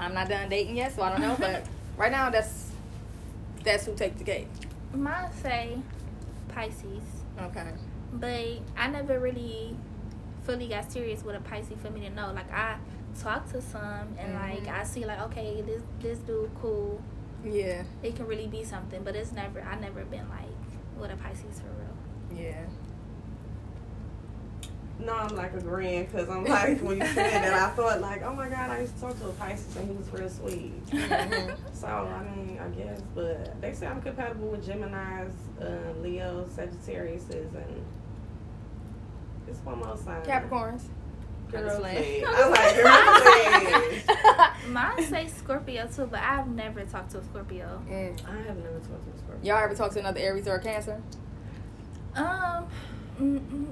I'm 0.00 0.14
not 0.14 0.28
done 0.28 0.48
dating 0.48 0.76
yet, 0.76 0.94
so 0.94 1.02
I 1.02 1.10
don't 1.10 1.20
know. 1.20 1.36
But 1.38 1.64
right 1.96 2.10
now, 2.10 2.30
that's 2.30 2.70
that's 3.62 3.84
who 3.86 3.94
takes 3.94 4.16
the 4.18 4.24
cake. 4.24 4.48
Mine 4.94 5.30
say 5.42 5.78
Pisces, 6.48 7.04
Okay. 7.40 7.68
but 8.12 8.58
I 8.76 8.88
never 8.88 9.20
really 9.20 9.76
fully 10.44 10.66
got 10.68 10.90
serious 10.90 11.22
with 11.22 11.36
a 11.36 11.40
Pisces 11.40 11.76
for 11.82 11.90
me 11.90 12.00
to 12.00 12.10
know. 12.10 12.32
Like 12.34 12.50
I 12.52 12.76
talk 13.20 13.50
to 13.52 13.60
some 13.60 14.16
and 14.18 14.34
like 14.34 14.64
Mhm. 14.64 14.80
I 14.80 14.84
see 14.84 15.04
like 15.04 15.20
okay 15.20 15.62
this 15.62 15.82
this 16.00 16.18
dude 16.20 16.50
cool. 16.60 17.00
Yeah. 17.44 17.84
It 18.02 18.16
can 18.16 18.26
really 18.26 18.46
be 18.48 18.64
something, 18.64 19.02
but 19.04 19.14
it's 19.14 19.32
never 19.32 19.60
I 19.60 19.78
never 19.78 20.04
been 20.04 20.28
like 20.28 20.48
with 20.98 21.10
a 21.12 21.16
Pisces 21.16 21.60
for 21.60 21.68
real. 21.78 22.42
Yeah. 22.44 22.64
No, 25.04 25.12
I'm 25.14 25.34
like 25.36 25.54
agreeing 25.54 26.04
because 26.06 26.28
I'm 26.28 26.44
like 26.44 26.80
when 26.80 26.98
you 26.98 27.06
said 27.06 27.42
that, 27.42 27.52
I 27.54 27.70
thought 27.70 28.00
like, 28.00 28.22
oh 28.22 28.34
my 28.34 28.48
god, 28.48 28.70
I 28.70 28.80
used 28.80 28.94
to 28.96 29.00
talk 29.00 29.18
to 29.20 29.28
a 29.28 29.32
Pisces 29.32 29.74
and 29.76 29.88
he 29.88 29.96
was 29.96 30.08
real 30.12 30.28
sweet. 30.28 30.86
Mhm. 30.86 31.56
So 31.72 31.86
I 31.86 32.22
mean, 32.36 32.58
I 32.62 32.68
guess, 32.68 33.00
but 33.14 33.58
they 33.62 33.72
say 33.72 33.86
I'm 33.86 34.02
compatible 34.02 34.48
with 34.48 34.66
Gemini's, 34.66 35.32
uh, 35.60 35.92
Leo, 36.02 36.44
Sagittarius's, 36.54 37.54
and 37.54 37.84
it's 39.48 39.58
one 39.60 39.78
more 39.78 39.96
sign. 39.96 40.22
Capricorns. 40.22 40.82
Girl, 41.50 41.68
Understand. 41.68 42.04
please. 42.04 42.24
I'm 42.28 42.50
like, 42.50 42.76
girl, 42.76 43.90
please. 43.90 44.68
Mine 44.68 45.02
say 45.04 45.26
Scorpio 45.28 45.88
too, 45.88 46.06
but 46.06 46.20
I've 46.20 46.46
never 46.48 46.84
talked 46.84 47.10
to 47.12 47.18
a 47.18 47.24
Scorpio. 47.24 47.82
Mm. 47.88 48.20
I 48.28 48.36
have 48.46 48.56
never 48.58 48.78
talked 48.78 49.04
to 49.06 49.12
a 49.14 49.18
Scorpio. 49.18 49.42
Y'all 49.54 49.64
ever 49.64 49.74
talked 49.74 49.94
to 49.94 49.98
another 50.00 50.20
Aries 50.20 50.46
or 50.46 50.56
a 50.56 50.60
Cancer? 50.62 51.02
Um, 52.14 52.66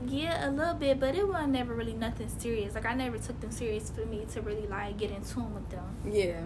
yeah, 0.06 0.48
a 0.48 0.50
little 0.50 0.74
bit, 0.74 1.00
but 1.00 1.14
it 1.14 1.26
wasn't 1.26 1.52
never 1.52 1.74
really 1.74 1.94
nothing 1.94 2.28
serious. 2.38 2.74
Like 2.74 2.86
I 2.86 2.94
never 2.94 3.18
took 3.18 3.40
them 3.40 3.50
serious 3.50 3.90
for 3.90 4.04
me 4.04 4.26
to 4.32 4.40
really 4.42 4.66
like 4.66 4.96
get 4.98 5.10
in 5.10 5.24
tune 5.24 5.54
with 5.54 5.68
them. 5.70 5.96
Yeah. 6.10 6.40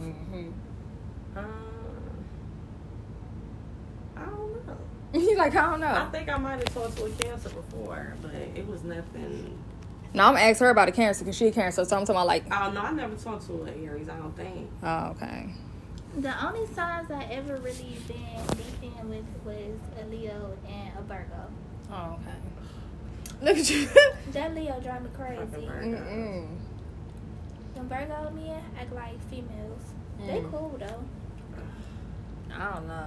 Mm-hmm. 0.00 0.48
Um, 1.36 2.24
I 4.16 4.24
don't 4.24 4.66
know. 4.66 4.76
He's 5.12 5.38
like, 5.38 5.54
I 5.54 5.70
don't 5.70 5.80
know. 5.80 5.86
I 5.86 6.06
think 6.06 6.28
I 6.28 6.36
might 6.36 6.56
have 6.56 6.74
talked 6.74 6.96
to 6.98 7.04
a 7.04 7.10
Cancer 7.10 7.50
before, 7.50 8.14
but 8.22 8.34
it 8.34 8.66
was 8.66 8.82
nothing. 8.84 9.58
No, 10.14 10.24
I'm 10.24 10.34
gonna 10.34 10.46
ask 10.46 10.60
her 10.60 10.70
about 10.70 10.88
a 10.88 10.92
Cancer 10.92 11.24
because 11.24 11.36
she 11.36 11.46
a 11.48 11.52
Cancer. 11.52 11.84
So 11.84 11.96
I'm 11.96 12.02
talking 12.02 12.16
about 12.16 12.26
like, 12.26 12.44
Oh 12.50 12.70
no, 12.70 12.80
I 12.80 12.90
never 12.92 13.14
talked 13.16 13.46
to 13.46 13.62
an 13.64 13.84
Aries. 13.84 14.08
I 14.08 14.16
don't 14.16 14.36
think. 14.36 14.70
oh, 14.82 15.10
okay. 15.10 15.46
The 16.16 16.46
only 16.46 16.66
signs 16.74 17.10
I 17.10 17.24
ever 17.24 17.56
really 17.58 17.96
been 18.08 18.46
deep 18.56 18.82
in 18.98 19.08
with 19.08 19.24
was 19.44 19.78
a 20.00 20.06
Leo 20.06 20.56
and 20.66 20.98
a 20.98 21.02
Virgo. 21.02 21.48
Oh, 21.90 22.16
okay. 22.20 22.36
Look 23.42 23.56
at 23.58 23.70
you. 23.70 23.88
That 24.32 24.54
Leo 24.54 24.78
drive 24.80 25.02
me 25.02 25.08
crazy. 25.14 25.36
Fucking 25.46 25.66
Virgo. 25.66 25.86
Mm-mm. 25.96 26.46
When 27.74 27.88
Virgo 27.88 28.30
men 28.34 28.62
act 28.78 28.92
like 28.92 29.18
females. 29.30 29.80
They 30.26 30.40
Mm. 30.40 30.50
cool 30.50 30.76
though. 30.78 31.04
I 32.54 32.74
don't 32.74 32.86
know. 32.88 33.06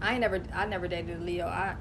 I 0.00 0.12
ain't 0.12 0.20
never 0.20 0.42
I 0.54 0.66
never 0.66 0.86
dated 0.86 1.20
a 1.20 1.24
Leo. 1.24 1.46
I 1.46 1.74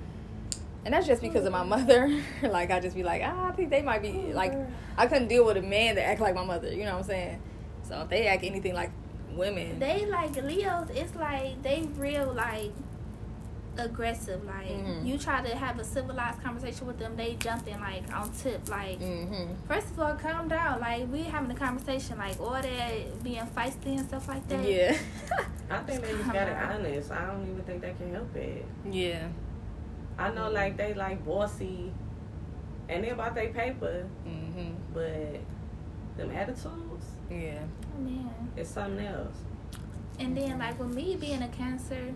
and 0.86 0.94
that's 0.94 1.06
just 1.06 1.22
because 1.22 1.46
of 1.46 1.52
my 1.52 1.64
mother. 1.64 2.10
like 2.44 2.72
I 2.72 2.80
just 2.80 2.96
be 2.96 3.04
like, 3.04 3.22
ah, 3.24 3.50
I 3.50 3.52
think 3.52 3.70
they 3.70 3.82
might 3.82 4.02
be 4.02 4.34
like 4.34 4.54
I 4.98 5.06
couldn't 5.06 5.28
deal 5.28 5.46
with 5.46 5.58
a 5.58 5.62
man 5.62 5.96
that 5.96 6.08
act 6.08 6.22
like 6.22 6.34
my 6.34 6.46
mother, 6.46 6.74
you 6.74 6.84
know 6.84 6.94
what 6.94 7.00
I'm 7.00 7.04
saying? 7.04 7.42
So 7.84 8.02
if 8.02 8.10
they 8.10 8.28
act 8.28 8.44
anything 8.44 8.74
like 8.74 8.92
women. 9.34 9.78
They 9.80 10.06
like 10.08 10.36
Leos. 10.36 10.90
It's 10.96 11.16
like 11.16 11.62
they 11.62 11.88
real 11.98 12.34
like 12.34 12.72
aggressive. 13.80 14.44
Like 14.46 14.68
Mhm. 14.68 15.06
you 15.06 15.18
try 15.18 15.42
to 15.42 15.56
have 15.56 15.80
a 15.80 15.84
civilized 15.84 16.42
conversation 16.44 16.88
with 16.88 17.00
them, 17.00 17.16
they 17.16 17.36
jump 17.36 17.68
in 17.68 17.80
like 17.80 18.04
on 18.14 18.32
tip. 18.32 18.68
Like 18.70 19.00
mm-hmm. 19.00 19.54
first 19.68 19.92
of 19.92 20.00
all, 20.00 20.14
calm 20.16 20.48
down. 20.48 20.80
Like 20.80 21.12
we 21.12 21.24
having 21.24 21.52
a 21.52 21.56
conversation. 21.56 22.18
Like 22.18 22.40
all 22.40 22.52
that 22.54 23.24
being 23.24 23.46
feisty 23.56 23.98
and 23.98 24.08
stuff 24.08 24.28
like 24.28 24.48
that. 24.50 24.64
Yeah. 24.68 24.98
I 25.70 25.80
think 25.80 26.02
they 26.02 26.12
just 26.12 26.24
Come 26.24 26.34
got 26.34 26.48
it 26.48 26.56
on. 26.58 26.72
honest. 26.72 27.12
I 27.12 27.26
don't 27.28 27.44
even 27.50 27.62
think 27.64 27.82
they 27.82 27.94
can 27.94 28.14
help 28.14 28.36
it. 28.36 28.66
yeah. 28.90 29.28
I 30.20 30.32
know 30.32 30.50
like 30.50 30.78
they 30.78 30.94
like 30.96 31.24
bossy, 31.26 31.92
and 32.90 33.04
they 33.04 33.10
about 33.10 33.36
their 33.36 33.50
paper, 33.50 34.06
Mm-hmm. 34.28 34.72
but 34.94 35.40
them 36.18 36.32
attitudes, 36.32 37.06
Yeah. 37.30 37.60
Oh, 37.96 38.02
man. 38.02 38.52
it's 38.56 38.72
something 38.72 39.06
else. 39.06 39.36
And 40.20 40.36
then 40.36 40.58
like 40.58 40.80
with 40.80 40.90
me 40.96 41.16
being 41.18 41.44
a 41.44 41.48
cancer, 41.50 42.12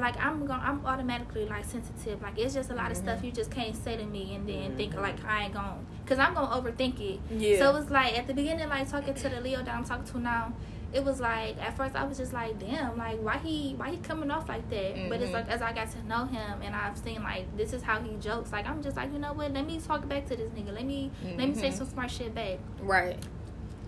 like 0.00 0.16
I'm 0.22 0.46
going 0.46 0.60
I'm 0.60 0.84
automatically 0.86 1.46
like 1.46 1.64
sensitive. 1.64 2.22
Like 2.22 2.38
it's 2.38 2.54
just 2.54 2.70
a 2.70 2.74
lot 2.74 2.90
of 2.90 2.96
stuff 2.96 3.18
mm-hmm. 3.18 3.26
you 3.26 3.32
just 3.32 3.50
can't 3.50 3.76
say 3.76 3.96
to 3.96 4.04
me 4.04 4.34
and 4.34 4.48
then 4.48 4.76
think 4.76 4.92
mm-hmm. 4.92 5.02
like 5.02 5.24
I 5.24 5.44
ain't 5.44 5.54
going 5.54 5.86
cause 6.06 6.18
I'm 6.18 6.34
gonna 6.34 6.54
overthink 6.54 7.00
it. 7.00 7.20
Yeah. 7.30 7.58
So 7.58 7.76
it's 7.76 7.90
like 7.90 8.18
at 8.18 8.26
the 8.26 8.34
beginning 8.34 8.68
like 8.68 8.90
talking 8.90 9.14
to 9.14 9.28
the 9.28 9.40
Leo 9.40 9.62
that 9.62 9.74
I'm 9.74 9.84
talking 9.84 10.04
to 10.12 10.18
now, 10.18 10.54
it 10.92 11.04
was 11.04 11.20
like 11.20 11.58
at 11.58 11.76
first 11.76 11.94
I 11.94 12.04
was 12.04 12.18
just 12.18 12.32
like, 12.32 12.58
damn, 12.58 12.96
like 12.96 13.18
why 13.20 13.38
he 13.38 13.74
why 13.76 13.90
he 13.90 13.98
coming 13.98 14.30
off 14.30 14.48
like 14.48 14.68
that? 14.70 15.08
But 15.10 15.20
it's 15.20 15.32
like 15.32 15.44
mm-hmm. 15.44 15.52
as 15.52 15.62
I 15.62 15.72
got 15.72 15.90
to 15.92 16.06
know 16.06 16.24
him 16.24 16.62
and 16.62 16.74
I've 16.74 16.96
seen 16.96 17.22
like 17.22 17.54
this 17.56 17.72
is 17.74 17.82
how 17.82 18.00
he 18.00 18.16
jokes. 18.16 18.50
Like 18.50 18.66
I'm 18.66 18.82
just 18.82 18.96
like, 18.96 19.12
you 19.12 19.18
know 19.18 19.34
what? 19.34 19.52
Let 19.52 19.66
me 19.66 19.78
talk 19.78 20.08
back 20.08 20.26
to 20.28 20.36
this 20.36 20.50
nigga. 20.50 20.72
Let 20.72 20.86
me 20.86 21.10
let 21.24 21.48
me 21.48 21.54
say 21.54 21.68
Mhm. 21.68 21.74
some 21.74 21.86
smart 21.88 22.10
shit 22.10 22.34
back. 22.34 22.58
Right. 22.80 23.18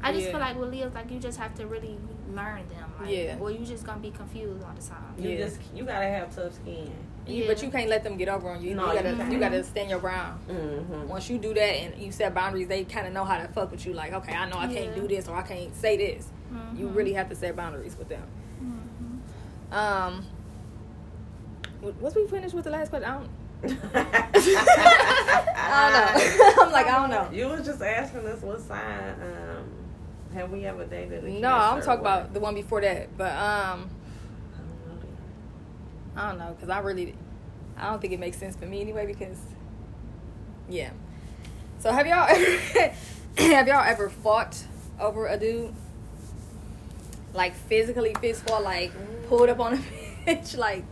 I 0.02 0.12
just 0.12 0.26
Yeah. 0.26 0.32
feel 0.32 0.40
like 0.40 0.58
with 0.58 0.70
Leos, 0.70 0.92
like 0.94 1.10
you 1.10 1.18
just 1.18 1.38
have 1.38 1.54
to 1.54 1.66
really 1.66 1.98
learn 2.32 2.66
them. 2.68 2.92
Like, 3.00 3.10
Yeah. 3.10 3.36
Or 3.40 3.50
you 3.50 3.64
just 3.64 3.84
gonna 3.84 4.00
be 4.00 4.10
confused 4.10 4.62
all 4.62 4.72
the 4.74 4.82
time. 4.86 5.14
You 5.18 5.30
Yeah. 5.30 5.44
just 5.46 5.58
you 5.74 5.84
gotta 5.84 6.06
have 6.06 6.34
tough 6.34 6.54
skin. 6.54 6.90
You, 7.26 7.44
but 7.46 7.62
you 7.62 7.70
can't 7.70 7.88
let 7.88 8.04
them 8.04 8.16
get 8.18 8.28
over 8.28 8.50
on 8.50 8.62
you. 8.62 8.74
No, 8.74 8.92
you 8.92 9.02
gotta 9.02 9.24
you 9.24 9.32
you 9.32 9.38
gotta 9.40 9.64
stand 9.64 9.88
your 9.90 9.98
ground. 10.00 10.40
Mm-hmm. 10.48 11.08
Once 11.08 11.28
you 11.30 11.38
do 11.38 11.54
that 11.54 11.60
and 11.62 11.96
you 12.02 12.12
set 12.12 12.34
boundaries, 12.34 12.68
they 12.68 12.84
kind 12.84 13.06
of 13.06 13.12
know 13.14 13.24
how 13.24 13.38
to 13.38 13.48
fuck 13.48 13.70
with 13.70 13.84
you. 13.86 13.94
Like, 13.94 14.12
okay, 14.12 14.34
I 14.34 14.48
know 14.48 14.58
I 14.58 14.66
can't 14.72 14.94
do 14.94 15.08
this 15.08 15.26
or 15.28 15.36
I 15.36 15.42
can't 15.42 15.74
say 15.74 15.96
this. 15.96 16.28
You 16.76 16.86
Mhm. 16.88 16.94
really 16.96 17.12
have 17.14 17.28
to 17.30 17.34
set 17.34 17.56
boundaries 17.56 17.96
with 17.98 18.08
them. 18.10 18.22
Mhm. 18.62 19.76
Um, 19.76 20.24
w- 21.80 21.96
was 22.00 22.14
we 22.14 22.26
finished 22.28 22.54
with 22.54 22.64
the 22.64 22.70
last 22.70 22.90
question? 22.90 23.08
I 23.10 23.14
don't, 23.14 23.30
I 25.56 25.80
don't 25.80 26.56
know. 26.58 26.62
I'm 26.64 26.72
like, 26.72 26.86
I 26.86 26.98
don't 26.98 27.10
know. 27.10 27.28
You 27.32 27.48
was 27.48 27.64
just 27.64 27.80
asking 27.82 28.26
us 28.26 28.42
what 28.42 28.60
sign 28.60 29.14
um 29.20 29.64
have 30.34 30.50
we 30.50 30.64
ever 30.66 30.84
dated? 30.84 31.24
a 31.24 31.28
No, 31.28 31.52
I'm 31.52 31.80
talking 31.80 32.02
what? 32.02 32.20
about 32.20 32.34
the 32.34 32.40
one 32.40 32.54
before 32.54 32.80
that. 32.80 33.16
But 33.16 33.32
um, 33.32 33.90
I 34.54 34.58
don't 34.58 34.86
know 34.86 35.00
that. 36.14 36.20
I 36.20 36.28
don't 36.28 36.38
know 36.38 36.54
because 36.54 36.68
I 36.68 36.78
really, 36.80 37.14
I 37.76 37.90
don't 37.90 38.00
think 38.00 38.12
it 38.12 38.20
makes 38.20 38.36
sense 38.36 38.56
for 38.56 38.66
me 38.66 38.80
anyway. 38.80 39.06
Because, 39.06 39.38
yeah. 40.68 40.90
So 41.78 41.92
have 41.92 42.06
y'all 42.06 42.26
ever 42.28 42.94
have 43.38 43.68
y'all 43.68 43.84
ever 43.84 44.10
fought 44.10 44.62
over 45.00 45.26
a 45.26 45.38
dude? 45.38 45.74
Like 47.32 47.54
physically 47.54 48.14
fist 48.20 48.42
fought, 48.46 48.62
like 48.62 48.92
pulled 49.28 49.48
up 49.48 49.58
on 49.60 49.74
a 49.74 49.76
bitch, 50.26 50.56
like 50.56 50.84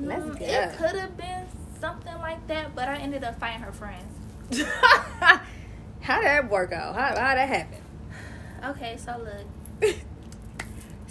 Let's 0.00 0.24
Mm. 0.24 0.40
It 0.40 0.76
could 0.76 0.96
have 0.96 1.16
been 1.16 1.46
something 1.80 2.14
like 2.18 2.46
that, 2.48 2.74
but 2.74 2.88
I 2.88 2.96
ended 2.96 3.24
up 3.24 3.38
fighting 3.38 3.62
her 3.62 3.72
friends. 3.72 4.04
how 6.00 6.20
did 6.20 6.26
that 6.26 6.50
work 6.50 6.72
out? 6.72 6.94
How 6.94 7.08
how 7.08 7.34
that 7.34 7.48
happen? 7.48 7.78
Okay, 8.62 8.96
so 8.96 9.18
look. 9.18 9.94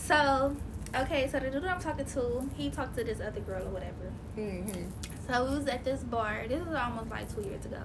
So, 0.04 0.54
okay, 0.94 1.30
so 1.30 1.40
the 1.40 1.50
dude 1.50 1.64
I'm 1.64 1.80
talking 1.80 2.06
to, 2.06 2.50
he 2.58 2.70
talked 2.70 2.98
to 2.98 3.06
this 3.06 3.22
other 3.22 3.40
girl 3.40 3.66
or 3.66 3.70
whatever. 3.70 4.12
mm-hmm. 4.38 4.84
So 5.26 5.46
we 5.46 5.58
was 5.58 5.68
at 5.68 5.86
this 5.86 6.04
bar. 6.04 6.44
This 6.50 6.62
was 6.66 6.76
almost 6.76 7.10
like 7.10 7.34
two 7.34 7.42
years 7.44 7.66
ago. 7.66 7.78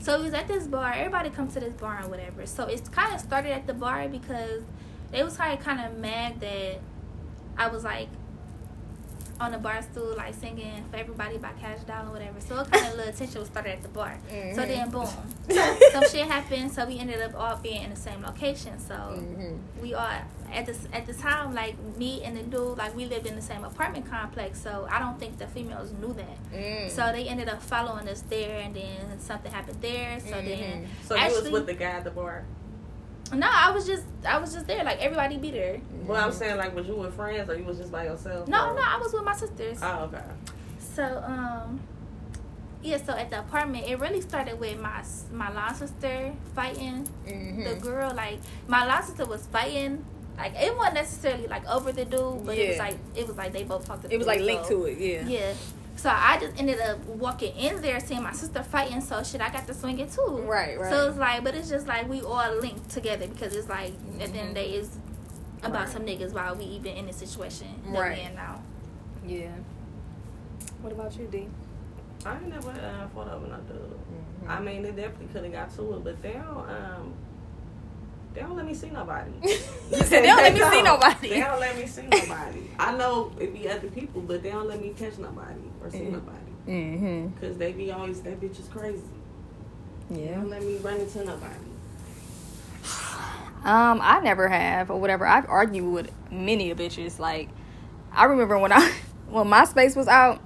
So 0.00 0.18
we 0.18 0.24
was 0.24 0.34
at 0.34 0.48
this 0.48 0.66
bar. 0.66 0.92
Everybody 0.92 1.30
comes 1.30 1.54
to 1.54 1.60
this 1.60 1.72
bar 1.72 1.96
and 2.02 2.10
whatever. 2.10 2.44
So 2.44 2.66
it's 2.66 2.90
kind 2.90 3.14
of 3.14 3.20
started 3.20 3.52
at 3.52 3.66
the 3.66 3.72
bar 3.72 4.06
because 4.08 4.62
they 5.10 5.22
was 5.22 5.38
kind 5.38 5.58
of 5.58 5.64
kind 5.64 5.80
of 5.80 5.98
mad 5.98 6.40
that 6.40 6.80
I 7.56 7.68
was 7.68 7.84
like 7.84 8.08
on 9.42 9.52
the 9.52 9.58
bar 9.58 9.82
stool 9.82 10.14
like 10.16 10.34
singing 10.34 10.84
for 10.90 10.96
everybody 10.96 11.36
by 11.36 11.50
Kash 11.60 11.80
Doll 11.80 12.08
or 12.08 12.12
whatever. 12.12 12.40
So 12.40 12.60
it 12.60 12.70
kind 12.70 12.86
of 12.86 12.94
little 12.98 13.12
tension 13.12 13.40
was 13.40 13.48
started 13.48 13.72
at 13.72 13.82
the 13.82 13.88
bar. 13.88 14.16
So 14.30 14.34
Mhm. 14.34 14.56
then 14.68 14.90
boom, 14.90 15.08
some 15.92 16.04
shit 16.08 16.26
happened. 16.26 16.70
So 16.72 16.86
we 16.86 16.98
ended 16.98 17.20
up 17.20 17.34
all 17.34 17.56
being 17.56 17.82
in 17.82 17.90
the 17.90 17.96
same 17.96 18.22
location. 18.22 18.78
So 18.78 18.94
Mm-hmm. 18.94 19.82
we 19.82 19.94
all 19.94 20.06
at 20.52 20.66
the 20.66 20.76
at 20.92 21.06
the 21.06 21.14
time 21.14 21.54
like 21.54 21.74
me 21.96 22.22
and 22.24 22.36
the 22.36 22.42
dude 22.42 22.76
like 22.78 22.94
we 22.94 23.06
lived 23.06 23.26
in 23.26 23.34
the 23.34 23.42
same 23.42 23.64
apartment 23.64 24.08
complex. 24.08 24.60
So 24.62 24.86
I 24.90 24.98
don't 25.00 25.18
think 25.18 25.38
the 25.38 25.46
females 25.48 25.92
knew 26.00 26.12
that. 26.14 26.36
Mm. 26.54 26.90
So 26.90 27.10
they 27.12 27.26
ended 27.28 27.48
up 27.48 27.60
following 27.62 28.08
us 28.08 28.22
there, 28.28 28.60
and 28.60 28.74
then 28.74 29.18
something 29.18 29.50
happened 29.50 29.78
there. 29.80 30.20
So 30.20 30.30
then, 30.30 30.84
Mhm. 30.84 30.86
So 31.08 31.16
you 31.16 31.34
was 31.42 31.50
with 31.50 31.66
the 31.66 31.74
guy 31.74 31.92
at 31.98 32.04
the 32.04 32.10
bar. 32.10 32.44
No, 33.34 33.48
I 33.50 33.70
was 33.70 33.86
just, 33.86 34.04
I 34.26 34.38
was 34.38 34.52
just 34.52 34.66
there. 34.66 34.84
Like 34.84 35.00
everybody 35.00 35.36
be 35.38 35.50
there. 35.50 35.80
Well, 36.06 36.22
I'm 36.22 36.32
saying 36.32 36.56
like, 36.58 36.74
was 36.74 36.86
you 36.86 36.94
with 36.96 37.14
friends 37.14 37.48
or 37.48 37.56
you 37.56 37.64
was 37.64 37.78
just 37.78 37.90
by 37.92 38.04
yourself? 38.04 38.48
No, 38.48 38.70
or- 38.70 38.74
no, 38.74 38.82
I 38.84 38.98
was 38.98 39.12
with 39.12 39.24
my 39.24 39.34
sisters. 39.34 39.78
Oh, 39.82 40.04
okay. 40.12 40.22
So 40.78 41.22
um, 41.26 41.80
yeah. 42.82 42.98
So 42.98 43.12
at 43.14 43.30
the 43.30 43.38
apartment, 43.40 43.86
it 43.88 43.98
really 43.98 44.20
started 44.20 44.58
with 44.60 44.78
my 44.80 45.02
my 45.32 45.50
line 45.52 45.74
sister 45.74 46.32
fighting 46.54 47.08
Mhm. 47.26 47.64
the 47.68 47.74
girl. 47.76 48.12
Like 48.14 48.38
my 48.66 48.84
line 48.86 49.02
sister 49.02 49.24
was 49.24 49.46
fighting. 49.46 50.04
Like 50.36 50.54
it 50.54 50.76
wasn't 50.76 50.94
necessarily 50.94 51.46
like 51.46 51.66
over 51.68 51.92
the 51.92 52.04
dude, 52.04 52.44
but 52.44 52.56
it 52.58 52.68
was 52.70 52.78
like 52.78 52.96
it 53.14 53.26
was 53.26 53.36
like 53.36 53.52
they 53.52 53.64
both 53.64 53.86
talked. 53.86 54.04
It 54.10 54.16
was 54.18 54.26
like 54.26 54.40
linked 54.40 54.68
to 54.68 54.84
it, 54.86 54.98
yeah. 54.98 55.26
Yeah. 55.26 55.54
So 55.96 56.10
I 56.10 56.38
just 56.40 56.58
ended 56.58 56.80
up 56.80 56.98
walking 57.04 57.54
in 57.56 57.80
there, 57.82 58.00
seeing 58.00 58.22
my 58.22 58.32
sister 58.32 58.62
fighting. 58.62 59.00
So 59.00 59.22
shit, 59.22 59.40
I 59.40 59.50
got 59.50 59.66
to 59.68 59.74
swing 59.74 59.98
it 60.00 60.10
too. 60.10 60.42
Right, 60.46 60.78
right. 60.80 60.90
So 60.90 61.08
it's 61.08 61.18
like, 61.18 61.44
but 61.44 61.54
it's 61.54 61.68
just 61.68 61.86
like 61.86 62.08
we 62.08 62.22
all 62.22 62.54
linked 62.60 62.90
together 62.90 63.28
because 63.28 63.54
it's 63.54 63.68
like 63.68 63.92
at 64.20 64.32
the 64.32 64.38
end 64.38 64.48
of 64.48 64.48
the 64.48 64.54
day, 64.54 64.70
it's 64.72 64.96
about 65.62 65.82
Right. 65.82 65.88
some 65.88 66.02
niggas 66.02 66.32
while 66.32 66.56
we 66.56 66.64
even 66.64 66.96
in 66.96 67.06
the 67.06 67.12
situation 67.12 67.68
that 67.92 68.00
Right. 68.00 68.18
we 68.18 68.24
in 68.24 68.34
now. 68.34 68.60
Yeah. 69.24 69.50
What 70.80 70.92
about 70.92 71.16
you, 71.16 71.26
D? 71.28 71.46
I 72.24 72.34
ain't 72.34 72.48
never 72.48 72.70
uh, 72.70 73.08
fought 73.14 73.28
over 73.30 73.46
no 73.46 73.56
dude. 73.58 73.76
Mm-hmm. 73.78 74.50
I 74.50 74.60
mean, 74.60 74.82
they 74.82 74.90
definitely 74.90 75.26
could 75.32 75.44
have 75.44 75.52
got 75.52 75.76
to 75.76 75.94
it, 75.96 76.04
but 76.04 76.22
they 76.22 76.32
don't. 76.32 76.68
Um, 76.70 77.14
they 78.34 78.40
don't 78.40 78.56
let 78.56 78.66
me 78.66 78.74
see 78.74 78.90
nobody. 78.90 79.30
You 79.92 79.98
said 80.04 80.22
they 80.22 80.26
don't 80.28 80.38
let 80.38 80.54
me 80.54 80.60
see 80.60 80.82
nobody. 80.82 81.28
They 81.28 81.40
don't 81.40 81.60
let 81.60 81.76
me 81.76 81.86
see 81.86 82.02
nobody. 82.02 82.60
I 82.78 82.96
know 82.96 83.30
it 83.38 83.52
be 83.52 83.68
other 83.68 83.88
people, 83.88 84.22
but 84.22 84.42
they 84.42 84.50
don't 84.50 84.66
let 84.66 84.80
me 84.80 84.94
touch 84.98 85.18
nobody 85.18 85.60
or 85.82 85.90
see 85.90 85.98
Mhm. 85.98 86.12
nobody. 86.12 86.38
Mm-hmm. 86.66 87.38
Cause 87.40 87.58
they 87.58 87.72
be 87.72 87.92
always 87.92 88.22
that 88.22 88.40
bitch 88.40 88.58
is 88.58 88.68
crazy. 88.68 89.02
They 90.10 90.24
Yeah. 90.26 90.36
don't 90.36 90.48
let 90.48 90.62
me 90.62 90.76
run 90.78 90.96
into 90.96 91.18
nobody. 91.24 91.54
Um, 93.64 94.00
I 94.02 94.20
never 94.24 94.48
have 94.48 94.90
or 94.90 94.98
whatever. 94.98 95.26
I've 95.26 95.48
argued 95.48 95.92
with 95.92 96.10
many 96.30 96.70
of 96.70 96.78
bitches. 96.78 97.18
Like, 97.18 97.48
I 98.12 98.24
remember 98.24 98.58
when 98.58 98.72
I 98.72 98.90
when 99.28 99.46
MySpace 99.46 99.94
was 99.94 100.08
out, 100.08 100.40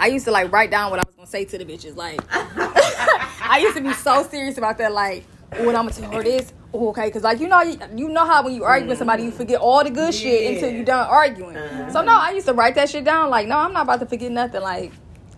I 0.00 0.06
used 0.06 0.24
to 0.24 0.30
like 0.30 0.50
write 0.50 0.70
down 0.70 0.90
what 0.90 0.98
I 0.98 1.04
was 1.04 1.14
gonna 1.14 1.26
say 1.28 1.44
to 1.44 1.58
the 1.58 1.64
bitches. 1.64 1.94
Like, 1.94 2.20
I 2.32 3.58
used 3.62 3.76
to 3.76 3.82
be 3.82 3.92
so 3.92 4.22
serious 4.24 4.56
about 4.58 4.78
that. 4.78 4.92
Like, 4.92 5.24
what 5.58 5.74
I'm 5.76 5.86
gonna 5.88 5.90
tell 5.90 6.10
her 6.12 6.22
this. 6.22 6.52
Oh, 6.72 6.90
okay, 6.90 7.06
because 7.06 7.22
like 7.22 7.40
you 7.40 7.48
know, 7.48 7.62
you, 7.62 8.08
know 8.08 8.26
how 8.26 8.44
when 8.44 8.54
you 8.54 8.64
argue 8.64 8.88
with 8.88 8.98
somebody, 8.98 9.22
you 9.22 9.30
forget 9.30 9.58
all 9.58 9.82
the 9.82 9.90
good 9.90 10.14
shit 10.14 10.54
until 10.54 10.70
you 10.70 10.84
done 10.84 11.06
arguing. 11.08 11.56
Uh-huh. 11.56 11.90
So 11.90 12.02
no, 12.02 12.12
I 12.12 12.32
used 12.32 12.46
to 12.46 12.52
write 12.52 12.74
that 12.74 12.90
shit 12.90 13.04
down. 13.04 13.30
Like, 13.30 13.48
no, 13.48 13.56
I'm 13.56 13.72
not 13.72 13.84
about 13.84 14.00
to 14.00 14.06
forget 14.06 14.30
nothing. 14.30 14.60
Like, 14.60 14.92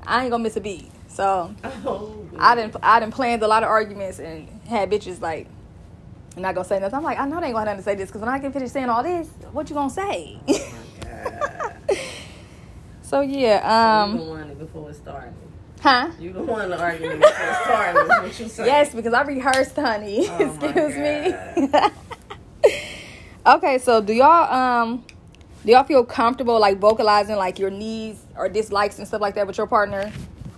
I 0.05 0.23
ain't 0.23 0.31
gonna 0.33 0.43
miss 0.43 0.57
a 0.57 0.61
beat. 0.61 0.91
So 1.09 1.55
Oh, 1.65 2.27
I 2.39 2.55
didn't 2.55 2.77
I 2.83 2.99
didn't 2.99 3.15
planned 3.15 3.43
a 3.43 3.49
lot 3.49 3.63
of 3.63 3.69
arguments 3.69 4.19
and 4.19 4.49
had 4.67 4.91
bitches 4.91 5.21
like 5.21 5.47
I'm 6.37 6.43
not 6.43 6.55
gonna 6.55 6.67
say 6.67 6.79
nothing. 6.79 6.97
I'm 6.97 7.03
like, 7.03 7.19
I 7.19 7.27
know 7.27 7.41
they 7.41 7.47
ain't 7.47 7.55
gonna 7.55 7.71
have 7.71 7.79
to 7.79 7.85
say 7.85 7.95
this 7.95 8.09
because 8.09 8.21
when 8.21 8.31
I 8.31 8.39
get 8.39 8.53
finished 8.53 8.73
saying 8.73 8.89
all 8.89 9.03
this, 9.03 9.29
what 9.53 9.69
you 9.69 9.75
gonna 9.75 9.91
say? 9.91 10.39
God. 11.01 11.77
so 13.03 13.21
yeah, 13.21 14.03
um, 14.03 14.29
one 14.29 14.55
before 14.55 14.91
it 14.91 14.95
started. 14.95 15.35
Huh? 15.81 16.11
You 16.19 16.33
the 16.33 16.43
one 16.43 16.71
the 16.71 16.79
argument 16.79 17.21
before 17.21 17.45
it 17.45 17.57
started. 17.65 18.03
Is 18.03 18.09
what 18.09 18.41
you 18.41 18.49
say? 18.49 18.67
Yes, 18.67 18.95
because 18.95 19.13
I 19.13 19.23
rehearsed, 19.23 19.77
honey. 19.77 20.27
Oh, 20.29 20.59
Excuse 20.61 20.97
me. 20.97 21.69
okay, 23.47 23.79
so 23.79 24.01
do 24.01 24.13
y'all 24.13 24.53
um 24.53 25.05
do 25.65 25.73
y'all 25.73 25.85
feel 25.85 26.05
comfortable 26.05 26.59
like 26.59 26.79
vocalizing 26.79 27.37
like 27.37 27.59
your 27.59 27.71
needs 27.71 28.25
or 28.37 28.49
dislikes 28.49 28.99
and 28.99 29.07
stuff 29.07 29.21
like 29.21 29.35
that 29.35 29.47
with 29.47 29.59
your 29.59 29.67
partner, 29.67 30.13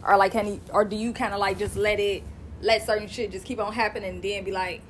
or 0.07 0.17
like 0.17 0.35
you, 0.35 0.61
or 0.71 0.85
do 0.85 0.97
you 0.97 1.13
kind 1.13 1.33
of 1.33 1.41
like 1.41 1.59
just 1.59 1.77
let 1.77 1.99
it 1.99 2.23
let 2.61 2.85
certain 2.87 3.09
shit 3.09 3.33
just 3.33 3.45
keep 3.45 3.59
on 3.59 3.73
happening 3.73 4.11
and 4.11 4.23
then 4.23 4.45
be 4.45 4.53
like, 4.53 4.81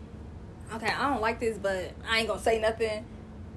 okay, 0.74 0.92
I 0.92 1.10
don't 1.10 1.22
like 1.22 1.40
this, 1.40 1.56
but 1.56 1.92
I 2.08 2.18
ain't 2.18 2.28
gonna 2.28 2.40
say 2.40 2.60
nothing. 2.60 3.04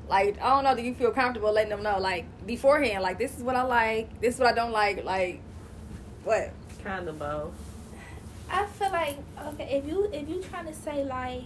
Like 0.07 0.41
I 0.41 0.49
don't 0.49 0.63
know. 0.63 0.75
Do 0.75 0.81
you 0.81 0.93
feel 0.93 1.11
comfortable 1.11 1.51
letting 1.51 1.69
them 1.69 1.83
know 1.83 1.99
like 1.99 2.25
beforehand, 2.45 3.03
like 3.03 3.17
this 3.17 3.35
is 3.37 3.43
what 3.43 3.55
I 3.55 3.63
like, 3.63 4.21
this 4.21 4.35
is 4.35 4.39
what 4.39 4.49
I 4.49 4.53
don't 4.53 4.71
like, 4.71 5.03
like 5.03 5.41
what? 6.23 6.51
Kind 6.85 7.07
of 7.09 7.17
both. 7.19 7.51
I 8.49 8.65
feel 8.67 8.91
like 8.91 9.17
okay, 9.47 9.77
if 9.77 9.85
you 9.87 10.07
if 10.13 10.29
you 10.29 10.41
trying 10.41 10.67
to 10.67 10.73
say 10.73 11.03
like 11.03 11.43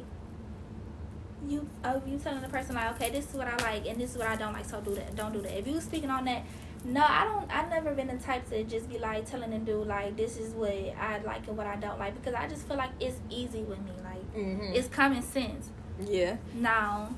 you 1.47 1.67
uh, 1.83 1.99
you 2.05 2.17
telling 2.17 2.41
the 2.41 2.49
person 2.49 2.75
like 2.75 2.91
okay, 2.95 3.09
this 3.09 3.29
is 3.29 3.33
what 3.35 3.47
I 3.47 3.55
like 3.63 3.87
and 3.87 3.99
this 3.99 4.11
is 4.11 4.17
what 4.17 4.27
I 4.27 4.35
don't 4.35 4.51
like, 4.53 4.65
so 4.65 4.81
do 4.81 4.93
that, 4.95 5.15
don't 5.15 5.31
do 5.31 5.41
that. 5.41 5.57
If 5.57 5.65
you 5.65 5.79
speaking 5.79 6.09
on 6.09 6.25
that, 6.25 6.43
no, 6.83 7.01
I 7.01 7.23
don't. 7.23 7.49
I've 7.55 7.69
never 7.69 7.93
been 7.93 8.07
the 8.07 8.17
type 8.17 8.49
to 8.49 8.63
just 8.65 8.89
be 8.89 8.99
like 8.99 9.29
telling 9.29 9.51
them 9.51 9.63
dude 9.63 9.87
like 9.87 10.17
this 10.17 10.37
is 10.37 10.53
what 10.53 10.71
I 10.71 11.19
like 11.25 11.47
and 11.47 11.55
what 11.57 11.67
I 11.67 11.77
don't 11.77 11.97
like 11.99 12.15
because 12.15 12.33
I 12.33 12.47
just 12.47 12.67
feel 12.67 12.77
like 12.77 12.91
it's 12.99 13.17
easy 13.29 13.61
with 13.63 13.79
me, 13.79 13.91
like 14.03 14.19
Mm-hmm. 14.35 14.73
it's 14.73 14.87
common 14.89 15.23
sense. 15.23 15.69
yeah. 16.05 16.35
Now, 16.53 17.09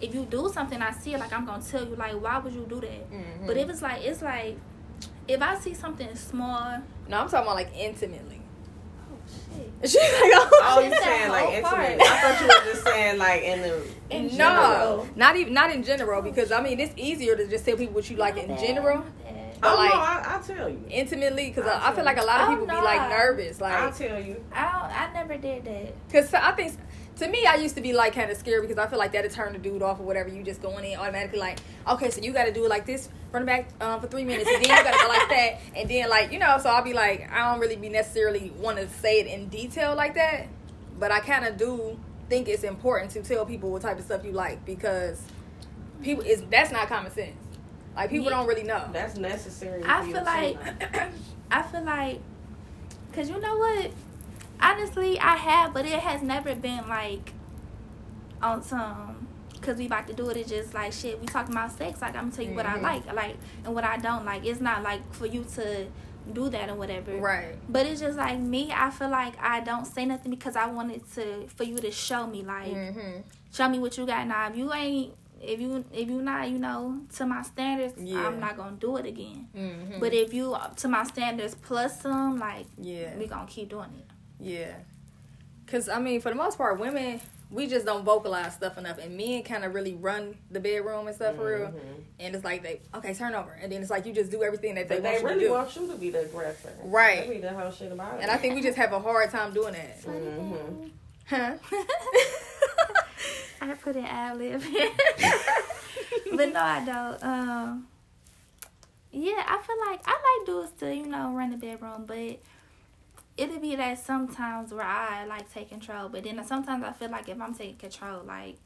if 0.00 0.14
you 0.14 0.24
do 0.26 0.48
something, 0.52 0.80
I 0.80 0.92
see 0.92 1.14
it 1.14 1.18
like 1.20 1.32
I'm 1.32 1.44
gonna 1.46 1.62
tell 1.62 1.86
you 1.88 1.96
like 1.96 2.12
why 2.22 2.38
would 2.38 2.52
you 2.52 2.66
do 2.68 2.80
that? 2.82 3.10
Mm-hmm. 3.10 3.46
But 3.46 3.56
if 3.56 3.68
it's 3.70 3.80
like 3.82 4.02
it's 4.04 4.20
like 4.22 4.58
if 5.26 5.40
I 5.40 5.58
see 5.58 5.72
something 5.74 6.14
small, 6.14 6.78
No, 7.08 7.18
I'm 7.18 7.28
talking 7.28 7.42
about 7.46 7.56
like 7.56 7.72
intimately. 7.76 8.40
oh 9.10 9.16
shit. 9.82 9.90
She's 9.90 10.00
like, 10.00 10.32
Oh, 10.34 10.60
oh 10.62 10.80
you 10.80 10.94
saying 10.94 11.28
like 11.30 11.44
whole 11.44 11.52
intimate? 11.54 12.00
I 12.00 12.20
thought 12.20 12.40
you 12.40 12.46
were 12.46 12.72
just 12.72 12.84
saying 12.84 13.18
like 13.18 13.42
in 13.42 13.62
the 13.62 13.82
In 14.10 14.26
no, 14.28 14.30
general. 14.36 15.08
not 15.16 15.36
even 15.36 15.52
not 15.54 15.70
in 15.72 15.82
general 15.82 16.22
because 16.22 16.52
I 16.52 16.62
mean 16.62 16.80
it's 16.80 16.94
easier 16.96 17.36
to 17.36 17.46
just 17.48 17.64
tell 17.64 17.76
people 17.76 17.94
what 17.94 18.08
you 18.10 18.16
like 18.16 18.36
My 18.36 18.42
in 18.42 18.48
bad, 18.48 18.60
general, 18.66 18.98
my 18.98 19.04
bad. 19.24 19.58
But, 19.60 19.72
oh 19.72 19.76
like- 19.76 19.90
no, 19.92 19.96
I, 19.98 20.22
I'll 20.26 20.42
tell 20.42 20.68
you. 20.68 20.84
intimately 20.90 21.48
because 21.50 21.66
I'll 21.66 21.80
I, 21.82 21.90
I 21.90 21.94
feel 21.94 22.04
like 22.04 22.18
a 22.18 22.24
lot 22.24 22.40
of 22.42 22.48
Oh, 22.48 22.50
people 22.52 22.66
be 22.66 22.72
like 22.82 23.08
nervous, 23.10 23.60
Like 23.60 23.74
I'll 23.74 23.92
tell 23.92 24.20
you. 24.20 24.42
I 24.52 24.62
don't, 24.62 25.00
I 25.00 25.12
never 25.12 25.36
did 25.36 25.64
that. 25.66 26.06
because 26.08 26.32
I 26.34 26.52
think 26.52 26.76
to 27.16 27.28
me, 27.28 27.44
I 27.46 27.56
used 27.56 27.74
to 27.76 27.80
be 27.82 27.92
like 27.92 28.14
kind 28.14 28.30
of 28.30 28.36
scared 28.36 28.62
because 28.62 28.78
I 28.78 28.86
feel 28.88 28.98
like 28.98 29.12
that'd 29.12 29.30
turn 29.30 29.52
the 29.52 29.58
dude 29.58 29.82
off 29.82 30.00
or 30.00 30.04
whatever. 30.04 30.28
You 30.28 30.42
just 30.42 30.62
going 30.62 30.84
in 30.84 30.98
automatically 30.98 31.38
like, 31.38 31.58
okay, 31.88 32.10
so 32.10 32.20
you 32.22 32.32
got 32.32 32.44
to 32.44 32.52
do 32.52 32.64
it 32.64 32.68
like 32.68 32.86
this, 32.86 33.08
front 33.30 33.42
and 33.42 33.46
back 33.46 33.68
um, 33.86 34.00
for 34.00 34.06
three 34.06 34.24
minutes, 34.24 34.48
and 34.48 34.64
then 34.64 34.76
you 34.76 34.82
got 34.84 34.92
to 34.92 34.98
go 34.98 35.08
like 35.08 35.28
that, 35.28 35.60
and 35.76 35.88
then 35.90 36.08
like 36.08 36.32
you 36.32 36.38
know. 36.38 36.58
So 36.62 36.70
I'll 36.70 36.82
be 36.82 36.94
like, 36.94 37.30
I 37.30 37.50
don't 37.50 37.60
really 37.60 37.76
be 37.76 37.88
necessarily 37.88 38.50
want 38.58 38.78
to 38.78 38.88
say 38.88 39.20
it 39.20 39.26
in 39.26 39.48
detail 39.48 39.94
like 39.94 40.14
that, 40.14 40.46
but 40.98 41.12
I 41.12 41.20
kind 41.20 41.44
of 41.44 41.56
do 41.56 41.98
think 42.28 42.48
it's 42.48 42.62
important 42.64 43.10
to 43.12 43.22
tell 43.22 43.44
people 43.44 43.70
what 43.70 43.82
type 43.82 43.98
of 43.98 44.04
stuff 44.04 44.24
you 44.24 44.32
like 44.32 44.64
because 44.64 45.20
people 46.02 46.24
is 46.24 46.42
that's 46.50 46.72
not 46.72 46.88
common 46.88 47.12
sense. 47.12 47.36
Like 47.94 48.08
people 48.08 48.30
Yeah. 48.30 48.38
don't 48.38 48.46
really 48.46 48.62
know. 48.62 48.88
That's 48.90 49.16
necessary. 49.18 49.82
I 49.86 50.04
feel 50.10 50.24
like. 50.24 50.56
I 51.50 51.62
feel 51.62 51.84
like 51.84 52.20
cuz 53.12 53.28
you 53.28 53.38
know 53.38 53.58
what? 53.58 53.90
Honestly, 54.62 55.18
I 55.18 55.36
have, 55.36 55.74
but 55.74 55.84
it 55.84 56.00
has 56.00 56.22
never 56.22 56.54
been 56.54 56.88
like 56.88 57.32
on 58.40 58.62
some 58.62 59.26
cuz 59.60 59.76
we 59.78 59.86
about 59.86 60.08
to 60.08 60.12
do 60.12 60.28
it 60.28 60.36
it's 60.36 60.50
just 60.50 60.74
like 60.74 60.92
shit, 60.92 61.20
we 61.20 61.26
talking 61.26 61.52
about 61.54 61.70
sex 61.70 62.00
like 62.02 62.16
I'm 62.16 62.30
to 62.30 62.36
tell 62.36 62.44
you 62.46 62.54
what 62.54 62.66
I 62.66 62.78
Mhm. 62.78 62.82
like, 62.82 63.12
like 63.14 63.36
and 63.64 63.74
what 63.74 63.84
I 63.84 63.96
don't 63.98 64.24
like. 64.24 64.44
It's 64.44 64.60
not 64.60 64.82
like 64.82 65.02
for 65.14 65.26
you 65.26 65.44
to 65.54 65.86
do 66.32 66.48
that 66.50 66.68
or 66.70 66.74
whatever. 66.76 67.16
right. 67.16 67.54
But 67.68 67.86
it's 67.86 68.00
just 68.00 68.16
like 68.18 68.38
me, 68.38 68.72
I 68.74 68.90
feel 68.90 69.08
like 69.10 69.34
I 69.42 69.60
don't 69.60 69.84
say 69.86 70.04
nothing 70.04 70.30
because 70.30 70.56
I 70.56 70.66
wanted 70.66 71.02
to 71.14 71.46
for 71.48 71.64
you 71.64 71.76
to 71.78 71.90
show 71.90 72.26
me 72.26 72.42
like 72.42 72.72
Mm-hmm. 72.72 73.20
show 73.52 73.68
me 73.68 73.78
what 73.78 73.96
you 73.98 74.06
got 74.06 74.26
now. 74.26 74.48
If 74.48 74.56
you 74.56 74.72
ain't 74.72 75.14
if 75.40 75.60
you 75.60 75.84
if 75.92 76.08
you 76.08 76.22
not, 76.22 76.48
you 76.48 76.58
know, 76.58 77.00
to 77.16 77.26
my 77.26 77.42
standards, 77.42 77.94
Yeah. 78.00 78.26
I'm 78.26 78.38
not 78.40 78.56
gonna 78.56 78.76
do 78.76 78.96
it 78.96 79.06
again. 79.06 79.48
Mm-hmm. 79.56 79.98
But 80.00 80.12
if 80.14 80.32
you 80.34 80.56
to 80.76 80.88
my 80.88 81.02
standards 81.04 81.54
plus 81.56 82.00
some, 82.02 82.38
like 82.38 82.66
yeah. 82.78 83.16
we 83.16 83.26
gonna 83.26 83.46
keep 83.46 83.68
doing 83.70 83.90
it. 83.98 84.06
Yeah. 84.42 84.74
Cause 85.68 85.88
I 85.88 85.98
mean, 86.00 86.20
for 86.20 86.28
the 86.28 86.34
most 86.34 86.58
part, 86.58 86.78
women 86.78 87.20
we 87.50 87.66
just 87.66 87.84
don't 87.84 88.02
vocalize 88.02 88.54
stuff 88.54 88.78
enough, 88.78 88.96
and 88.96 89.14
men 89.14 89.42
kind 89.42 89.62
of 89.62 89.74
really 89.74 89.94
run 89.94 90.34
the 90.50 90.58
bedroom 90.58 91.06
and 91.06 91.14
stuff 91.14 91.36
for 91.36 91.54
real. 91.54 91.66
Mhm. 91.68 92.02
And 92.18 92.34
it's 92.34 92.44
like 92.44 92.62
they 92.62 92.80
okay 92.94 93.12
turn 93.12 93.34
over, 93.34 93.52
and 93.52 93.70
then 93.70 93.82
it's 93.82 93.90
like 93.90 94.06
you 94.06 94.12
just 94.14 94.30
do 94.30 94.42
everything 94.42 94.74
that 94.76 94.88
they, 94.88 94.96
But 95.00 95.04
want 95.04 95.14
they 95.16 95.20
you 95.20 95.26
really 95.26 95.40
to 95.40 95.46
do. 95.46 95.52
want 95.52 95.76
you 95.76 95.86
to 95.88 95.94
be 95.96 96.10
the 96.10 96.20
aggressor. 96.22 96.72
Right. 96.82 97.20
That 97.26 97.28
be 97.30 97.38
the 97.40 97.50
whole 97.52 97.70
shit 97.70 97.92
about 97.92 98.14
it. 98.16 98.22
and 98.22 98.30
I 98.30 98.38
think 98.38 98.54
we 98.54 98.62
just 98.62 98.78
have 98.78 98.92
a 98.94 98.98
hard 99.00 99.30
time 99.30 99.52
doing 99.52 99.74
that. 99.74 100.00
Mhm. 100.02 100.90
Huh? 101.26 101.54
I 103.60 103.74
put 103.74 103.96
an 103.96 104.04
ad 104.06 104.38
lib 104.38 104.60
here, 104.74 104.90
but 106.34 106.52
no, 106.52 106.60
I 106.60 106.84
don't. 106.84 107.22
Um, 107.22 107.86
yeah, 109.12 109.44
I 109.46 109.60
feel 109.64 109.76
like 109.90 110.00
I 110.06 110.38
like 110.38 110.46
dudes 110.46 110.72
to 110.80 110.94
you 110.94 111.06
know 111.06 111.32
run 111.32 111.50
the 111.50 111.56
bedroom, 111.58 112.04
but 112.06 112.38
it'll 113.36 113.58
be 113.60 113.76
that 113.76 113.98
sometimes 113.98 114.72
where 114.72 114.84
I 114.86 115.24
like 115.26 115.52
take 115.52 115.68
control, 115.70 116.08
but 116.08 116.24
then 116.24 116.44
sometimes 116.44 116.84
I 116.84 116.92
feel 116.92 117.10
like 117.10 117.28
if 117.28 117.40
I'm 117.40 117.54
taking 117.54 117.76
control, 117.76 118.22
like 118.24 118.56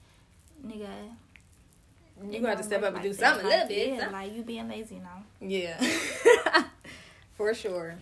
nigga, 0.64 0.88
you 2.24 2.30
it 2.32 2.40
gonna 2.40 2.48
have 2.50 2.58
to 2.58 2.64
step 2.64 2.80
work 2.82 2.90
up 2.90 2.94
and 2.94 3.02
do 3.02 3.08
like 3.10 3.18
something 3.18 3.46
a 3.46 3.48
that. 3.48 3.68
little 3.70 3.76
Like, 3.84 3.98
bit. 3.98 3.98
Yeah, 3.98 4.10
like 4.10 4.34
you 4.34 4.42
being 4.42 4.68
lazy 4.68 4.98
now. 5.00 5.22
Yeah, 5.40 6.64
for 7.34 7.52
sure. 7.54 7.96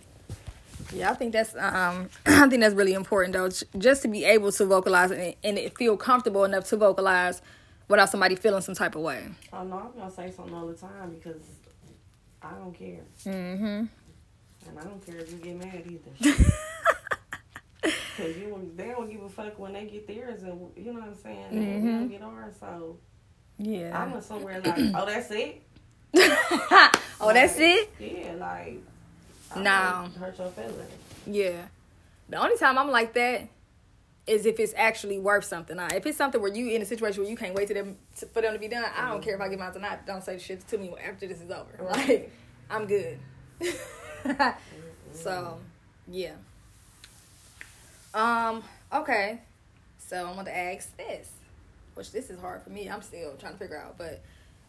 Yeah, 0.93 1.11
I 1.11 1.15
think 1.15 1.33
that's 1.33 1.55
um, 1.55 2.09
I 2.25 2.47
think 2.47 2.61
that's 2.61 2.75
really 2.75 2.93
important 2.93 3.33
though, 3.33 3.49
just 3.77 4.01
to 4.03 4.07
be 4.07 4.23
able 4.23 4.51
to 4.51 4.65
vocalize 4.65 5.11
and, 5.11 5.35
and 5.43 5.57
it 5.57 5.77
feel 5.77 5.97
comfortable 5.97 6.43
enough 6.45 6.65
to 6.69 6.77
vocalize 6.77 7.41
without 7.87 8.09
somebody 8.09 8.35
feeling 8.35 8.61
some 8.61 8.75
type 8.75 8.95
of 8.95 9.01
way. 9.01 9.23
Oh 9.53 9.63
no, 9.63 9.77
I'm 9.93 9.99
gonna 9.99 10.11
say 10.11 10.31
something 10.31 10.53
all 10.53 10.67
the 10.67 10.73
time 10.75 11.15
because 11.15 11.41
I 12.41 12.51
don't 12.53 12.73
care, 12.73 12.99
Mm-hmm. 13.25 13.85
And 14.67 14.79
I 14.79 14.83
don't 14.83 15.05
care 15.05 15.17
if 15.17 15.31
you 15.31 15.37
get 15.37 15.57
mad 15.57 15.83
either. 15.85 16.43
Cause 18.17 18.37
you 18.37 18.71
they 18.75 18.87
don't 18.87 19.09
give 19.11 19.21
a 19.21 19.29
fuck 19.29 19.59
when 19.59 19.73
they 19.73 19.85
get 19.85 20.07
theirs, 20.07 20.41
and 20.43 20.71
you 20.75 20.93
know 20.93 20.99
what 20.99 21.09
I'm 21.09 21.15
saying. 21.15 21.47
They, 21.51 21.81
they 21.85 21.93
don't 21.93 22.07
get 22.07 22.21
ours, 22.21 22.55
so 22.59 22.97
yeah. 23.57 23.91
I 23.93 24.11
went 24.11 24.23
somewhere 24.23 24.61
like, 24.61 24.77
oh, 24.95 25.05
that's 25.05 25.31
it. 25.31 25.61
oh, 26.15 27.31
that's 27.33 27.57
it. 27.57 27.91
Yeah, 27.99 28.33
like. 28.39 28.81
I 29.53 29.61
No. 29.61 30.09
Hurt 30.19 30.37
your 30.37 30.49
feelings. 30.49 30.91
Yeah. 31.27 31.67
The 32.29 32.37
only 32.37 32.57
time 32.57 32.77
I'm 32.77 32.89
like 32.89 33.13
that 33.13 33.47
is 34.25 34.45
if 34.45 34.59
it's 34.59 34.73
actually 34.75 35.19
worth 35.19 35.45
something. 35.45 35.77
Now, 35.77 35.87
if 35.93 36.05
it's 36.05 36.17
something 36.17 36.41
where 36.41 36.53
you 36.53 36.69
in 36.69 36.81
a 36.81 36.85
situation 36.85 37.21
where 37.21 37.29
you 37.29 37.37
can't 37.37 37.53
wait 37.53 37.67
to 37.67 37.73
them 37.73 37.97
to, 38.17 38.25
for 38.25 38.41
them 38.41 38.53
to 38.53 38.59
be 38.59 38.67
done, 38.67 38.83
I 38.83 39.09
don't 39.09 39.19
mm-hmm. 39.19 39.23
care 39.23 39.35
if 39.35 39.41
I 39.41 39.49
get 39.49 39.59
mine 39.59 39.73
tonight. 39.73 40.07
Don't 40.07 40.23
say 40.23 40.39
shit 40.39 40.67
to 40.69 40.77
me 40.77 40.93
after 41.07 41.27
this 41.27 41.41
is 41.41 41.51
over. 41.51 41.65
Right. 41.79 42.07
Like 42.07 42.31
I'm 42.69 42.87
good. 42.87 43.19
So, 45.13 45.59
yeah. 46.07 46.33
Um. 48.13 48.63
Okay. 48.93 49.41
So 49.97 50.17
I 50.17 50.31
want 50.33 50.47
to 50.47 50.55
ask 50.55 50.95
this, 50.97 51.31
which 51.95 52.11
this 52.11 52.29
is 52.29 52.39
hard 52.39 52.61
for 52.61 52.69
me. 52.69 52.89
I'm 52.89 53.01
still 53.01 53.33
trying 53.37 53.53
to 53.53 53.59
figure 53.59 53.77
out. 53.77 53.97
But 53.97 54.23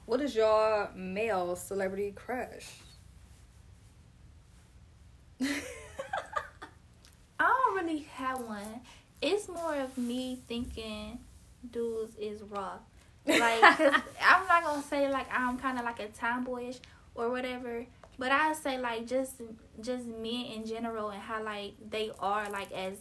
what 0.07 0.21
is 0.21 0.35
your 0.35 0.91
male 0.95 1.57
celebrity 1.57 2.13
crush? 2.15 2.67
I 5.41 5.47
don't 7.39 7.77
really 7.77 8.07
have 8.15 8.41
one. 8.41 8.81
It's 9.21 9.49
more 9.49 9.75
of 9.75 9.97
me 9.99 10.41
thinking 10.49 11.19
dudes 11.71 12.17
is 12.17 12.43
raw. 12.43 12.79
Like, 13.27 13.63
I'm 13.63 14.47
not 14.47 14.65
gonna 14.65 14.83
say 14.83 15.11
like 15.11 15.27
I'm 15.33 15.59
kind 15.59 15.79
of 15.79 15.85
like 15.85 16.01
a 16.01 16.09
tomboyish 16.09 16.79
or 17.15 17.31
whatever, 17.31 17.85
but 18.19 18.31
I 18.33 18.53
say 18.55 18.79
like 18.79 19.07
just 19.07 19.35
just 19.81 20.07
men 20.07 20.47
in 20.55 20.67
general 20.67 21.11
and 21.11 21.21
how 21.23 21.43
like 21.43 21.75
they 21.91 22.11
are 22.19 22.49
like 22.51 22.73
as 22.73 22.95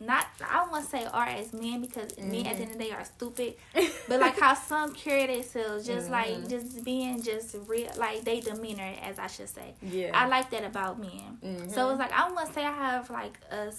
not 0.00 0.26
I 0.48 0.58
don't 0.58 0.70
want 0.70 0.84
to 0.84 0.90
say 0.90 1.04
are 1.06 1.26
as 1.26 1.52
men 1.52 1.80
because 1.80 2.16
men 2.18 2.46
at 2.46 2.56
the 2.56 2.62
end 2.62 2.70
of 2.72 2.78
the 2.78 2.84
day 2.84 2.90
are 2.92 3.04
stupid, 3.04 3.54
but 4.08 4.20
like 4.20 4.38
how 4.38 4.54
some 4.54 4.94
carry 4.94 5.26
themselves 5.26 5.86
just 5.86 6.08
like 6.08 6.48
just 6.48 6.84
being 6.84 7.20
just 7.20 7.56
real 7.66 7.90
like 7.96 8.24
they 8.24 8.38
demeanor 8.40 8.94
as 9.02 9.18
I 9.18 9.26
should 9.26 9.48
say. 9.48 9.74
Yeah. 9.82 10.10
I 10.14 10.28
like 10.28 10.50
that 10.50 10.64
about 10.64 11.00
men. 11.00 11.38
Mhm. 11.42 11.72
So 11.74 11.90
it's 11.90 11.98
like 11.98 12.12
I 12.12 12.26
don't 12.26 12.34
want 12.36 12.48
to 12.48 12.54
say 12.54 12.64
I 12.64 12.72
have 12.72 13.10
like 13.10 13.38
a 13.50 13.72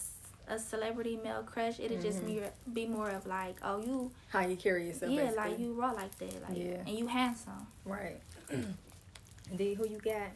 a 0.49 0.57
celebrity 0.59 1.17
male 1.23 1.43
crush. 1.43 1.79
It'll 1.79 2.01
just 2.01 2.25
be, 2.25 2.41
be 2.73 2.87
more 2.87 3.11
of 3.11 3.27
like, 3.27 3.55
oh, 3.63 3.79
you, 3.83 4.11
how 4.29 4.39
you 4.39 4.55
carry 4.55 4.87
yourself. 4.87 5.11
yeah, 5.11 5.25
basically. 5.25 5.49
like 5.51 5.59
you 5.59 5.73
raw 5.73 5.91
like 5.91 6.17
that, 6.17 6.41
like, 6.49 6.57
Yeah. 6.57 6.77
and 6.87 6.89
you 6.97 7.05
handsome. 7.05 7.67
Right. 7.85 8.19
D, 9.55 9.75
who 9.75 9.87
you 9.87 9.99
got? 9.99 10.31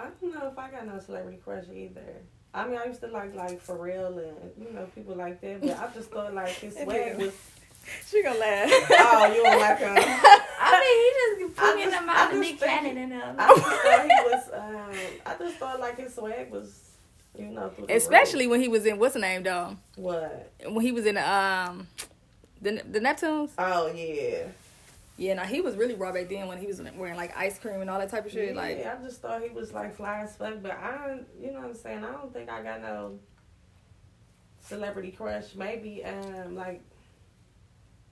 I 0.00 0.08
don't 0.20 0.34
know 0.34 0.48
if 0.48 0.58
I 0.58 0.70
got 0.70 0.86
no 0.86 0.98
celebrity 0.98 1.38
crush 1.44 1.64
either. 1.74 2.00
I 2.52 2.66
mean, 2.66 2.78
I 2.78 2.86
used 2.86 3.00
to 3.02 3.06
like 3.08 3.34
like 3.34 3.64
Pharrell 3.64 4.18
and 4.18 4.36
you 4.58 4.72
know 4.72 4.86
people 4.94 5.14
like 5.14 5.40
that, 5.40 5.60
but 5.60 5.78
I 5.78 5.88
just 5.94 6.10
thought 6.10 6.34
like 6.34 6.48
his 6.50 6.74
swag 6.82 7.16
was. 7.18 7.32
She 8.08 8.22
gonna 8.22 8.38
laugh. 8.38 8.68
Oh, 8.70 9.32
you 9.34 9.42
don't 9.42 9.58
like 9.58 9.78
him? 9.78 9.88
I 9.96 11.36
mean, 11.38 11.40
he 11.40 11.46
just 11.48 11.58
I 11.58 11.72
put 11.72 11.80
in 11.80 11.90
just- 11.90 11.96
the 11.96 12.02
I 12.02 12.06
mouth 12.06 12.32
of 12.34 12.42
just 12.42 12.50
Nick 12.52 12.60
Cannon 12.60 12.96
and 12.98 13.12
them. 13.12 13.36
I 13.38 13.48
just 13.48 13.66
thought 13.82 14.02
he 14.02 14.30
was. 14.30 14.50
Um, 14.52 15.10
I 15.26 15.38
just 15.38 15.56
thought 15.56 15.80
like 15.80 15.96
his 15.98 16.14
swag 16.14 16.50
was, 16.52 16.90
you 17.38 17.46
know, 17.46 17.72
Especially 17.88 18.46
when 18.46 18.60
he 18.60 18.68
was 18.68 18.84
in 18.86 18.98
what's 18.98 19.14
the 19.14 19.20
name 19.20 19.42
though? 19.42 19.76
what? 19.96 20.52
When 20.66 20.80
he 20.82 20.92
was 20.92 21.06
in 21.06 21.16
um 21.16 21.88
the 22.60 22.82
the 22.88 23.00
Neptunes. 23.00 23.50
Oh 23.58 23.90
yeah. 23.92 24.44
Yeah, 25.20 25.34
now 25.34 25.44
he 25.44 25.60
was 25.60 25.76
really 25.76 25.94
raw 25.94 26.12
back 26.12 26.30
then 26.30 26.48
when 26.48 26.56
he 26.56 26.66
was 26.66 26.80
wearing 26.96 27.14
like 27.14 27.36
ice 27.36 27.58
cream 27.58 27.82
and 27.82 27.90
all 27.90 27.98
that 27.98 28.08
type 28.08 28.24
of 28.24 28.32
shit. 28.32 28.54
yeah, 28.54 28.60
Like, 28.60 28.86
I 28.86 28.96
just 29.04 29.20
thought 29.20 29.42
he 29.42 29.50
was 29.50 29.70
like 29.74 29.94
fly 29.94 30.20
as 30.22 30.34
fuck, 30.34 30.54
but 30.62 30.70
I, 30.72 31.06
don't- 31.08 31.26
you 31.38 31.52
know 31.52 31.60
what 31.60 31.68
I'm 31.68 31.74
saying. 31.74 32.02
I 32.02 32.10
don't 32.12 32.32
think 32.32 32.48
I 32.48 32.62
got 32.62 32.80
no 32.80 33.18
celebrity 34.60 35.10
crush. 35.10 35.54
Maybe 35.54 36.02
um 36.06 36.54
like, 36.56 36.80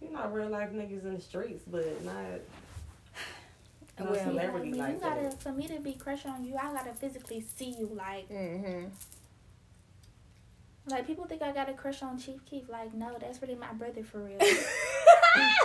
you 0.03 0.11
know, 0.11 0.29
real 0.29 0.51
life 0.51 0.71
niggas 0.71 1.05
in 1.05 1.15
the 1.15 1.21
streets, 1.21 1.65
but 1.67 2.05
not. 2.05 2.15
No 3.99 4.05
Well, 4.05 4.15
Yeah, 4.15 4.21
I 4.21 4.25
celebrity 4.27 4.71
mean, 4.73 4.79
like 4.79 4.95
you 4.97 5.01
gotta 5.01 5.23
that. 5.23 5.43
for 5.43 5.53
me 5.53 5.67
to 5.67 5.81
be 5.81 5.95
crush 5.95 6.27
on 6.27 6.45
you. 6.45 6.57
I 6.57 6.73
gotta 6.75 6.93
physically 6.93 7.41
see 7.41 7.71
you. 7.79 7.91
Like, 7.97 8.29
mm-hmm. 8.29 8.89
Like 10.91 11.07
people 11.07 11.25
think 11.27 11.43
I 11.43 11.53
got 11.53 11.69
a 11.69 11.73
crush 11.73 12.03
on 12.03 12.19
Chief 12.19 12.45
Keef. 12.45 12.69
Like, 12.69 12.95
no, 12.95 13.17
that's 13.21 13.41
really 13.43 13.55
my 13.55 13.73
brother 13.73 14.03
for 14.03 14.19
real. 14.19 14.39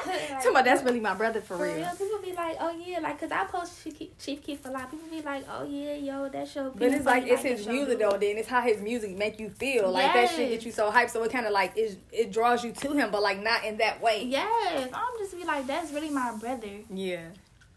Talking 0.04 0.52
about 0.52 0.66
that's 0.66 0.84
really 0.84 1.00
my 1.00 1.14
brother 1.14 1.42
for, 1.42 1.58
For 1.58 1.64
real. 1.64 1.76
real, 1.76 1.90
people 1.98 2.20
be 2.22 2.34
like, 2.34 2.58
"Oh 2.60 2.70
yeah," 2.86 3.00
like, 3.00 3.20
cause 3.20 3.32
I 3.32 3.46
post 3.46 3.84
Chief 3.84 4.44
Keef, 4.44 4.66
a 4.66 4.70
lot. 4.70 4.92
People 4.92 5.08
be 5.10 5.22
like, 5.22 5.46
"Oh 5.50 5.64
yeah, 5.64 5.94
yo, 5.96 6.30
that's 6.30 6.54
your." 6.56 6.70
But 6.72 6.92
it's 6.92 7.06
like 7.06 7.26
it's 7.26 7.42
his 7.42 7.66
that's 7.66 7.68
music 7.74 8.00
though. 8.00 8.12
Then 8.18 8.38
it's 8.38 8.48
how 8.50 8.62
his 8.62 8.82
music 8.82 9.16
make 9.18 9.40
you 9.40 9.50
feel. 9.50 9.92
Like 9.92 10.14
that 10.14 10.30
shit 10.30 10.40
Yes. 10.40 10.50
get 10.50 10.66
you 10.66 10.72
so 10.72 10.92
hyped. 10.92 11.10
So 11.12 11.24
it 11.24 11.32
kind 11.32 11.46
of 11.46 11.54
like 11.54 11.74
it 11.78 11.98
it 12.12 12.32
draws 12.32 12.64
you 12.64 12.72
to 12.74 12.92
him, 12.94 13.10
but 13.12 13.22
like 13.24 13.42
not 13.42 13.64
in 13.64 13.78
that 13.78 14.02
way. 14.02 14.26
Yes, 14.26 14.90
I'm 14.94 15.18
just 15.20 15.36
be 15.38 15.44
like, 15.46 15.66
that's 15.66 15.92
really 15.92 16.10
my 16.10 16.36
brother. 16.38 16.70
Yeah. 16.94 17.28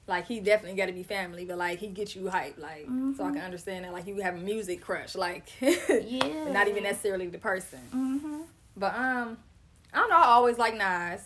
Like 0.08 0.26
he 0.28 0.38
definitely 0.40 0.76
got 0.76 0.86
to 0.86 0.92
be 0.92 1.02
family, 1.02 1.44
but 1.44 1.58
like 1.58 1.78
he 1.80 1.88
gets 1.88 2.14
you 2.14 2.22
hyped, 2.22 2.58
like 2.58 2.86
so 3.16 3.24
I 3.24 3.28
Mhm. 3.30 3.34
can 3.34 3.42
understand 3.42 3.84
that. 3.84 3.92
Like 3.92 4.06
you 4.06 4.20
have 4.22 4.34
a 4.36 4.38
music 4.38 4.80
crush, 4.80 5.14
like 5.16 5.50
Yeah. 5.60 6.50
not 6.52 6.68
even 6.68 6.84
necessarily 6.84 7.26
the 7.26 7.38
person. 7.38 7.80
Mhm. 7.92 8.44
But 8.76 8.94
um, 8.94 9.36
I 9.92 9.98
don't 9.98 10.10
know. 10.10 10.16
I 10.16 10.24
always 10.26 10.58
like 10.58 10.74
Nas. 10.76 11.22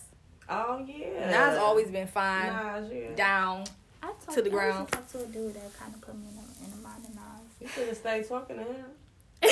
Oh 0.49 0.83
yeah. 0.87 1.29
Nas 1.29 1.57
always 1.59 1.89
been 1.89 2.07
fine, 2.07 2.51
Nas, 2.51 2.91
yeah. 2.91 3.15
down. 3.15 3.65
I 4.03 4.07
talked, 4.07 4.33
To 4.33 4.41
the 4.41 4.49
ground. 4.49 4.79
used 4.79 4.91
to 4.93 4.97
talk 4.97 5.07
to 5.11 5.19
a 5.19 5.27
dude 5.27 5.53
that 5.53 5.77
kind 5.79 5.93
of 5.93 6.01
put 6.01 6.15
me 6.17 6.25
in 6.29 6.35
the, 6.35 6.41
in 6.65 6.71
the 6.71 6.77
mind 6.77 7.03
of 7.05 7.13
Nas. 7.13 7.23
You 7.59 7.67
should 7.67 7.87
have 7.87 7.97
stayed 7.97 8.27
talking 8.27 8.57
to 8.57 8.63
him. 8.63 8.85
I 9.43 9.45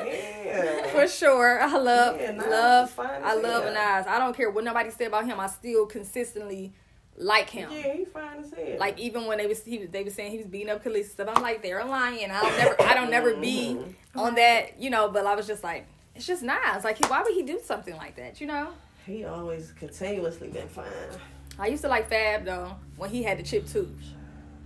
Yeah. 0.07 0.87
For 0.93 0.98
sure. 1.09 1.61
I 1.61 1.77
love 1.77 2.21
Yeah, 2.21 2.33
Nas 2.33 2.47
love 2.47 2.91
fine 2.91 3.23
I 3.25 3.35
love 3.35 3.65
hell. 3.65 3.73
Nas. 3.73 4.07
I 4.07 4.19
don't 4.19 4.37
care 4.37 4.51
what 4.51 4.65
nobody 4.65 4.91
said 4.91 5.09
about 5.09 5.27
him. 5.27 5.41
I 5.41 5.47
still 5.49 5.87
consistently 5.87 6.73
like 7.17 7.51
him. 7.51 7.71
Yeah, 7.73 7.95
he 7.95 8.05
fine 8.05 8.39
as 8.41 8.51
hell. 8.53 8.77
Like 8.79 8.99
even 8.99 9.27
when 9.27 9.39
they 9.39 9.47
was 9.47 9.65
he 9.65 9.87
they 9.87 10.05
was 10.05 10.15
saying 10.15 10.31
he 10.33 10.39
was 10.39 10.47
beating 10.47 10.71
up 10.71 10.85
Kelis 10.85 11.11
stuff, 11.11 11.29
I'm 11.35 11.43
like 11.43 11.63
they're 11.63 11.85
lying. 11.85 12.31
I 12.31 12.41
don't 12.43 12.59
never 12.59 12.83
I 12.83 12.95
don't 12.95 13.11
never 13.11 13.35
be 13.35 13.77
Mhm. 13.79 13.95
on 14.21 14.35
that, 14.37 14.81
you 14.81 14.91
know. 14.91 15.09
But 15.09 15.27
I 15.27 15.35
was 15.35 15.47
just 15.47 15.65
like, 15.65 15.87
it's 16.15 16.27
just 16.27 16.43
Nas. 16.43 16.85
Like, 16.85 16.99
why 17.11 17.23
would 17.23 17.35
he 17.35 17.43
do 17.43 17.61
something 17.65 17.97
like 17.97 18.17
that? 18.17 18.41
You 18.41 18.47
know. 18.47 18.69
he 19.07 19.25
always 19.25 19.73
continuously 19.73 20.49
been 20.49 20.69
fine. 20.69 20.85
I 21.59 21.67
used 21.69 21.83
to 21.83 21.89
like 21.89 22.09
Fab 22.09 22.45
though 22.45 22.77
when 22.97 23.11
he 23.11 23.23
had 23.25 23.39
the 23.39 23.43
chip 23.43 23.67
tooth, 23.67 23.89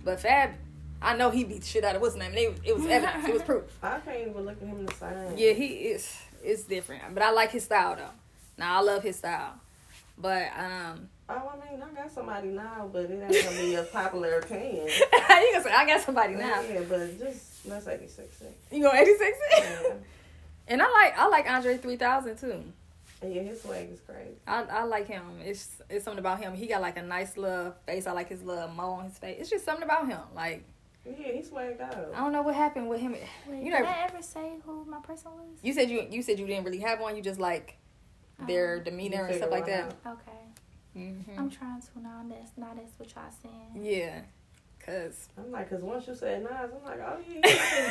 but 0.03 0.19
Fab, 0.19 0.51
I 1.01 1.15
know 1.17 1.31
he 1.31 1.43
beat 1.43 1.61
the 1.61 1.67
shit 1.67 1.83
out 1.83 1.95
of 1.95 2.01
what's 2.01 2.13
his 2.13 2.21
name. 2.23 2.33
It, 2.37 2.59
it 2.63 2.75
was 2.77 2.85
evidence. 2.89 3.27
it 3.27 3.33
was 3.33 3.41
proof. 3.41 3.63
I 3.81 3.99
can't 3.99 4.27
even 4.27 4.45
look 4.45 4.61
at 4.61 4.67
him 4.67 4.85
the 4.85 4.93
same. 4.93 5.37
Yeah, 5.37 5.53
he 5.53 5.65
is. 5.67 6.15
It's 6.43 6.63
different, 6.63 7.01
but 7.13 7.23
I 7.23 7.31
like 7.31 7.51
his 7.51 7.63
style 7.63 7.95
though. 7.95 8.09
Now 8.57 8.79
I 8.79 8.81
love 8.81 9.03
his 9.03 9.15
style, 9.15 9.53
but 10.17 10.49
um, 10.57 11.09
Oh, 11.29 11.53
I 11.53 11.71
mean, 11.71 11.81
I 11.81 11.95
got 11.95 12.11
somebody 12.11 12.49
now, 12.49 12.89
but 12.91 13.05
it 13.05 13.11
ain't 13.11 13.45
gonna 13.45 13.57
be 13.57 13.75
a 13.75 13.83
popular 13.83 14.39
opinion. 14.39 14.87
you 15.13 15.51
gonna 15.53 15.63
say 15.63 15.71
I 15.71 15.85
got 15.87 16.01
somebody 16.01 16.35
now. 16.35 16.61
Yeah, 16.61 16.81
but 16.87 17.17
just 17.17 17.65
let's 17.65 17.85
say. 17.85 17.99
You 18.71 18.83
go 18.83 18.91
eighty 18.93 19.15
six, 19.15 19.37
Yeah. 19.57 19.93
and 20.67 20.81
I 20.81 20.91
like 20.91 21.17
I 21.17 21.27
like 21.27 21.49
Andre 21.49 21.77
three 21.77 21.95
thousand 21.95 22.37
too. 22.37 22.63
Yeah, 23.25 23.41
his 23.41 23.61
swag 23.61 23.89
is 23.89 24.01
crazy. 24.01 24.35
I, 24.45 24.63
I 24.63 24.83
like 24.83 25.07
him. 25.07 25.23
It's 25.45 25.69
it's 25.89 26.03
something 26.03 26.19
about 26.19 26.41
him. 26.41 26.53
He 26.53 26.67
got 26.67 26.81
like 26.81 26.97
a 26.97 27.01
nice 27.01 27.37
little 27.37 27.73
face. 27.85 28.05
I 28.05 28.11
like 28.11 28.27
his 28.27 28.43
little 28.43 28.67
mo 28.67 28.91
on 28.91 29.05
his 29.05 29.17
face. 29.17 29.37
It's 29.39 29.49
just 29.49 29.63
something 29.63 29.83
about 29.83 30.07
him. 30.07 30.19
Like 30.35 30.65
Yeah, 31.05 31.31
he 31.33 31.41
swagged 31.41 31.81
out. 31.81 32.11
I 32.15 32.19
don't 32.19 32.31
know 32.31 32.41
what 32.41 32.55
happened 32.55 32.87
with 32.89 33.01
him. 33.01 33.11
Wait, 33.47 33.63
You 33.63 33.71
did 33.71 33.83
I 33.85 34.05
ever 34.09 34.21
say 34.21 34.53
who 34.65 34.85
my 34.85 34.99
person 34.99 35.31
was? 35.31 35.59
You 35.61 35.73
said 35.73 35.89
you 35.89 36.07
you 36.09 36.21
said 36.21 36.39
you 36.39 36.47
didn't 36.47 36.63
really 36.65 36.79
have 36.79 36.99
one. 37.01 37.15
You 37.15 37.21
just 37.21 37.39
like 37.39 37.77
their 38.47 38.77
Um, 38.77 38.83
demeanor 38.83 39.25
and 39.25 39.35
stuff 39.35 39.51
like 39.51 39.65
that. 39.65 39.93
out. 40.05 40.17
Okay. 40.17 40.39
hmm 40.93 41.37
I'm 41.39 41.49
trying 41.49 41.81
to 41.81 41.99
now. 42.01 42.23
That's 42.29 42.51
not 42.57 42.75
that's 42.77 42.93
what 42.97 43.13
y'all 43.15 43.23
saying. 43.41 43.85
Yeah, 43.85 44.21
cause 44.79 45.27
I'm 45.37 45.51
like, 45.51 45.69
cause 45.69 45.81
once 45.81 46.07
you 46.07 46.15
said 46.15 46.43
Nas, 46.43 46.51
I'm 46.73 46.83
like, 46.85 46.99
oh 46.99 47.17
yeah, 47.27 47.33
he 47.35 47.41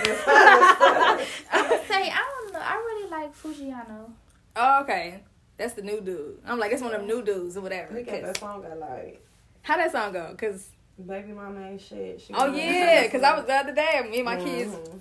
just 0.05 0.23
fine. 0.23 1.27
I 1.53 1.85
say 1.89 2.11
I 2.11 2.31
don't 2.41 2.53
know. 2.55 2.61
I 2.63 2.75
really 2.77 3.11
like 3.11 3.37
Foogiano. 3.37 4.11
oh, 4.57 4.81
okay, 4.83 5.21
that's 5.59 5.75
the 5.75 5.83
new 5.83 6.01
dude. 6.01 6.39
I'm 6.47 6.59
like, 6.59 6.73
it's 6.73 6.83
one 6.83 6.95
of 6.95 7.01
them 7.01 7.09
new 7.09 7.23
dudes 7.23 7.57
or 7.57 7.61
whatever. 7.61 7.95
He 7.97 8.03
got 8.05 8.15
'cause- 8.15 8.23
that 8.25 8.37
song 8.39 8.65
I 8.71 8.75
like. 8.75 9.27
how 9.63 9.77
that 9.77 9.93
song 9.93 10.13
go? 10.13 10.35
Cause 10.39 10.71
Baby 11.07 11.33
mama 11.33 11.69
ain't 11.69 11.81
shit. 11.81 12.21
She 12.21 12.33
oh 12.35 12.47
yeah, 12.55 13.07
cause 13.09 13.23
I 13.23 13.37
was 13.37 13.45
the 13.47 13.55
other 13.55 13.75
day. 13.75 14.07
Me 14.11 14.17
and 14.17 14.25
my 14.25 14.37
kids. 14.37 14.73
Mhm. 14.75 15.01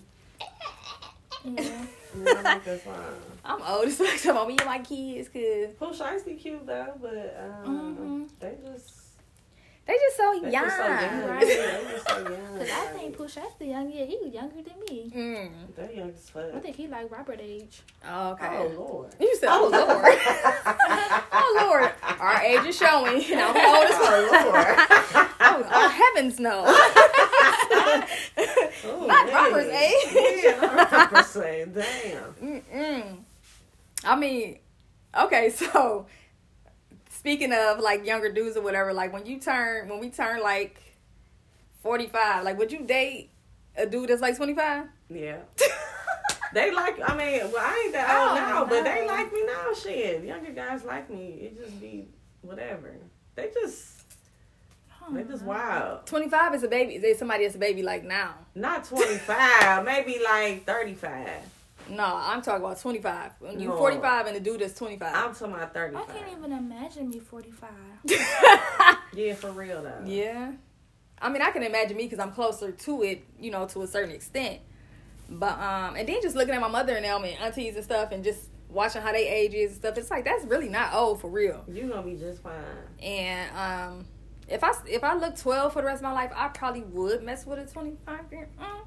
Yeah. 1.43 1.85
Yeah, 2.23 2.33
I 2.37 2.41
like 2.41 2.65
that 2.65 2.83
song. 2.83 2.95
I'm 3.45 3.61
old 3.63 3.85
as 3.87 3.97
fuck. 3.97 4.17
So 4.17 4.45
me 4.45 4.55
and 4.57 4.65
my 4.65 4.79
kids, 4.79 5.29
cause 5.29 5.73
Pooh 5.79 5.93
Shiesty 6.03 6.39
cute 6.39 6.65
though, 6.65 6.93
but 7.01 7.37
um, 7.65 8.27
Mhm. 8.29 8.39
they 8.39 8.55
just 8.71 8.93
they 9.87 9.93
just 9.93 10.17
so 10.17 10.39
they 10.43 10.51
young. 10.51 10.65
just 10.65 10.77
so 10.77 10.87
young. 10.87 11.25
Right. 11.27 11.47
Yeah, 11.47 11.55
they 11.81 11.91
just 11.91 12.07
so 12.07 12.17
young. 12.29 12.57
Cause 12.59 12.69
I 12.71 12.85
think 12.97 13.17
Pusha 13.17 13.43
the 13.57 13.65
young. 13.65 13.91
Yeah, 13.91 14.05
he 14.05 14.17
was 14.21 14.33
younger 14.33 14.61
than 14.61 14.79
me. 14.87 15.11
Mm. 15.15 15.51
they're 15.75 15.91
young 15.91 16.09
as 16.09 16.29
fuck. 16.29 16.53
I 16.53 16.59
think 16.59 16.75
he 16.75 16.87
like 16.87 17.09
Robert 17.11 17.39
age. 17.41 17.81
Oh, 18.07 18.31
okay. 18.33 18.47
Oh 18.51 18.67
lord. 18.77 19.15
You 19.19 19.35
said, 19.37 19.49
oh 19.51 19.69
lord, 19.71 20.19
oh 21.33 21.67
lord, 21.69 21.91
our 22.19 22.41
age 22.41 22.65
is 22.67 22.77
showing. 22.77 23.23
And 23.31 23.39
I'm 23.41 23.55
old 23.55 23.85
as 23.89 23.97
fuck. 23.97 24.11
Oh 24.11 25.15
lord. 25.15 25.27
Oh, 25.65 25.69
oh 25.71 25.89
heavens 25.89 26.39
no. 26.39 26.63
Oh, 28.83 29.05
Not 29.07 29.25
man. 29.27 29.33
Robert's 29.33 29.69
age. 29.69 30.15
Eh? 30.15 30.41
Yeah, 30.43 30.61
not 30.61 30.91
Robert's 30.91 31.37
age. 31.37 31.69
Damn. 31.73 32.61
Mm-mm. 32.61 33.17
I 34.03 34.15
mean, 34.15 34.59
okay, 35.17 35.49
so 35.55 36.05
speaking 37.09 37.53
of 37.53 37.79
like 37.79 38.05
younger 38.05 38.31
dudes 38.31 38.57
or 38.57 38.61
whatever, 38.61 38.93
like 38.93 39.13
when 39.13 39.25
you 39.25 39.39
turn, 39.39 39.89
when 39.89 39.99
we 39.99 40.09
turn 40.09 40.41
like 40.41 40.81
45, 41.81 42.43
like 42.43 42.57
would 42.57 42.71
you 42.71 42.81
date 42.81 43.29
a 43.77 43.85
dude 43.85 44.09
that's 44.09 44.21
like 44.21 44.37
25? 44.37 44.85
Yeah. 45.09 45.37
They 46.53 46.69
like, 46.71 46.99
I 47.01 47.15
mean, 47.15 47.49
well, 47.51 47.63
I 47.65 47.81
ain't 47.85 47.93
that 47.93 48.27
old 48.27 48.37
don't 48.37 48.49
now, 48.49 48.65
but 48.65 48.83
they 48.83 49.07
like 49.07 49.31
me 49.31 49.43
now. 49.45 49.73
Shit, 49.73 50.23
younger 50.23 50.51
guys 50.51 50.83
like 50.83 51.09
me. 51.09 51.39
It 51.41 51.57
just 51.57 51.79
be 51.79 52.09
whatever. 52.41 52.93
They 53.35 53.51
just, 53.53 54.00
they 55.11 55.23
just 55.23 55.43
wild. 55.43 56.05
25 56.05 56.55
is 56.55 56.63
a 56.63 56.67
baby. 56.67 56.95
Is 56.95 57.01
there 57.01 57.15
somebody 57.17 57.43
that's 57.43 57.55
a 57.55 57.59
baby 57.59 57.83
like 57.83 58.03
now? 58.03 58.35
Not 58.55 58.85
twenty 58.85 59.17
five, 59.17 59.83
maybe 59.85 60.19
like 60.23 60.65
thirty 60.65 60.93
five. 60.93 61.41
No, 61.89 62.05
I'm 62.05 62.41
talking 62.41 62.63
about 62.63 62.79
25. 62.79 63.31
When 63.39 63.59
you 63.59 63.67
No. 63.69 63.77
45 63.77 64.27
and 64.27 64.35
the 64.35 64.39
dude 64.39 64.61
is 64.61 64.73
25. 64.75 65.13
I'm 65.13 65.33
talking 65.33 65.55
about 65.55 65.73
thirty 65.73 65.95
I 65.97 66.03
can't 66.03 66.31
even 66.37 66.53
imagine 66.53 67.09
me 67.09 67.19
45. 67.19 67.69
Yeah, 69.13 69.33
for 69.33 69.51
real 69.51 69.83
though. 69.83 70.03
Yeah. 70.05 70.53
I 71.21 71.29
mean, 71.29 71.41
I 71.41 71.51
can 71.51 71.63
imagine 71.63 71.97
me 71.97 72.03
because 72.03 72.19
I'm 72.19 72.31
closer 72.31 72.71
to 72.71 73.03
it, 73.03 73.25
you 73.39 73.51
know, 73.51 73.65
to 73.67 73.81
a 73.81 73.87
certain 73.87 74.11
extent. 74.15 74.59
But 75.29 75.59
um, 75.59 75.95
and 75.95 76.07
then 76.07 76.21
just 76.21 76.35
looking 76.35 76.53
at 76.53 76.61
my 76.61 76.69
mother 76.69 76.95
and 76.95 77.03
them 77.03 77.23
and 77.25 77.37
aunties 77.39 77.75
and 77.75 77.83
stuff, 77.83 78.11
and 78.11 78.23
just 78.23 78.39
watching 78.69 79.01
how 79.01 79.11
they 79.11 79.27
ages 79.27 79.71
and 79.71 79.79
stuff, 79.81 79.97
it's 79.97 80.09
like 80.09 80.23
that's 80.23 80.45
really 80.45 80.69
not 80.69 80.93
old 80.93 81.19
for 81.19 81.29
real. 81.29 81.63
You 81.67 81.87
gonna 81.89 82.03
be 82.03 82.15
just 82.15 82.41
fine. 82.41 82.53
And 83.01 83.49
um, 83.57 84.05
if 84.51 84.63
I 84.63 84.73
if 84.87 85.03
I 85.03 85.15
look 85.15 85.37
12 85.37 85.73
for 85.73 85.81
the 85.81 85.85
rest 85.85 85.99
of 85.99 86.03
my 86.03 86.13
life, 86.13 86.31
I 86.35 86.49
probably 86.49 86.81
would 86.81 87.23
mess 87.23 87.45
with 87.45 87.59
a 87.59 87.65
25 87.65 88.19
year. 88.31 88.49
Mm, 88.59 88.81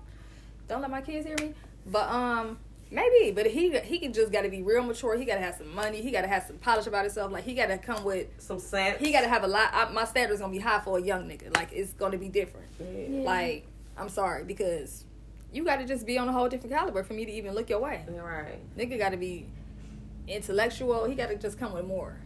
don't 0.69 0.81
let 0.83 0.91
my 0.91 1.01
kids 1.01 1.27
hear 1.27 1.37
me. 1.41 1.55
But 1.87 2.09
um, 2.09 2.59
maybe. 2.91 3.33
But 3.33 3.47
he 3.47 3.77
he 3.81 3.99
can 3.99 4.13
just 4.13 4.31
got 4.31 4.43
to 4.43 4.49
be 4.49 4.63
real 4.63 4.83
mature. 4.83 5.17
He 5.17 5.25
got 5.25 5.37
to 5.37 5.41
have 5.41 5.57
some 5.57 5.75
money. 5.75 6.03
He 6.03 6.11
got 6.11 6.23
to 6.23 6.29
have 6.29 6.45
some 6.45 6.59
polish 6.59 6.87
about 6.87 7.05
himself. 7.05 7.33
Like 7.33 7.45
he 7.45 7.55
got 7.55 7.67
to 7.67 7.79
come 7.79 8.05
with. 8.05 8.29
Some 8.39 8.59
sense. 8.59 8.99
He 9.01 9.11
got 9.13 9.23
to 9.23 9.29
have 9.29 9.45
a 9.45 9.49
lot. 9.49 9.71
I, 9.73 9.91
my 9.91 10.05
standards 10.05 10.41
gonna 10.41 10.53
be 10.53 10.59
high 10.59 10.81
for 10.81 10.99
a 10.99 11.03
young 11.03 11.29
nigga. 11.29 11.55
Like 11.57 11.73
it's 11.73 11.93
gonna 11.93 12.19
be 12.19 12.29
different. 12.29 12.67
Yeah. 12.79 12.87
Yeah. 13.09 13.23
Like, 13.25 13.67
I'm 13.97 14.09
sorry 14.09 14.45
because 14.45 15.05
you 15.53 15.65
got 15.65 15.77
to 15.77 15.87
just 15.87 16.07
be 16.07 16.19
on 16.19 16.29
a 16.29 16.33
whole 16.33 16.49
different 16.49 16.75
caliber 16.75 17.03
for 17.05 17.15
me 17.15 17.25
to 17.25 17.33
even 17.33 17.55
look 17.55 17.71
your 17.71 17.81
way. 17.81 18.05
Right. 18.09 18.77
Nigga 18.77 18.99
got 18.99 19.11
to 19.11 19.17
be 19.17 19.47
intellectual. 20.27 21.05
He 21.05 21.15
got 21.15 21.29
to 21.29 21.37
just 21.37 21.59
come 21.59 21.73
with 21.73 21.85
more. 21.87 22.19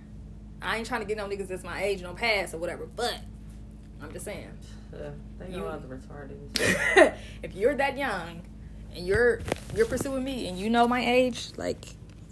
I 0.60 0.76
ain't 0.78 0.86
trying 0.86 1.00
to 1.00 1.06
get 1.06 1.16
no 1.16 1.26
niggas 1.28 1.48
that's 1.48 1.64
my 1.64 1.82
age, 1.82 2.02
no 2.02 2.14
past 2.14 2.54
or 2.54 2.58
whatever. 2.58 2.86
But 2.86 3.18
I'm 4.02 4.12
just 4.12 4.24
saying, 4.24 4.50
Uh, 4.92 5.10
they 5.38 5.48
know 5.48 5.58
You- 5.58 5.64
other 5.66 5.86
retarded. 5.86 7.14
if 7.42 7.54
you're 7.54 7.74
that 7.76 7.96
young 7.98 8.42
and 8.94 9.06
you're 9.06 9.40
you're 9.74 9.86
pursuing 9.86 10.24
me 10.24 10.48
and 10.48 10.58
you 10.58 10.70
know 10.70 10.88
my 10.88 11.04
age, 11.04 11.50
like 11.56 11.84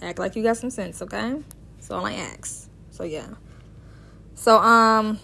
act 0.03 0.19
like 0.19 0.37
you 0.37 0.43
got 0.43 0.57
some 0.57 0.71
sense, 0.71 1.03
okay? 1.03 1.37
That's 1.77 1.91
all 1.91 2.05
I 2.07 2.15
ask. 2.15 2.69
So 2.91 3.05
yeah. 3.05 3.27
So 4.35 4.59
um, 4.59 5.19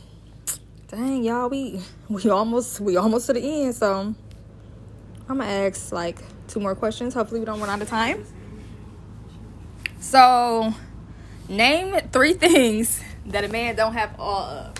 dang 0.88 1.24
y'all, 1.24 1.48
we 1.48 1.80
we 2.08 2.28
almost 2.30 2.80
we 2.80 2.96
almost 2.96 3.26
to 3.26 3.32
the 3.32 3.40
end. 3.40 3.74
So 3.74 4.14
I'm 5.28 5.38
gonna 5.38 5.44
ask 5.44 5.90
like 5.92 6.18
two 6.48 6.60
more 6.60 6.74
questions. 6.74 7.14
Hopefully 7.14 7.40
we 7.40 7.46
don't 7.46 7.60
run 7.60 7.70
out 7.70 7.80
of 7.82 7.88
time. 7.88 8.24
So 10.00 10.74
name 11.52 11.94
three 12.12 12.34
things 12.34 13.00
that 13.26 13.44
a 13.44 13.48
man 13.48 13.76
don't 13.76 13.92
have 13.94 14.18
all 14.18 14.42
of. 14.42 14.74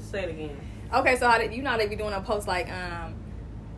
Say 0.00 0.24
it 0.24 0.30
again. 0.30 0.56
Okay, 0.92 1.16
so 1.16 1.28
how 1.28 1.38
did 1.38 1.52
you 1.52 1.62
know 1.62 1.76
they 1.76 1.86
be 1.86 1.96
doing 1.96 2.14
a 2.14 2.20
post 2.20 2.48
like 2.48 2.70
um 2.72 3.14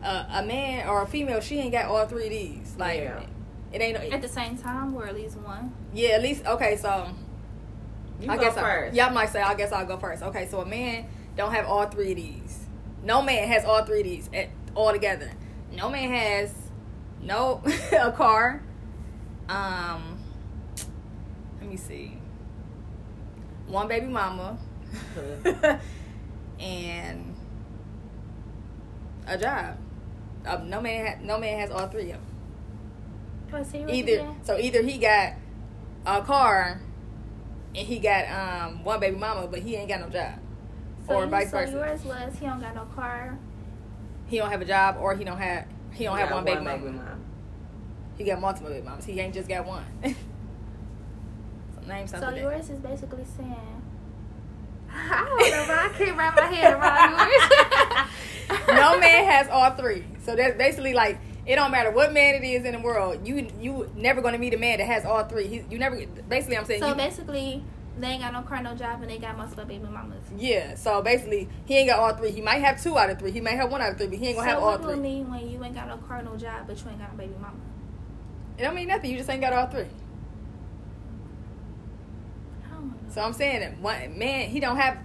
a, 0.03 0.25
a 0.35 0.45
man 0.45 0.87
or 0.87 1.01
a 1.03 1.07
female 1.07 1.41
she 1.41 1.59
ain't 1.59 1.71
got 1.73 1.85
all 1.85 2.05
three 2.05 2.25
of 2.25 2.29
these 2.31 2.75
like 2.77 3.01
Yeah. 3.01 3.23
it 3.73 3.81
ain't 3.81 3.97
At 4.13 4.21
the 4.21 4.27
same 4.29 4.57
time, 4.57 4.95
or 4.95 5.05
at 5.05 5.13
least 5.15 5.37
one. 5.37 5.73
yeah 5.93 6.09
at 6.11 6.21
least 6.21 6.45
okay 6.45 6.77
so 6.77 7.07
You 8.21 8.31
I 8.31 8.35
go 8.37 8.43
guess 8.43 8.53
first. 8.55 8.93
I, 8.93 8.95
yeah 8.95 9.07
I 9.07 9.11
might 9.11 9.29
say 9.29 9.41
I 9.41 9.53
guess 9.55 9.71
I'll 9.73 9.85
go 9.85 9.97
first 9.97 10.23
okay 10.23 10.47
so 10.49 10.61
a 10.61 10.65
man 10.65 11.05
don't 11.35 11.51
have 11.53 11.65
all 11.67 11.85
three 11.87 12.11
of 12.11 12.17
these 12.17 12.65
no 13.03 13.21
man 13.21 13.47
has 13.49 13.65
all 13.65 13.83
three 13.83 13.99
of 13.99 14.05
these 14.05 14.29
at, 14.33 14.47
all 14.73 14.91
together 14.93 15.29
no 15.73 15.89
man 15.89 16.09
has 16.09 16.53
no 17.21 17.61
a 17.91 18.11
car 18.13 18.61
um 19.49 20.10
let 20.10 20.10
me 21.71 21.77
see 21.77 22.17
one 23.67 23.87
baby 23.87 24.07
mama 24.07 24.57
and 26.59 27.35
a 29.27 29.37
job. 29.37 29.77
Uh, 30.45 30.57
no 30.65 30.81
man, 30.81 31.05
ha- 31.05 31.19
no 31.23 31.37
man 31.39 31.59
has 31.59 31.69
all 31.71 31.87
three 31.87 32.11
of 32.11 32.17
them. 32.17 32.25
But 33.51 33.67
Either 33.75 34.13
again? 34.13 34.35
so, 34.43 34.57
either 34.57 34.81
he 34.81 34.97
got 34.97 35.33
a 36.05 36.21
car, 36.21 36.81
and 37.75 37.87
he 37.87 37.99
got 37.99 38.25
um 38.29 38.83
one 38.83 38.99
baby 38.99 39.17
mama, 39.17 39.47
but 39.47 39.59
he 39.59 39.75
ain't 39.75 39.87
got 39.89 40.01
no 40.01 40.09
job, 40.09 40.33
So 41.07 41.15
or 41.15 41.23
you- 41.25 41.29
vice 41.29 41.51
so 41.51 41.57
versa. 41.57 41.71
yours 41.73 42.03
was 42.03 42.33
he 42.39 42.45
don't 42.47 42.59
got 42.59 42.75
no 42.75 42.85
car. 42.95 43.37
He 44.27 44.37
don't 44.37 44.49
have 44.49 44.61
a 44.61 44.65
job, 44.65 44.97
or 44.99 45.15
he 45.15 45.23
don't 45.23 45.37
have 45.37 45.65
he 45.93 46.03
don't 46.05 46.17
have 46.17 46.29
Got 46.29 46.35
one 46.35 46.45
baby 46.45 46.65
baby 46.65 46.85
mama. 46.85 46.91
mama. 46.91 47.17
He 48.17 48.23
got 48.25 48.41
multiple 48.41 48.69
baby 48.71 48.85
mamas. 48.85 49.05
He 49.05 49.19
ain't 49.19 49.33
just 49.33 49.47
got 49.47 49.65
one. 49.65 49.85
so 51.91 51.97
name 51.97 52.07
something. 52.07 52.29
So 52.29 52.35
yours 52.35 52.69
is 52.69 52.79
basically 52.79 53.25
saying 53.37 53.81
I 54.93 55.25
don't 55.25 55.51
know, 55.51 55.65
but 55.67 55.77
I 55.77 55.89
can't 55.97 56.17
wrap 56.17 56.35
my 56.35 56.45
head 56.45 56.73
around 56.73 57.29
yours. 57.29 58.67
no 58.67 58.99
man 58.99 59.25
has 59.25 59.47
all 59.49 59.71
three. 59.71 60.03
So 60.23 60.35
that's 60.35 60.57
basically 60.57 60.93
like 60.93 61.19
it 61.45 61.55
don't 61.55 61.71
matter 61.71 61.91
what 61.91 62.13
man 62.13 62.35
it 62.35 62.43
is 62.45 62.65
in 62.65 62.73
the 62.73 62.79
world. 62.79 63.25
You 63.25 63.47
you 63.59 63.89
never 63.95 64.21
gonna 64.21 64.37
meet 64.37 64.53
a 64.53 64.57
man 64.57 64.79
that 64.79 64.87
has 64.87 65.05
all 65.05 65.23
three. 65.25 65.47
He, 65.47 65.63
you 65.69 65.79
never. 65.79 66.05
Basically, 66.27 66.57
I'm 66.57 66.65
saying. 66.65 66.81
So 66.81 66.89
you, 66.89 66.95
basically, 66.95 67.63
they 67.99 68.07
ain't 68.07 68.21
got 68.21 68.33
no 68.33 68.41
car, 68.41 68.61
no 68.61 68.75
job, 68.75 69.01
and 69.01 69.09
they 69.09 69.17
got 69.17 69.37
multiple 69.37 69.65
baby 69.65 69.85
mamas. 69.85 70.23
yeah. 70.37 70.75
So 70.75 71.01
basically, 71.01 71.47
he 71.65 71.77
ain't 71.77 71.89
got 71.89 71.99
all 71.99 72.13
three. 72.13 72.31
He 72.31 72.41
might 72.41 72.59
have 72.59 72.81
two 72.81 72.97
out 72.97 73.09
of 73.09 73.17
three. 73.17 73.31
He 73.31 73.41
might 73.41 73.55
have 73.55 73.71
one 73.71 73.81
out 73.81 73.91
of 73.91 73.97
three, 73.97 74.07
but 74.07 74.17
he 74.17 74.27
ain't 74.27 74.37
gonna 74.37 74.49
so 74.49 74.55
have 74.55 74.63
all 74.63 74.77
three. 74.77 74.83
So 74.83 74.87
what 74.89 74.95
do 74.95 75.01
three. 75.01 75.09
mean 75.09 75.31
when 75.31 75.49
you 75.49 75.63
ain't 75.63 75.75
got 75.75 75.87
no 75.87 75.97
car, 75.97 76.21
no 76.21 76.35
job, 76.35 76.67
but 76.67 76.77
you 76.83 76.89
ain't 76.89 76.99
got 76.99 77.11
no 77.11 77.17
baby 77.17 77.33
mama? 77.39 77.57
It 78.57 78.63
don't 78.63 78.75
mean 78.75 78.89
nothing. 78.89 79.09
You 79.09 79.17
just 79.17 79.29
ain't 79.29 79.41
got 79.41 79.53
all 79.53 79.67
three. 79.67 79.87
I 82.81 82.87
don't 82.87 83.03
know. 83.07 83.13
So 83.13 83.21
I'm 83.21 83.33
saying 83.33 83.59
that 83.61 83.79
one 83.79 84.17
man, 84.17 84.49
he 84.49 84.59
don't 84.59 84.77
have. 84.77 84.97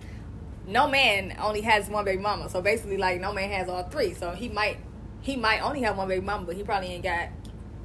No 0.66 0.88
man 0.88 1.36
only 1.40 1.60
has 1.60 1.88
one 1.88 2.04
baby 2.04 2.20
mama. 2.20 2.48
So 2.48 2.60
basically, 2.60 2.96
like 2.96 3.20
no 3.20 3.32
man 3.32 3.50
has 3.50 3.68
all 3.68 3.84
three. 3.84 4.14
So 4.14 4.32
he 4.32 4.48
might, 4.48 4.78
he 5.20 5.36
might 5.36 5.60
only 5.60 5.82
have 5.82 5.96
one 5.96 6.08
baby 6.08 6.24
mama, 6.24 6.44
but 6.44 6.56
he 6.56 6.64
probably 6.64 6.88
ain't 6.88 7.04
got 7.04 7.28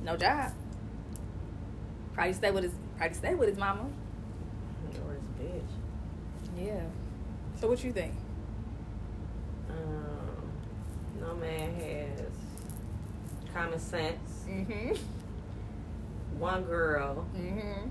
no 0.03 0.17
job. 0.17 0.51
Probably 2.13 2.33
stay 2.33 2.49
with 2.49 2.63
his, 2.63 2.73
probably 2.97 3.15
stay 3.15 3.35
with 3.35 3.49
his 3.49 3.57
mama. 3.57 3.87
Or 5.05 5.13
his 5.13 5.21
bitch. 5.39 5.61
Yeah. 6.57 6.81
So 7.59 7.67
what 7.67 7.83
you 7.83 7.91
think? 7.91 8.15
Um, 9.69 10.51
no 11.19 11.35
man 11.35 11.75
has 11.75 12.21
common 13.53 13.79
sense. 13.79 14.45
Mm-hmm. 14.47 14.95
One 16.39 16.63
girl. 16.63 17.27
Mm-hmm. 17.37 17.89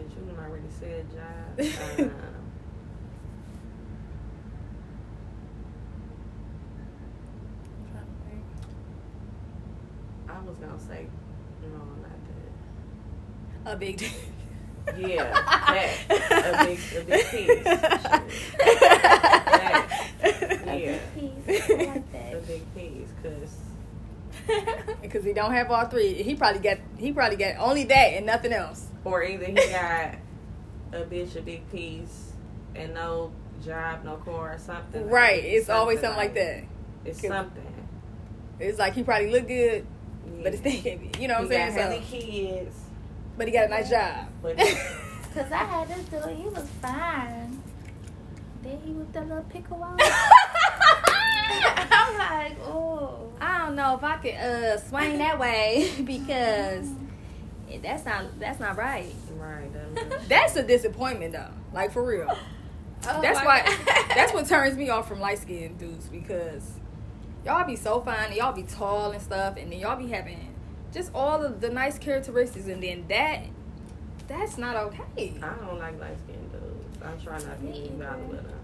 Shit, 0.00 0.10
you 0.16 0.22
done 0.32 0.44
already 0.44 0.70
said 0.78 1.04
job. 1.12 2.00
Um, 2.00 2.10
I 10.28 10.38
was 10.46 10.56
gonna 10.58 10.78
say 10.80 11.06
no, 11.62 11.68
not 11.78 12.02
that. 13.64 13.72
A 13.72 13.76
big. 13.76 13.98
that. 13.98 14.10
Yeah, 14.98 15.30
that 16.08 16.46
a 16.46 16.64
big 16.64 16.78
a 16.96 16.98
big 17.04 17.26
piece. 17.26 17.66
A 20.62 20.64
Yeah. 20.78 20.98
big 21.14 21.46
piece. 21.46 21.70
I 21.70 21.72
like 21.84 22.12
A 22.34 22.36
big 22.46 22.62
piece, 22.74 23.12
cause 23.22 23.52
Because 25.02 25.24
he 25.24 25.32
don't 25.32 25.52
have 25.52 25.70
all 25.70 25.86
three. 25.86 26.14
He 26.22 26.34
probably 26.34 26.60
got 26.60 26.78
he 26.98 27.12
probably 27.12 27.36
got 27.36 27.56
only 27.58 27.84
that 27.84 28.14
and 28.14 28.26
nothing 28.26 28.52
else. 28.52 28.86
or 29.04 29.22
either 29.24 29.46
he 29.46 29.54
got 29.54 30.14
a 30.92 31.00
bitch 31.02 31.36
a 31.36 31.42
big 31.42 31.68
piece 31.72 32.32
and 32.76 32.94
no 32.94 33.32
job, 33.64 34.04
no 34.04 34.16
car, 34.16 34.54
or 34.54 34.58
something. 34.58 35.08
Right. 35.08 35.42
It's 35.44 35.68
always 35.68 36.00
something 36.00 36.16
like 36.18 36.34
that. 36.34 36.64
It's 37.04 37.20
'Cause- 37.20 37.28
something. 37.30 37.66
It's 38.58 38.78
like 38.78 38.92
he 38.94 39.02
probably 39.02 39.30
look 39.32 39.48
good, 39.48 39.86
but 40.42 40.52
it's 40.54 40.62
Yeah. 40.62 40.70
thinking, 40.82 41.14
you 41.20 41.28
know 41.28 41.34
what 41.34 41.44
I'm 41.44 41.46
he 41.50 41.52
saying? 41.56 41.74
got 41.74 41.82
So, 41.82 41.90
healthy 41.90 42.20
kids, 42.20 42.76
but 43.38 43.46
he 43.46 43.52
got 43.52 43.66
a 43.66 43.68
nice 43.68 43.88
job. 43.90 44.26
Cause 45.34 45.52
I 45.52 45.64
had 45.64 45.88
this 45.88 46.04
dude, 46.08 46.36
he 46.36 46.48
was 46.48 46.68
fine. 46.82 47.62
Then 48.62 48.78
he 48.84 48.92
with 48.92 49.12
the 49.14 49.22
little 49.22 49.42
pickle 49.44 49.82
on. 49.82 49.96
I'm 51.90 52.18
like, 52.18 52.58
oh. 52.64 53.32
I 53.40 53.58
don't 53.58 53.74
know 53.76 53.96
if 53.96 54.04
I 54.04 54.16
could 54.18 54.34
uh 54.34 54.78
swing 54.78 55.18
that 55.18 55.38
way 55.38 55.90
because 56.04 56.88
that's 57.82 58.04
not 58.04 58.38
that's 58.38 58.60
not 58.60 58.76
right. 58.76 59.12
right. 59.36 59.70
that- 59.72 60.20
That's 60.28 60.56
a 60.56 60.62
disappointment 60.62 61.32
though. 61.32 61.50
Like 61.72 61.92
for 61.92 62.04
real. 62.04 62.36
Oh 63.08 63.22
that's 63.22 63.40
why 63.44 63.62
God. 63.64 64.04
that's 64.14 64.32
what 64.34 64.46
turns 64.46 64.76
me 64.76 64.90
off 64.90 65.08
from 65.08 65.20
light 65.20 65.38
skinned 65.38 65.78
dudes 65.78 66.06
because 66.08 66.70
y'all 67.46 67.66
be 67.66 67.76
so 67.76 68.00
fine 68.02 68.26
and 68.26 68.34
y'all 68.34 68.52
be 68.52 68.62
tall 68.64 69.12
and 69.12 69.22
stuff 69.22 69.56
and 69.56 69.72
then 69.72 69.78
y'all 69.78 69.96
be 69.96 70.08
having 70.08 70.54
just 70.92 71.10
all 71.14 71.42
of 71.42 71.60
the 71.62 71.70
nice 71.70 71.98
characteristics 71.98 72.66
and 72.66 72.82
then 72.82 73.06
that 73.08 73.44
that's 74.28 74.58
not 74.58 74.76
okay. 74.76 75.32
I 75.42 75.48
don't 75.66 75.78
like 75.78 75.98
light 75.98 76.16
skinned 76.24 76.52
dudes. 76.52 76.98
I'm 77.02 77.18
trying 77.20 77.46
not 77.46 77.56
to 77.58 77.66
be 77.66 77.72
get 77.72 77.92
either. 77.92 78.16
with 78.28 78.42
them. 78.46 78.59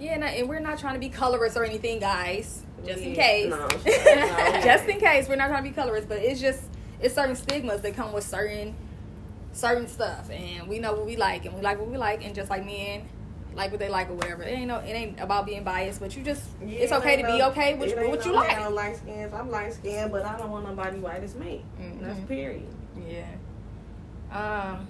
Yeah, 0.00 0.14
and, 0.14 0.24
I- 0.24 0.30
and 0.30 0.48
we're 0.48 0.58
not 0.60 0.78
trying 0.78 0.94
to 0.94 1.00
be 1.00 1.08
colorist 1.10 1.56
or 1.56 1.64
anything, 1.64 1.98
guys. 2.00 2.62
Just 2.86 3.02
in 3.02 3.14
case. 3.14 3.50
no, 3.50 3.58
no. 3.68 4.60
just 4.64 4.88
in 4.88 4.98
case, 4.98 5.28
we're 5.28 5.36
not 5.36 5.48
trying 5.48 5.62
to 5.62 5.68
be 5.68 5.74
colorist, 5.74 6.08
but 6.08 6.18
it's 6.18 6.40
just 6.40 6.62
it's 7.00 7.14
certain 7.14 7.36
stigmas 7.36 7.82
that 7.82 7.94
come 7.94 8.12
with 8.12 8.24
certain 8.24 8.74
certain 9.52 9.86
stuff, 9.88 10.30
and 10.30 10.66
we 10.68 10.78
know 10.78 10.92
what 10.94 11.04
we 11.04 11.16
like, 11.16 11.44
and 11.44 11.54
we 11.54 11.60
like 11.60 11.78
what 11.78 11.88
we 11.88 11.98
like, 11.98 12.24
and 12.24 12.34
just 12.34 12.48
like 12.50 12.64
men 12.64 13.02
like 13.54 13.72
what 13.72 13.80
they 13.80 13.88
like 13.88 14.08
or 14.08 14.14
whatever. 14.14 14.44
It 14.44 14.52
ain't 14.52 14.68
no, 14.68 14.78
it 14.78 14.92
ain't 14.92 15.20
about 15.20 15.44
being 15.44 15.64
biased, 15.64 16.00
but 16.00 16.16
you 16.16 16.22
just 16.22 16.44
Yeah, 16.64 16.78
it's 16.78 16.92
okay 16.92 17.16
to 17.20 17.26
ain't 17.28 17.36
be 17.38 17.42
okay 17.46 17.74
with 17.74 17.90
it 17.90 18.08
what 18.08 18.24
you 18.24 18.30
no 18.32 18.38
like. 18.38 18.48
hate 18.50 18.62
on 18.64 18.74
light 18.76 18.96
skins. 18.96 19.34
I'm 19.34 19.50
light 19.50 19.74
skinned, 19.74 20.12
but 20.12 20.24
I 20.24 20.38
don't 20.38 20.50
want 20.50 20.66
nobody 20.68 20.98
white 21.00 21.22
as 21.24 21.34
me. 21.34 21.64
Mhm. 21.80 22.00
That's 22.00 22.20
period. 22.20 22.62
Yeah. 23.08 23.26
Um, 24.32 24.86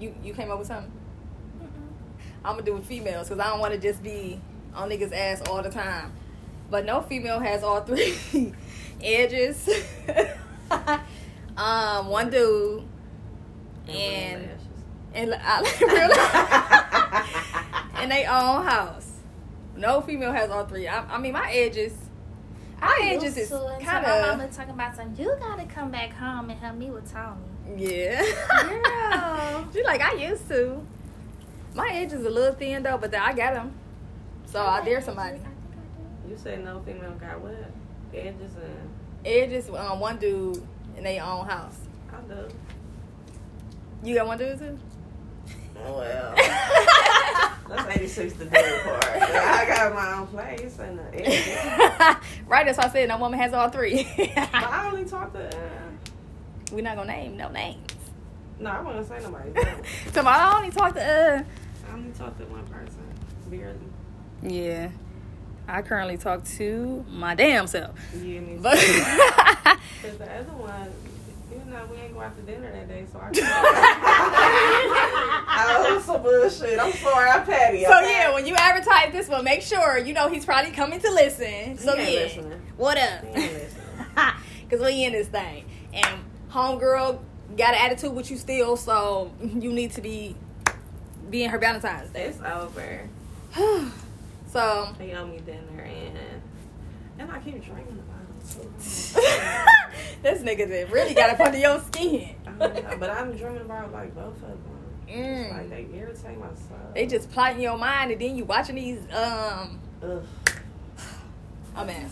you 0.00 0.12
you 0.24 0.34
came 0.34 0.50
up 0.50 0.58
with 0.58 0.66
something. 0.66 0.90
I'm 2.44 2.54
gonna 2.54 2.62
do 2.62 2.74
with 2.74 2.86
females 2.86 3.28
because 3.28 3.44
I 3.44 3.50
don't 3.50 3.60
want 3.60 3.74
to 3.74 3.80
just 3.80 4.02
be 4.02 4.40
on 4.74 4.90
niggas' 4.90 5.12
ass 5.12 5.42
all 5.48 5.62
the 5.62 5.70
time. 5.70 6.12
But 6.70 6.84
no 6.84 7.02
female 7.02 7.40
has 7.40 7.62
all 7.62 7.82
three 7.82 8.14
edges. 9.02 9.68
um, 11.56 12.08
one 12.08 12.30
dude 12.30 12.84
and 13.88 14.48
and 15.14 15.34
I 15.34 15.60
really 15.80 16.18
and 18.02 18.10
they 18.10 18.24
own 18.26 18.64
house. 18.64 19.10
No 19.76 20.00
female 20.00 20.32
has 20.32 20.50
all 20.50 20.64
three. 20.66 20.88
I, 20.88 21.04
I 21.14 21.18
mean, 21.18 21.32
my 21.32 21.50
edges. 21.50 21.92
My 22.80 22.98
I 23.00 23.06
edges 23.08 23.24
used 23.24 23.38
is 23.38 23.48
to 23.48 23.66
until 23.66 23.92
my 24.02 24.20
mama 24.20 24.48
talking 24.48 24.74
about 24.74 24.96
something. 24.96 25.24
You 25.24 25.36
gotta 25.40 25.64
come 25.66 25.90
back 25.90 26.12
home 26.12 26.50
and 26.50 26.58
help 26.58 26.76
me 26.76 26.90
with 26.90 27.10
Tommy. 27.10 27.40
yeah. 27.76 28.22
Girl. 28.62 29.68
she 29.72 29.82
like 29.84 30.00
I 30.00 30.14
used 30.14 30.48
to. 30.48 30.84
My 31.74 31.90
edges 31.92 32.24
a 32.24 32.30
little 32.30 32.54
thin 32.54 32.82
though, 32.82 32.98
but 32.98 33.14
I 33.14 33.32
got 33.32 33.54
them. 33.54 33.72
So 34.46 34.64
I 34.64 34.84
dare 34.84 35.00
somebody. 35.02 35.36
I 35.36 35.40
think 35.40 35.48
I 35.72 36.26
do. 36.26 36.30
You 36.32 36.38
say 36.38 36.56
no 36.58 36.80
female 36.80 37.12
got 37.12 37.40
what? 37.40 37.54
Edges 38.14 38.52
and 38.54 38.88
Edges, 39.26 39.68
um, 39.70 39.98
one 40.00 40.18
dude 40.18 40.62
in 40.96 41.02
their 41.04 41.22
own 41.24 41.46
house. 41.46 41.76
I 42.12 42.20
do. 42.32 42.48
You 44.04 44.14
got 44.14 44.26
one 44.26 44.38
dude 44.38 44.58
too? 44.58 44.78
Oh 45.84 45.98
well. 45.98 46.34
That's 47.68 47.96
86 47.96 48.34
the 48.34 48.44
dude 48.44 48.52
part. 48.52 49.04
I 49.04 49.64
got 49.66 49.94
my 49.94 50.12
own 50.12 50.26
place 50.28 50.78
and 50.78 50.98
the 50.98 51.14
edges. 51.26 52.16
right, 52.46 52.66
that's 52.66 52.76
why 52.78 52.84
I 52.84 52.88
said 52.90 53.08
no 53.08 53.16
woman 53.18 53.38
has 53.40 53.54
all 53.54 53.70
three. 53.70 54.06
But 54.16 54.54
I 54.54 54.88
only 54.92 55.04
talk 55.06 55.32
to. 55.32 55.48
Uh, 55.48 55.60
We're 56.70 56.82
not 56.82 56.96
gonna 56.96 57.10
name 57.12 57.36
no 57.38 57.48
names. 57.48 57.80
no, 58.60 58.70
I 58.70 58.80
want 58.82 58.98
to 58.98 59.04
say 59.08 59.18
nobody. 59.24 59.50
name. 59.50 59.82
So 60.12 60.20
I 60.22 60.56
only 60.56 60.70
talk 60.70 60.94
to 60.94 61.02
uh 61.02 61.42
I 61.42 61.44
only 61.94 62.12
talk 62.12 62.36
to 62.38 62.44
one 62.44 62.66
person. 62.66 63.02
Barely. 63.48 63.78
Yeah. 64.42 64.90
I 65.66 65.80
currently 65.82 66.16
talk 66.18 66.44
to 66.58 67.04
my 67.10 67.34
damn 67.34 67.66
self. 67.66 67.96
You 68.14 68.38
and 68.38 68.46
me. 68.48 68.58
But 68.60 68.74
Because 70.02 70.18
the 70.18 70.30
other 70.30 70.52
one, 70.52 70.90
you 71.50 71.70
know, 71.70 71.86
we 71.90 71.96
ain't 71.98 72.12
go 72.12 72.20
out 72.20 72.36
to 72.36 72.42
dinner 72.42 72.70
that 72.70 72.88
day, 72.88 73.06
so 73.10 73.18
I 73.18 73.30
Oh, 75.56 76.02
some 76.04 76.22
bullshit. 76.22 76.78
I'm 76.78 76.92
sorry, 76.92 77.30
I 77.30 77.40
patty. 77.40 77.84
So 77.84 78.00
yeah, 78.00 78.34
when 78.34 78.46
you 78.46 78.54
advertise 78.56 79.12
this 79.12 79.28
one, 79.28 79.44
make 79.44 79.62
sure 79.62 79.96
you 79.98 80.12
know 80.12 80.28
he's 80.28 80.44
probably 80.44 80.72
coming 80.72 81.00
to 81.00 81.10
listen. 81.10 81.78
So 81.78 81.96
He 81.96 82.02
ain't 82.02 82.12
yeah, 82.12 82.20
listening. 82.42 82.62
what 82.76 82.98
up? 82.98 83.24
He. 83.34 83.48
Because 84.68 84.84
we 84.84 85.04
in 85.04 85.12
this 85.12 85.28
thing, 85.28 85.64
and 85.92 86.24
homegirl 86.50 87.20
got 87.56 87.74
an 87.74 87.80
attitude 87.80 88.12
with 88.14 88.30
you 88.30 88.36
still, 88.36 88.76
so 88.76 89.30
you 89.40 89.72
need 89.72 89.92
to 89.92 90.00
be 90.00 90.34
being 91.30 91.50
her 91.50 91.58
Valentine's 91.58 92.10
Day. 92.10 92.24
It's 92.26 92.40
over. 92.40 93.08
so 94.50 94.94
They 94.98 95.12
owe 95.14 95.26
me 95.26 95.38
dinner, 95.40 95.82
and 95.82 96.18
and 97.18 97.30
I 97.30 97.38
keep 97.40 97.62
dreaming 97.64 97.98
about 97.98 98.20
it 98.20 98.24
this 100.22 100.42
nigga 100.42 100.68
that 100.68 100.90
really 100.90 101.14
got 101.14 101.30
up 101.30 101.40
under 101.40 101.58
your 101.58 101.80
skin. 101.80 102.34
I 102.60 102.96
but 102.98 103.10
I'm 103.10 103.36
dreaming 103.36 103.62
about 103.62 103.92
like 103.92 104.14
both 104.14 104.34
of 104.36 104.40
them. 104.42 104.58
It's 105.06 105.52
like 105.52 105.66
Mm. 105.66 105.70
they 105.70 105.86
irritate 105.98 106.38
my 106.38 106.46
soul. 106.48 106.78
They 106.94 107.06
just 107.06 107.30
plotting 107.30 107.60
your 107.60 107.76
mind, 107.76 108.10
and 108.10 108.20
then 108.20 108.36
you 108.36 108.44
watching 108.44 108.76
these. 108.76 109.00
Um, 109.12 109.78
Ugh. 110.02 110.22
oh 111.76 111.84
man, 111.84 112.10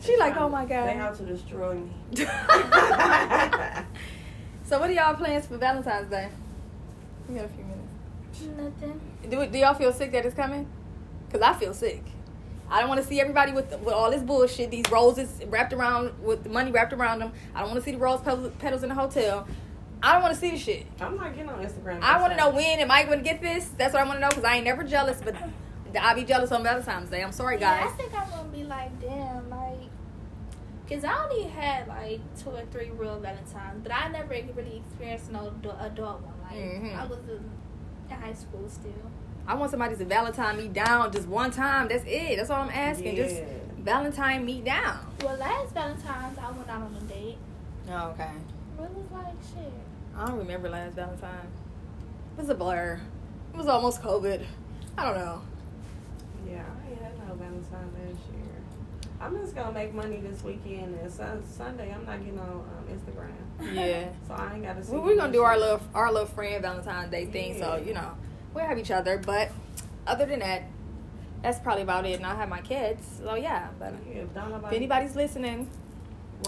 she 0.00 0.16
like, 0.16 0.36
oh 0.36 0.48
my 0.48 0.64
god. 0.64 0.86
They 0.88 0.94
have 0.94 1.16
to 1.18 1.24
destroy 1.24 1.74
me. 1.74 1.90
so 4.64 4.78
what 4.78 4.88
are 4.88 4.92
y'all 4.92 5.14
plans 5.14 5.46
for 5.46 5.58
Valentine's 5.58 6.08
Day? 6.10 6.28
We 7.28 7.34
got 7.36 7.44
a 7.44 7.48
few 7.48 7.64
minutes. 7.64 7.71
Nothing. 8.46 9.00
Do, 9.28 9.46
do 9.46 9.58
y'all 9.58 9.74
feel 9.74 9.92
sick 9.92 10.12
that 10.12 10.24
it's 10.26 10.34
coming? 10.34 10.66
Cause 11.30 11.40
I 11.40 11.52
feel 11.54 11.72
sick. 11.74 12.02
I 12.70 12.80
don't 12.80 12.88
want 12.88 13.00
to 13.02 13.06
see 13.06 13.20
everybody 13.20 13.52
with 13.52 13.70
with 13.80 13.94
all 13.94 14.10
this 14.10 14.22
bullshit. 14.22 14.70
These 14.70 14.84
roses 14.90 15.40
wrapped 15.46 15.72
around 15.72 16.12
with 16.22 16.42
the 16.44 16.50
money 16.50 16.70
wrapped 16.70 16.92
around 16.92 17.20
them. 17.20 17.32
I 17.54 17.60
don't 17.60 17.70
want 17.70 17.80
to 17.80 17.84
see 17.84 17.92
the 17.92 17.98
rose 17.98 18.20
petals, 18.20 18.50
petals 18.58 18.82
in 18.82 18.88
the 18.88 18.94
hotel. 18.94 19.46
I 20.02 20.12
don't 20.14 20.22
want 20.22 20.34
to 20.34 20.40
see 20.40 20.50
the 20.50 20.58
shit. 20.58 20.86
I'm 21.00 21.16
not 21.16 21.34
getting 21.34 21.48
on 21.50 21.64
Instagram. 21.64 22.00
I 22.02 22.20
want 22.20 22.32
to 22.32 22.36
know 22.36 22.50
when 22.50 22.80
am 22.80 22.90
I 22.90 23.04
going 23.04 23.18
to 23.18 23.24
get 23.24 23.40
this? 23.40 23.68
That's 23.78 23.92
what 23.94 24.02
I 24.02 24.06
want 24.06 24.16
to 24.16 24.20
know 24.20 24.30
because 24.30 24.42
I 24.44 24.56
ain't 24.56 24.64
never 24.64 24.82
jealous, 24.82 25.20
but 25.24 25.36
I'll 26.00 26.14
be 26.16 26.24
jealous 26.24 26.50
on 26.50 26.62
Valentine's 26.64 27.08
Day. 27.08 27.22
I'm 27.22 27.30
sorry, 27.32 27.60
Yeah, 27.60 27.82
guys. 27.82 27.92
I 27.92 27.96
think 27.96 28.12
I'm 28.18 28.28
gonna 28.30 28.48
be 28.48 28.64
like, 28.64 28.98
damn, 29.00 29.48
like, 29.50 29.90
cause 30.88 31.04
I 31.04 31.24
only 31.24 31.44
had 31.44 31.86
like 31.86 32.20
two 32.42 32.50
or 32.50 32.64
three 32.72 32.90
real 32.90 33.20
Valentines, 33.20 33.80
but 33.82 33.92
I 33.92 34.08
never 34.08 34.30
really 34.30 34.82
experienced 34.86 35.30
no 35.30 35.48
adult, 35.48 35.76
adult 35.80 36.22
one. 36.22 36.34
Like, 36.50 36.58
Mhm. 36.58 36.98
I 36.98 37.06
was 37.06 37.18
in, 37.28 37.48
in 38.12 38.20
high 38.20 38.34
school 38.34 38.68
still. 38.68 38.92
I 39.46 39.54
want 39.54 39.70
somebody 39.70 39.96
to 39.96 40.04
Valentine 40.04 40.56
me 40.56 40.68
down 40.68 41.10
just 41.12 41.26
one 41.26 41.50
time. 41.50 41.88
That's 41.88 42.04
it. 42.06 42.36
That's 42.36 42.50
all 42.50 42.62
I'm 42.62 42.70
asking. 42.70 43.16
Just 43.16 43.42
Valentine 43.78 44.44
me 44.44 44.60
down. 44.60 45.06
Well, 45.22 45.36
last 45.36 45.74
Valentine's 45.74 46.38
I 46.38 46.50
went 46.52 46.68
out 46.68 46.82
on 46.82 46.96
a 46.96 47.12
date. 47.12 47.36
Oh, 47.90 48.10
okay. 48.10 48.30
It 48.78 48.90
was 48.90 49.10
like 49.12 49.34
shit. 49.54 49.72
I 50.16 50.26
don't 50.26 50.38
remember 50.38 50.68
last 50.68 50.94
Valentine. 50.94 51.48
It 52.36 52.40
was 52.40 52.48
a 52.48 52.54
blur. 52.54 53.00
It 53.52 53.56
was 53.56 53.66
almost 53.66 54.02
COVID. 54.02 54.44
I 54.96 55.04
don't 55.04 55.16
know. 55.16 55.42
Yeah, 56.48 56.64
I 56.64 56.90
ain't 56.90 57.02
had 57.02 57.18
no 57.28 57.34
Valentine's 57.34 57.70
last 57.70 58.20
year. 58.32 58.41
I'm 59.22 59.38
just 59.38 59.54
gonna 59.54 59.72
make 59.72 59.94
money 59.94 60.16
this 60.16 60.42
weekend 60.42 60.98
and 61.00 61.10
sun- 61.12 61.44
Sunday 61.46 61.94
I'm 61.94 62.04
not 62.04 62.18
getting 62.18 62.38
on 62.40 62.48
um, 62.48 62.84
Instagram. 62.90 63.74
Yeah. 63.74 64.08
So 64.28 64.34
I 64.34 64.54
ain't 64.54 64.64
gotta 64.64 64.84
see. 64.84 64.92
Well, 64.92 65.02
we're 65.02 65.16
gonna 65.16 65.32
do 65.32 65.42
our 65.42 65.56
little 65.58 65.80
our 65.94 66.10
little 66.12 66.26
friend 66.26 66.60
Valentine's 66.62 67.10
Day 67.10 67.26
thing, 67.26 67.58
so 67.58 67.76
you 67.76 67.94
know 67.94 68.10
we'll 68.52 68.64
have 68.64 68.78
each 68.78 68.90
other. 68.90 69.18
But 69.18 69.50
other 70.06 70.26
than 70.26 70.40
that, 70.40 70.64
that's 71.42 71.60
probably 71.60 71.82
about 71.82 72.04
it. 72.06 72.16
And 72.16 72.26
I 72.26 72.34
have 72.34 72.48
my 72.48 72.60
kids, 72.60 73.06
so 73.22 73.34
yeah. 73.36 73.68
But 73.78 73.94
Yeah, 74.12 74.22
if 74.22 74.72
anybody's 74.72 75.14
listening, 75.14 75.68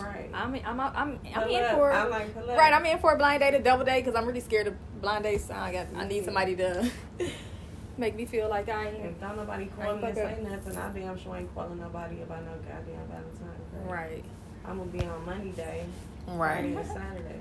Right. 0.01 0.29
I'm 0.35 0.55
I'm 0.55 0.81
I'm 0.81 0.81
I'm, 0.81 1.21
I'm 1.35 1.49
in 1.49 1.75
for 1.75 1.93
I 1.93 2.05
like 2.07 2.35
right. 2.37 2.73
I'm 2.73 2.85
in 2.87 2.99
for 2.99 3.13
a 3.13 3.17
blind 3.19 3.41
date, 3.41 3.55
a 3.55 3.61
double 3.61 3.85
date, 3.85 4.05
because 4.05 4.19
I'm 4.19 4.27
really 4.27 4.41
scared 4.41 4.67
of 4.67 4.75
blind 5.01 5.25
dates. 5.25 5.51
I 5.51 5.73
got 5.73 5.87
I 5.97 6.07
need 6.07 6.25
somebody 6.25 6.57
to 6.57 6.91
make 7.99 8.15
me 8.17 8.25
feel 8.27 8.49
like 8.49 8.69
I 8.69 8.87
am. 8.89 8.95
If 8.95 9.21
don't 9.21 9.37
nobody 9.37 9.67
call 9.67 9.85
Right, 9.85 10.01
me 10.03 10.07
and 10.09 10.17
fuck 10.17 10.25
say 10.31 10.43
nothing, 10.43 10.77
I 10.77 10.89
damn 10.93 11.19
sure 11.19 11.37
ain't 11.37 11.55
calling 11.55 11.79
nobody 11.79 12.23
about 12.23 12.45
no 12.45 12.53
goddamn 12.53 13.07
Valentine's 13.09 13.73
Day. 13.73 13.93
Right. 13.93 14.25
I'm 14.67 14.79
gonna 14.79 14.91
be 14.91 15.05
on 15.05 15.25
Monday 15.27 15.53
day. 15.53 15.85
Right. 16.27 16.75
Friday 16.75 16.89
Saturday. 16.89 17.41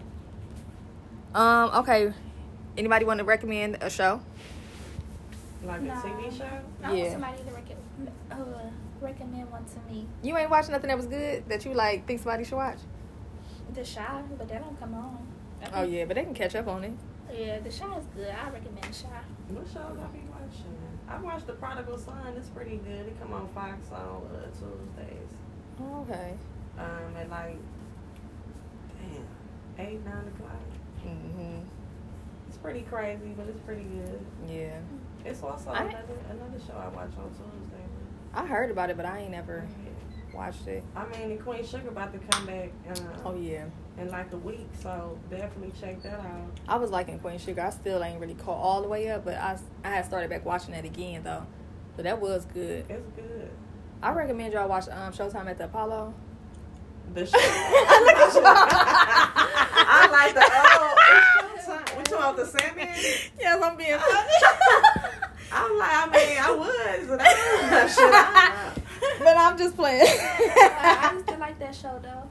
Um. 1.33 1.69
Okay. 1.75 2.13
Anybody 2.77 3.05
want 3.05 3.19
to 3.19 3.23
recommend 3.23 3.77
a 3.81 3.89
show? 3.89 4.21
Like 5.63 5.81
Nah. 5.81 5.93
a 5.99 6.03
TV 6.03 6.37
show. 6.37 6.45
I 6.83 6.93
Yeah. 6.93 7.01
want 7.03 7.11
somebody 7.13 7.37
to 7.43 7.51
recommend, 7.51 8.11
uh, 8.31 8.35
recommend 9.01 9.51
one 9.51 9.63
to 9.65 9.79
me. 9.93 10.07
You 10.21 10.37
ain't 10.37 10.49
watching 10.49 10.71
nothing 10.71 10.89
that 10.89 10.97
was 10.97 11.07
good 11.07 11.47
that 11.47 11.63
you 11.65 11.73
like 11.73 12.05
think 12.05 12.19
somebody 12.19 12.43
should 12.43 12.57
watch. 12.57 12.79
The 13.73 13.81
Chi, 13.83 14.21
but 14.37 14.47
that 14.49 14.61
don't 14.61 14.79
come 14.79 14.93
on. 14.93 15.25
I 15.63 15.81
Oh 15.81 15.83
yeah, 15.83 16.05
but 16.05 16.15
they 16.15 16.23
can 16.23 16.33
catch 16.33 16.55
up 16.55 16.67
on 16.67 16.83
it. 16.83 16.93
Yeah, 17.31 17.59
The 17.59 17.69
Chi 17.69 17.97
is 17.97 18.05
good. 18.15 18.27
I 18.29 18.49
recommend 18.49 18.83
The 18.83 19.03
Chi. 19.03 19.09
What 19.49 19.65
shows 19.67 19.97
I 21.13 21.17
be 21.17 21.23
watching? 21.23 21.29
I 21.29 21.33
watched 21.33 21.47
The 21.47 21.53
Prodigal 21.53 21.97
Son. 21.97 22.33
It's 22.37 22.49
pretty 22.49 22.77
good. 22.77 23.07
It 23.07 23.19
come 23.21 23.33
on 23.33 23.47
Fox 23.49 23.91
on 23.91 23.99
uh, 24.35 24.45
Tuesdays. 24.47 25.29
Oh, 25.81 26.01
okay. 26.09 26.33
Um, 26.77 27.15
at 27.17 27.29
like 27.29 27.57
damn 28.97 29.85
eight 29.85 30.03
nine 30.05 30.27
o'clock. 30.35 31.05
Mhm. 31.05 31.63
It's 32.47 32.57
pretty 32.57 32.81
crazy, 32.81 33.33
but 33.37 33.47
it's 33.47 33.59
pretty 33.61 33.83
good. 33.83 34.19
Yeah. 34.47 34.77
It's 35.25 35.41
also 35.43 35.71
I- 35.71 35.83
another 35.83 36.17
another 36.29 36.59
show 36.65 36.73
I 36.73 36.87
watch 36.89 37.11
on 37.17 37.29
Tuesday. 37.29 37.83
I 38.33 38.45
heard 38.45 38.71
about 38.71 38.89
it, 38.89 38.97
but 38.97 39.05
I 39.05 39.19
ain't 39.19 39.31
never 39.31 39.65
watched 40.33 40.67
it. 40.67 40.83
I 40.95 41.05
mean, 41.07 41.29
the 41.29 41.43
Queen 41.43 41.65
Sugar 41.65 41.89
about 41.89 42.11
to 42.13 42.19
come 42.31 42.45
back 42.45 42.69
uh, 42.89 42.95
Oh 43.25 43.35
yeah. 43.35 43.65
in 43.97 44.09
like 44.09 44.31
a 44.33 44.37
week, 44.37 44.67
so 44.81 45.17
definitely 45.29 45.71
check 45.79 46.01
that 46.03 46.19
out. 46.19 46.57
I 46.67 46.77
was 46.77 46.89
liking 46.91 47.19
Queen 47.19 47.37
Sugar. 47.39 47.61
I 47.61 47.69
still 47.69 48.03
ain't 48.03 48.19
really 48.19 48.33
caught 48.35 48.57
all 48.57 48.81
the 48.81 48.87
way 48.87 49.09
up, 49.09 49.23
but 49.25 49.35
I 49.35 49.57
I 49.83 49.89
had 49.89 50.05
started 50.05 50.29
back 50.29 50.45
watching 50.45 50.73
that 50.73 50.85
again 50.85 51.23
though. 51.23 51.45
But 51.95 52.03
that 52.05 52.19
was 52.19 52.45
good. 52.45 52.85
It's 52.89 53.09
good. 53.15 53.49
I 54.01 54.11
recommend 54.11 54.53
y'all 54.53 54.67
watch 54.67 54.87
um 54.89 55.13
Showtime 55.13 55.47
at 55.47 55.57
the 55.57 55.65
Apollo. 55.65 56.13
The 57.13 57.25
show. 57.25 57.33
I 58.45 60.07
like 60.11 60.33
the 60.33 60.41
old. 60.41 60.97
It's 61.55 61.67
Showtime. 61.67 61.95
What 61.97 62.09
you 62.09 62.17
want 62.17 62.37
the 62.37 62.45
Sandman? 62.45 62.87
yes, 63.39 63.61
I'm 63.63 63.77
being 63.77 63.99
funny. 63.99 64.29
I'm 65.55 65.77
like, 65.77 65.91
I 65.93 66.07
mean, 66.11 66.37
I 66.41 66.51
was, 66.51 67.07
but 67.07 67.21
I 67.21 67.23
don't 67.69 67.87
shit. 67.89 67.99
I, 68.11 68.52
but 69.23 69.37
I'm 69.37 69.57
just 69.57 69.75
playing. 69.75 70.05
I 70.07 71.11
used 71.13 71.27
to 71.27 71.37
like 71.37 71.59
that 71.59 71.75
show 71.75 71.99
though. 72.01 72.29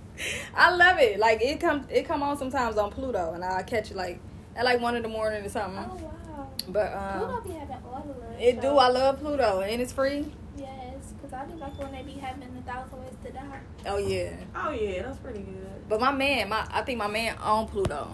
I 0.54 0.74
love 0.74 0.98
it. 0.98 1.18
Like 1.18 1.40
it 1.42 1.60
come 1.60 1.86
it 1.90 2.04
come 2.06 2.22
on 2.22 2.36
sometimes 2.38 2.76
on 2.76 2.90
Pluto, 2.90 3.32
and 3.34 3.44
I 3.44 3.62
catch 3.62 3.90
it 3.90 3.96
like 3.96 4.20
at 4.56 4.64
like 4.64 4.80
one 4.80 4.96
in 4.96 5.02
the 5.02 5.08
morning 5.08 5.44
or 5.44 5.48
something. 5.48 5.78
Oh 5.78 5.94
wow. 5.96 6.48
But 6.68 6.92
um, 6.92 7.18
Pluto 7.20 7.40
be 7.42 7.50
having 7.54 7.76
all 7.84 8.06
of 8.08 8.22
us. 8.22 8.36
it 8.40 8.60
do. 8.60 8.68
I 8.78 8.88
love 8.88 9.18
Pluto, 9.20 9.60
and 9.60 9.80
it's 9.82 9.92
free. 9.92 10.32
Yes, 10.56 11.12
because 11.14 11.32
I 11.32 11.44
do 11.46 11.54
like 11.56 11.78
when 11.78 11.92
they 11.92 12.02
be 12.02 12.12
having 12.20 12.42
a 12.42 12.70
thousand 12.70 13.00
ways 13.00 13.14
to 13.24 13.32
die. 13.32 13.60
Oh 13.86 13.96
yeah. 13.96 14.34
oh 14.54 14.70
yeah, 14.70 15.02
that's 15.02 15.18
pretty 15.18 15.40
good. 15.40 15.88
But 15.88 16.00
my 16.00 16.12
man, 16.12 16.48
my 16.48 16.66
I 16.70 16.82
think 16.82 16.98
my 16.98 17.08
man 17.08 17.36
own 17.42 17.66
Pluto. 17.68 18.08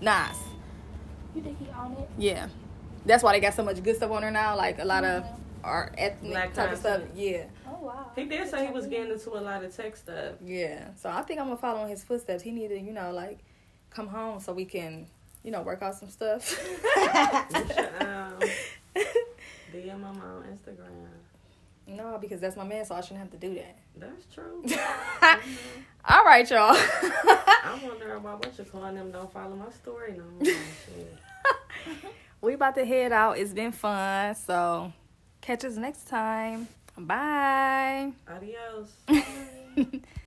Nice. 0.00 0.38
You 1.34 1.42
think 1.42 1.58
he 1.58 1.68
own 1.78 1.92
it? 1.92 2.08
Yeah. 2.18 2.48
That's 3.06 3.22
why 3.22 3.32
they 3.32 3.40
got 3.40 3.54
so 3.54 3.62
much 3.64 3.82
good 3.82 3.96
stuff 3.96 4.10
on 4.10 4.22
there 4.22 4.30
now, 4.30 4.56
like 4.56 4.78
a 4.78 4.84
lot 4.84 5.04
of 5.04 5.22
Mhm. 5.24 5.36
art 5.64 5.94
ethnic 5.96 6.32
Black 6.32 6.52
type 6.54 6.72
of 6.72 6.78
stuff. 6.78 6.98
content. 7.00 7.16
Yeah. 7.18 7.44
Wow. 7.80 8.10
He 8.14 8.24
did 8.26 8.48
say 8.48 8.66
he 8.66 8.72
was 8.72 8.86
getting 8.86 9.10
into 9.10 9.30
a 9.30 9.40
lot 9.40 9.64
of 9.64 9.74
tech 9.74 9.96
stuff. 9.96 10.34
Yeah. 10.44 10.88
So 10.96 11.08
I 11.10 11.22
think 11.22 11.40
I'm 11.40 11.46
gonna 11.46 11.56
follow 11.56 11.82
in 11.84 11.88
his 11.90 12.04
footsteps. 12.04 12.42
He 12.42 12.50
need 12.50 12.68
to, 12.68 12.78
you 12.78 12.92
know, 12.92 13.10
like 13.12 13.38
come 13.90 14.06
home 14.06 14.40
so 14.40 14.52
we 14.52 14.64
can, 14.64 15.06
you 15.42 15.50
know, 15.50 15.62
work 15.62 15.82
out 15.82 15.94
some 15.94 16.10
stuff. 16.10 16.50
You 16.60 17.66
should, 17.66 18.02
um, 18.02 18.34
DM 19.72 19.84
him 19.84 20.04
on 20.04 20.44
Instagram. 20.52 21.08
no, 21.86 22.18
because 22.20 22.40
that's 22.40 22.56
my 22.56 22.64
man, 22.64 22.84
so 22.84 22.94
I 22.94 23.00
shouldn't 23.00 23.20
have 23.20 23.30
to 23.30 23.36
do 23.38 23.54
that. 23.54 23.78
That's 23.96 24.26
true. 24.34 24.64
All 26.08 26.24
right, 26.24 26.48
y'all. 26.50 26.74
I 26.74 27.80
wonder 27.82 28.14
about 28.14 28.44
what 28.44 28.58
you 28.58 28.64
calling 28.64 28.94
them. 28.94 29.10
Don't 29.10 29.32
follow 29.32 29.56
my 29.56 29.70
story 29.70 30.16
no 30.16 30.24
more. 30.38 30.54
We 32.42 32.54
about 32.54 32.74
to 32.76 32.86
head 32.86 33.12
out. 33.12 33.36
It's 33.36 33.52
been 33.52 33.70
fun. 33.72 34.34
So 34.34 34.92
catch 35.42 35.62
us 35.64 35.76
next 35.76 36.08
time. 36.08 36.68
Bye. 36.96 38.12
Adios. 38.26 38.90